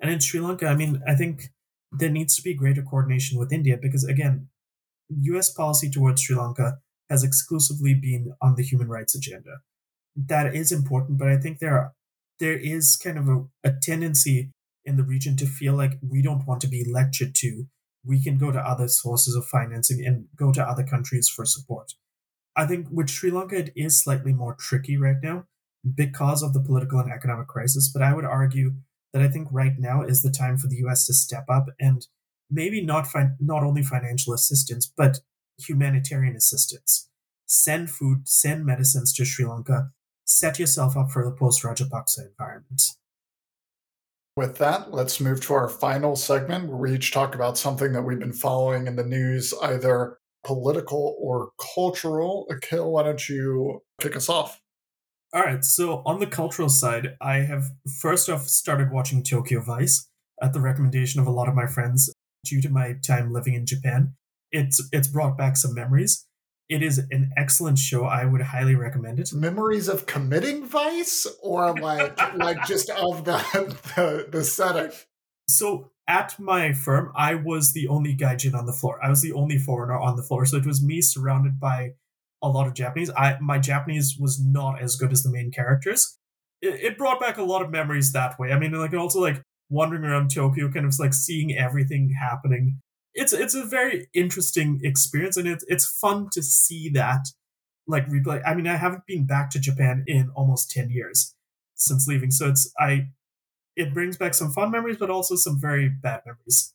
And 0.00 0.10
in 0.10 0.20
Sri 0.20 0.40
Lanka, 0.40 0.66
I 0.66 0.74
mean, 0.74 1.00
I 1.06 1.14
think 1.14 1.50
there 1.92 2.10
needs 2.10 2.34
to 2.36 2.42
be 2.42 2.54
greater 2.54 2.82
coordination 2.82 3.38
with 3.38 3.52
India 3.52 3.76
because, 3.80 4.04
again, 4.04 4.48
US 5.10 5.50
policy 5.50 5.90
towards 5.90 6.22
Sri 6.22 6.36
Lanka 6.36 6.78
has 7.10 7.22
exclusively 7.22 7.94
been 7.94 8.32
on 8.40 8.54
the 8.54 8.62
human 8.62 8.88
rights 8.88 9.14
agenda. 9.14 9.60
That 10.16 10.54
is 10.54 10.72
important, 10.72 11.18
but 11.18 11.28
I 11.28 11.36
think 11.36 11.58
there 11.58 11.74
are, 11.74 11.92
there 12.40 12.56
is 12.56 12.96
kind 12.96 13.18
of 13.18 13.28
a, 13.28 13.44
a 13.64 13.72
tendency 13.82 14.50
in 14.84 14.96
the 14.96 15.02
region 15.02 15.36
to 15.36 15.46
feel 15.46 15.74
like 15.74 15.98
we 16.02 16.22
don't 16.22 16.46
want 16.46 16.60
to 16.62 16.66
be 16.66 16.84
lectured 16.90 17.34
to. 17.36 17.66
We 18.04 18.22
can 18.22 18.38
go 18.38 18.50
to 18.50 18.58
other 18.58 18.88
sources 18.88 19.36
of 19.36 19.46
financing 19.46 20.04
and 20.04 20.26
go 20.34 20.52
to 20.52 20.62
other 20.62 20.82
countries 20.82 21.28
for 21.28 21.44
support. 21.44 21.92
I 22.56 22.66
think 22.66 22.88
with 22.90 23.08
Sri 23.08 23.30
Lanka, 23.30 23.56
it 23.56 23.72
is 23.76 24.02
slightly 24.02 24.32
more 24.32 24.56
tricky 24.58 24.96
right 24.96 25.16
now 25.22 25.44
because 25.94 26.42
of 26.42 26.52
the 26.52 26.60
political 26.60 26.98
and 26.98 27.12
economic 27.12 27.48
crisis. 27.48 27.90
But 27.92 28.02
I 28.02 28.14
would 28.14 28.24
argue 28.24 28.72
that 29.12 29.22
I 29.22 29.28
think 29.28 29.48
right 29.50 29.74
now 29.78 30.02
is 30.02 30.22
the 30.22 30.30
time 30.30 30.56
for 30.56 30.68
the 30.68 30.76
US 30.86 31.06
to 31.06 31.14
step 31.14 31.44
up 31.48 31.66
and 31.78 32.06
maybe 32.50 32.84
not 32.84 33.06
fin- 33.06 33.36
not 33.40 33.62
only 33.62 33.82
financial 33.82 34.34
assistance, 34.34 34.90
but 34.96 35.20
humanitarian 35.58 36.36
assistance. 36.36 37.08
Send 37.46 37.90
food, 37.90 38.28
send 38.28 38.64
medicines 38.64 39.12
to 39.14 39.24
Sri 39.24 39.44
Lanka, 39.44 39.90
set 40.24 40.58
yourself 40.58 40.96
up 40.96 41.10
for 41.10 41.24
the 41.24 41.32
post 41.32 41.62
Rajapaksa 41.62 42.28
environment. 42.28 42.82
With 44.34 44.56
that, 44.58 44.92
let's 44.92 45.20
move 45.20 45.42
to 45.42 45.54
our 45.54 45.68
final 45.68 46.16
segment 46.16 46.68
where 46.68 46.78
we 46.78 46.94
each 46.94 47.12
talk 47.12 47.34
about 47.34 47.58
something 47.58 47.92
that 47.92 48.02
we've 48.02 48.18
been 48.18 48.32
following 48.32 48.86
in 48.86 48.96
the 48.96 49.04
news, 49.04 49.52
either 49.62 50.18
political 50.42 51.16
or 51.20 51.50
cultural. 51.74 52.46
Akhil, 52.50 52.90
why 52.90 53.02
don't 53.02 53.28
you 53.28 53.82
kick 54.00 54.16
us 54.16 54.30
off? 54.30 54.61
All 55.34 55.42
right. 55.42 55.64
So, 55.64 56.02
on 56.04 56.18
the 56.18 56.26
cultural 56.26 56.68
side, 56.68 57.16
I 57.20 57.36
have 57.38 57.70
first 58.00 58.28
off 58.28 58.48
started 58.48 58.90
watching 58.90 59.22
Tokyo 59.22 59.60
Vice 59.60 60.08
at 60.42 60.52
the 60.52 60.60
recommendation 60.60 61.20
of 61.20 61.26
a 61.26 61.30
lot 61.30 61.48
of 61.48 61.54
my 61.54 61.66
friends 61.66 62.12
due 62.44 62.60
to 62.60 62.68
my 62.68 62.94
time 63.06 63.32
living 63.32 63.54
in 63.54 63.64
Japan. 63.64 64.14
It's 64.50 64.86
it's 64.92 65.08
brought 65.08 65.38
back 65.38 65.56
some 65.56 65.74
memories. 65.74 66.26
It 66.68 66.82
is 66.82 66.98
an 67.10 67.32
excellent 67.36 67.78
show. 67.78 68.04
I 68.04 68.26
would 68.26 68.42
highly 68.42 68.74
recommend 68.74 69.20
it. 69.20 69.32
Memories 69.32 69.88
of 69.88 70.04
committing 70.04 70.66
vice, 70.66 71.26
or 71.42 71.74
like 71.80 72.18
like 72.36 72.66
just 72.66 72.90
of 72.90 73.24
the, 73.24 73.38
the 73.96 74.28
the 74.30 74.44
setting. 74.44 74.90
So 75.48 75.92
at 76.06 76.38
my 76.38 76.74
firm, 76.74 77.10
I 77.16 77.36
was 77.36 77.72
the 77.72 77.88
only 77.88 78.14
gaijin 78.14 78.54
on 78.54 78.66
the 78.66 78.72
floor. 78.72 79.02
I 79.02 79.08
was 79.08 79.22
the 79.22 79.32
only 79.32 79.56
foreigner 79.56 79.98
on 79.98 80.16
the 80.16 80.22
floor. 80.22 80.44
So 80.44 80.58
it 80.58 80.66
was 80.66 80.82
me 80.82 81.00
surrounded 81.00 81.58
by 81.58 81.94
a 82.42 82.48
lot 82.48 82.66
of 82.66 82.74
Japanese. 82.74 83.10
I 83.16 83.38
my 83.40 83.58
Japanese 83.58 84.16
was 84.18 84.42
not 84.44 84.80
as 84.82 84.96
good 84.96 85.12
as 85.12 85.22
the 85.22 85.30
main 85.30 85.50
characters. 85.50 86.18
It, 86.60 86.80
it 86.80 86.98
brought 86.98 87.20
back 87.20 87.38
a 87.38 87.42
lot 87.42 87.62
of 87.62 87.70
memories 87.70 88.12
that 88.12 88.38
way. 88.38 88.52
I 88.52 88.58
mean, 88.58 88.72
like 88.72 88.94
also 88.94 89.20
like 89.20 89.42
wandering 89.70 90.04
around 90.04 90.30
Tokyo, 90.30 90.70
kind 90.70 90.86
of 90.86 90.94
like 90.98 91.14
seeing 91.14 91.56
everything 91.56 92.14
happening. 92.20 92.80
It's 93.14 93.32
it's 93.32 93.54
a 93.54 93.64
very 93.64 94.08
interesting 94.14 94.80
experience, 94.82 95.36
and 95.36 95.48
it's 95.48 95.64
it's 95.68 95.98
fun 96.00 96.28
to 96.32 96.42
see 96.42 96.88
that 96.90 97.26
like 97.86 98.08
replay. 98.08 98.42
I 98.46 98.54
mean, 98.54 98.66
I 98.66 98.76
haven't 98.76 99.06
been 99.06 99.26
back 99.26 99.50
to 99.50 99.60
Japan 99.60 100.04
in 100.06 100.30
almost 100.34 100.70
ten 100.70 100.90
years 100.90 101.34
since 101.74 102.06
leaving, 102.06 102.30
so 102.30 102.48
it's 102.48 102.72
I 102.78 103.08
it 103.76 103.94
brings 103.94 104.16
back 104.16 104.34
some 104.34 104.50
fun 104.50 104.70
memories, 104.70 104.98
but 104.98 105.10
also 105.10 105.34
some 105.36 105.60
very 105.60 105.88
bad 105.88 106.22
memories. 106.26 106.74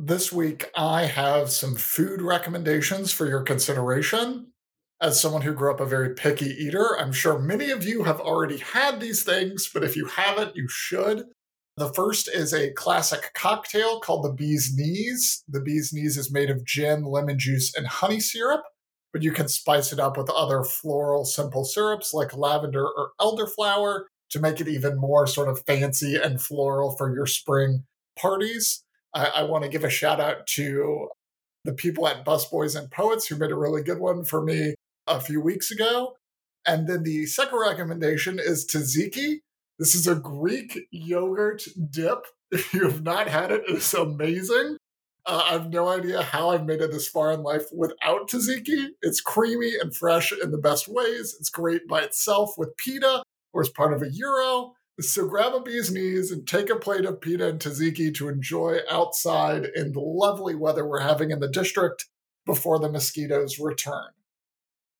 This 0.00 0.30
week, 0.30 0.70
I 0.76 1.06
have 1.06 1.50
some 1.50 1.74
food 1.74 2.22
recommendations 2.22 3.10
for 3.10 3.26
your 3.26 3.42
consideration. 3.42 4.52
As 5.00 5.20
someone 5.20 5.42
who 5.42 5.52
grew 5.52 5.72
up 5.72 5.80
a 5.80 5.86
very 5.86 6.14
picky 6.14 6.50
eater, 6.50 6.96
I'm 6.96 7.10
sure 7.10 7.36
many 7.36 7.72
of 7.72 7.82
you 7.82 8.04
have 8.04 8.20
already 8.20 8.58
had 8.58 9.00
these 9.00 9.24
things, 9.24 9.68
but 9.74 9.82
if 9.82 9.96
you 9.96 10.06
haven't, 10.06 10.54
you 10.54 10.68
should. 10.68 11.24
The 11.78 11.92
first 11.94 12.28
is 12.32 12.54
a 12.54 12.72
classic 12.74 13.32
cocktail 13.34 13.98
called 13.98 14.24
the 14.24 14.32
Bee's 14.32 14.72
Knees. 14.72 15.42
The 15.48 15.60
Bee's 15.60 15.92
Knees 15.92 16.16
is 16.16 16.32
made 16.32 16.48
of 16.48 16.64
gin, 16.64 17.02
lemon 17.02 17.36
juice, 17.36 17.74
and 17.74 17.88
honey 17.88 18.20
syrup, 18.20 18.62
but 19.12 19.24
you 19.24 19.32
can 19.32 19.48
spice 19.48 19.92
it 19.92 19.98
up 19.98 20.16
with 20.16 20.30
other 20.30 20.62
floral 20.62 21.24
simple 21.24 21.64
syrups 21.64 22.14
like 22.14 22.36
lavender 22.36 22.86
or 22.86 23.10
elderflower 23.20 24.02
to 24.30 24.38
make 24.38 24.60
it 24.60 24.68
even 24.68 24.96
more 24.96 25.26
sort 25.26 25.48
of 25.48 25.64
fancy 25.66 26.14
and 26.14 26.40
floral 26.40 26.94
for 26.96 27.12
your 27.12 27.26
spring 27.26 27.82
parties. 28.16 28.84
I, 29.18 29.40
I 29.40 29.42
want 29.42 29.64
to 29.64 29.70
give 29.70 29.84
a 29.84 29.90
shout 29.90 30.20
out 30.20 30.46
to 30.48 31.08
the 31.64 31.72
people 31.72 32.06
at 32.06 32.24
Busboys 32.24 32.78
and 32.78 32.90
Poets 32.90 33.26
who 33.26 33.36
made 33.36 33.50
a 33.50 33.56
really 33.56 33.82
good 33.82 33.98
one 33.98 34.24
for 34.24 34.42
me 34.42 34.74
a 35.06 35.20
few 35.20 35.40
weeks 35.40 35.70
ago. 35.70 36.14
And 36.64 36.86
then 36.86 37.02
the 37.02 37.26
second 37.26 37.58
recommendation 37.58 38.38
is 38.38 38.66
tzatziki. 38.66 39.40
This 39.78 39.94
is 39.94 40.06
a 40.06 40.14
Greek 40.14 40.78
yogurt 40.90 41.64
dip. 41.90 42.26
If 42.50 42.72
you 42.72 42.84
have 42.84 43.02
not 43.02 43.28
had 43.28 43.52
it, 43.52 43.64
it's 43.68 43.92
amazing. 43.92 44.78
Uh, 45.26 45.42
I 45.44 45.52
have 45.52 45.68
no 45.68 45.86
idea 45.88 46.22
how 46.22 46.48
I've 46.48 46.64
made 46.64 46.80
it 46.80 46.90
this 46.90 47.06
far 47.06 47.30
in 47.30 47.42
life 47.42 47.66
without 47.70 48.30
tzatziki. 48.30 48.86
It's 49.02 49.20
creamy 49.20 49.74
and 49.78 49.94
fresh 49.94 50.32
in 50.32 50.50
the 50.50 50.56
best 50.56 50.88
ways. 50.88 51.36
It's 51.38 51.50
great 51.50 51.86
by 51.86 52.00
itself 52.00 52.54
with 52.56 52.74
pita 52.78 53.22
or 53.52 53.60
as 53.60 53.68
part 53.68 53.92
of 53.92 54.00
a 54.00 54.08
gyro. 54.08 54.72
So 55.00 55.28
grab 55.28 55.54
a 55.54 55.60
bee's 55.60 55.92
knees 55.92 56.32
and 56.32 56.46
take 56.46 56.70
a 56.70 56.76
plate 56.76 57.04
of 57.04 57.20
pita 57.20 57.48
and 57.48 57.60
tzatziki 57.60 58.12
to 58.16 58.28
enjoy 58.28 58.78
outside 58.90 59.68
in 59.76 59.92
the 59.92 60.00
lovely 60.00 60.56
weather 60.56 60.84
we're 60.84 61.00
having 61.00 61.30
in 61.30 61.38
the 61.38 61.48
district 61.48 62.06
before 62.44 62.80
the 62.80 62.90
mosquitoes 62.90 63.60
return. 63.60 64.08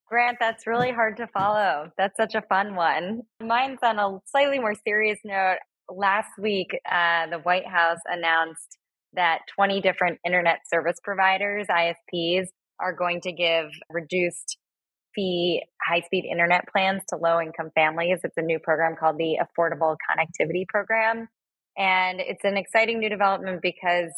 Grant, 0.07 0.39
that's 0.39 0.69
really 0.69 0.93
hard 0.93 1.17
to 1.17 1.27
follow. 1.27 1.91
That's 1.99 2.17
such 2.17 2.37
a 2.37 2.43
fun 2.43 2.77
one. 2.77 3.23
Mine's 3.43 3.81
on 3.83 3.99
a 3.99 4.21
slightly 4.27 4.61
more 4.61 4.75
serious 4.87 5.19
note. 5.25 5.59
Last 5.91 6.31
week, 6.41 6.69
uh, 6.91 7.27
the 7.27 7.39
White 7.39 7.67
House 7.67 7.99
announced 8.07 8.79
that 9.15 9.41
20 9.57 9.81
different 9.81 10.21
internet 10.25 10.61
service 10.73 10.99
providers, 11.03 11.67
ISPs, 11.69 12.47
are 12.81 12.95
going 12.95 13.21
to 13.23 13.33
give 13.33 13.67
reduced 13.91 14.59
fee 15.19 15.63
high 15.85 16.01
speed 16.01 16.25
internet 16.31 16.69
plans 16.69 17.03
to 17.09 17.17
low 17.17 17.41
income 17.41 17.71
families. 17.75 18.21
It's 18.23 18.37
a 18.37 18.43
new 18.43 18.61
program 18.61 18.95
called 18.99 19.19
the 19.19 19.39
Affordable 19.43 19.97
Connectivity 20.09 20.67
Program. 20.69 21.29
And 21.77 22.21
it's 22.21 22.45
an 22.45 22.57
exciting 22.57 23.01
new 23.01 23.09
development 23.09 23.61
because 23.61 24.13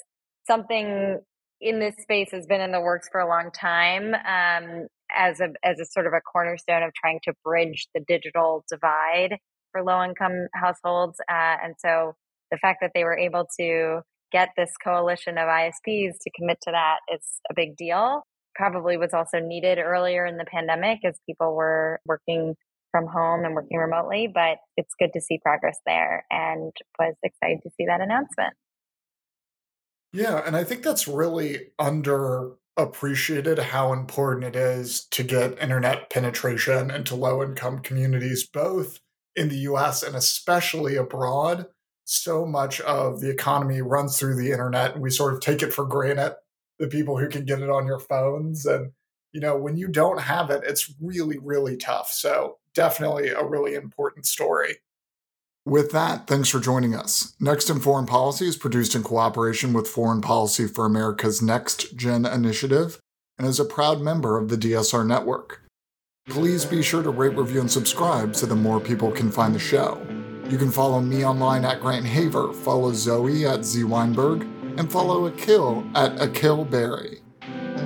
something 0.46 1.18
in 1.60 1.80
this 1.80 1.94
space 2.02 2.30
has 2.32 2.46
been 2.46 2.60
in 2.60 2.72
the 2.72 2.80
works 2.80 3.08
for 3.10 3.20
a 3.20 3.28
long 3.28 3.50
time 3.50 4.14
um, 4.14 4.88
as 5.14 5.40
a 5.40 5.48
as 5.64 5.80
a 5.80 5.86
sort 5.86 6.06
of 6.06 6.12
a 6.12 6.20
cornerstone 6.20 6.82
of 6.82 6.92
trying 6.94 7.20
to 7.24 7.32
bridge 7.44 7.88
the 7.94 8.02
digital 8.06 8.64
divide 8.68 9.38
for 9.72 9.82
low 9.82 10.02
income 10.02 10.48
households. 10.54 11.18
Uh, 11.30 11.56
and 11.64 11.74
so 11.78 12.14
the 12.50 12.58
fact 12.58 12.78
that 12.82 12.92
they 12.94 13.04
were 13.04 13.16
able 13.16 13.46
to 13.58 14.00
get 14.32 14.50
this 14.56 14.70
coalition 14.82 15.38
of 15.38 15.44
ISPs 15.44 16.14
to 16.22 16.30
commit 16.36 16.58
to 16.62 16.70
that 16.72 16.98
is 17.12 17.22
a 17.50 17.54
big 17.54 17.76
deal 17.76 18.22
probably 18.54 18.96
was 18.96 19.12
also 19.12 19.38
needed 19.38 19.78
earlier 19.78 20.26
in 20.26 20.36
the 20.36 20.44
pandemic 20.44 21.00
as 21.04 21.18
people 21.26 21.54
were 21.54 22.00
working 22.06 22.54
from 22.90 23.06
home 23.06 23.44
and 23.44 23.54
working 23.54 23.78
remotely, 23.78 24.28
but 24.32 24.58
it's 24.76 24.94
good 24.98 25.12
to 25.12 25.20
see 25.20 25.38
progress 25.38 25.78
there 25.86 26.24
and 26.30 26.72
was 26.98 27.14
excited 27.22 27.60
to 27.62 27.70
see 27.76 27.86
that 27.86 28.00
announcement. 28.00 28.54
Yeah, 30.12 30.42
and 30.44 30.56
I 30.56 30.64
think 30.64 30.82
that's 30.82 31.06
really 31.06 31.68
under 31.78 32.52
appreciated 32.76 33.58
how 33.58 33.92
important 33.92 34.44
it 34.44 34.56
is 34.56 35.04
to 35.10 35.22
get 35.22 35.60
internet 35.60 36.10
penetration 36.10 36.90
into 36.90 37.14
low 37.14 37.42
income 37.42 37.80
communities, 37.80 38.46
both 38.46 39.00
in 39.36 39.48
the 39.48 39.58
US 39.58 40.02
and 40.02 40.16
especially 40.16 40.96
abroad. 40.96 41.66
So 42.04 42.44
much 42.44 42.80
of 42.80 43.20
the 43.20 43.30
economy 43.30 43.82
runs 43.82 44.18
through 44.18 44.34
the 44.36 44.50
internet, 44.50 44.94
and 44.94 45.02
we 45.02 45.10
sort 45.10 45.32
of 45.32 45.40
take 45.40 45.62
it 45.62 45.72
for 45.72 45.84
granted 45.84 46.34
the 46.80 46.88
people 46.88 47.16
who 47.16 47.28
can 47.28 47.44
get 47.44 47.60
it 47.60 47.70
on 47.70 47.86
your 47.86 48.00
phones. 48.00 48.66
And, 48.66 48.90
you 49.32 49.40
know, 49.40 49.56
when 49.56 49.76
you 49.76 49.86
don't 49.86 50.20
have 50.20 50.50
it, 50.50 50.64
it's 50.66 50.92
really, 51.00 51.38
really 51.38 51.76
tough. 51.76 52.10
So, 52.10 52.56
definitely 52.74 53.28
a 53.28 53.44
really 53.44 53.74
important 53.74 54.26
story. 54.26 54.76
With 55.66 55.92
that, 55.92 56.26
thanks 56.26 56.48
for 56.48 56.58
joining 56.58 56.94
us. 56.94 57.34
Next 57.38 57.68
in 57.68 57.80
Foreign 57.80 58.06
Policy 58.06 58.48
is 58.48 58.56
produced 58.56 58.94
in 58.94 59.02
cooperation 59.02 59.72
with 59.72 59.86
Foreign 59.86 60.22
Policy 60.22 60.66
for 60.66 60.86
America's 60.86 61.42
Next 61.42 61.96
Gen 61.96 62.24
initiative 62.24 62.98
and 63.38 63.46
is 63.46 63.60
a 63.60 63.64
proud 63.64 64.00
member 64.00 64.38
of 64.38 64.48
the 64.48 64.56
DSR 64.56 65.06
network. 65.06 65.60
Please 66.28 66.64
be 66.64 66.82
sure 66.82 67.02
to 67.02 67.10
rate, 67.10 67.36
review, 67.36 67.60
and 67.60 67.70
subscribe 67.70 68.34
so 68.34 68.46
that 68.46 68.54
more 68.54 68.80
people 68.80 69.10
can 69.12 69.30
find 69.30 69.54
the 69.54 69.58
show. 69.58 70.00
You 70.48 70.56
can 70.56 70.70
follow 70.70 71.00
me 71.00 71.24
online 71.24 71.64
at 71.64 71.80
Grant 71.80 72.06
Haver, 72.06 72.52
follow 72.52 72.92
Zoe 72.92 73.46
at 73.46 73.64
Z 73.64 73.84
Weinberg, 73.84 74.46
and 74.78 74.90
follow 74.90 75.30
Akhil 75.30 75.90
at 75.94 76.16
Akhil 76.16 76.68
Bery. 76.68 77.20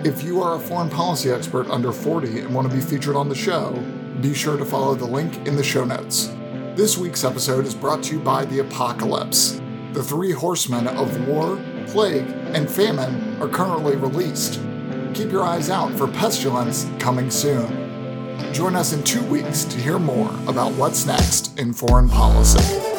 If 0.04 0.22
you 0.22 0.42
are 0.42 0.56
a 0.56 0.60
foreign 0.60 0.90
policy 0.90 1.30
expert 1.30 1.68
under 1.70 1.92
40 1.92 2.40
and 2.40 2.54
want 2.54 2.68
to 2.68 2.74
be 2.74 2.80
featured 2.80 3.16
on 3.16 3.28
the 3.28 3.34
show, 3.34 3.72
be 4.20 4.34
sure 4.34 4.56
to 4.56 4.64
follow 4.64 4.94
the 4.94 5.06
link 5.06 5.46
in 5.46 5.56
the 5.56 5.64
show 5.64 5.84
notes. 5.84 6.30
This 6.74 6.98
week's 6.98 7.24
episode 7.24 7.66
is 7.66 7.74
brought 7.74 8.02
to 8.04 8.16
you 8.16 8.20
by 8.20 8.44
The 8.44 8.58
Apocalypse. 8.58 9.60
The 9.92 10.02
three 10.02 10.32
horsemen 10.32 10.88
of 10.88 11.28
war, 11.28 11.58
plague, 11.86 12.28
and 12.52 12.68
famine 12.68 13.40
are 13.40 13.48
currently 13.48 13.96
released. 13.96 14.60
Keep 15.14 15.30
your 15.30 15.44
eyes 15.44 15.70
out 15.70 15.92
for 15.92 16.08
Pestilence 16.08 16.86
coming 16.98 17.30
soon. 17.30 17.84
Join 18.52 18.74
us 18.74 18.92
in 18.92 19.02
two 19.04 19.24
weeks 19.26 19.64
to 19.64 19.78
hear 19.78 19.98
more 19.98 20.30
about 20.48 20.72
what's 20.72 21.06
next 21.06 21.58
in 21.58 21.72
foreign 21.72 22.08
policy. 22.08 22.93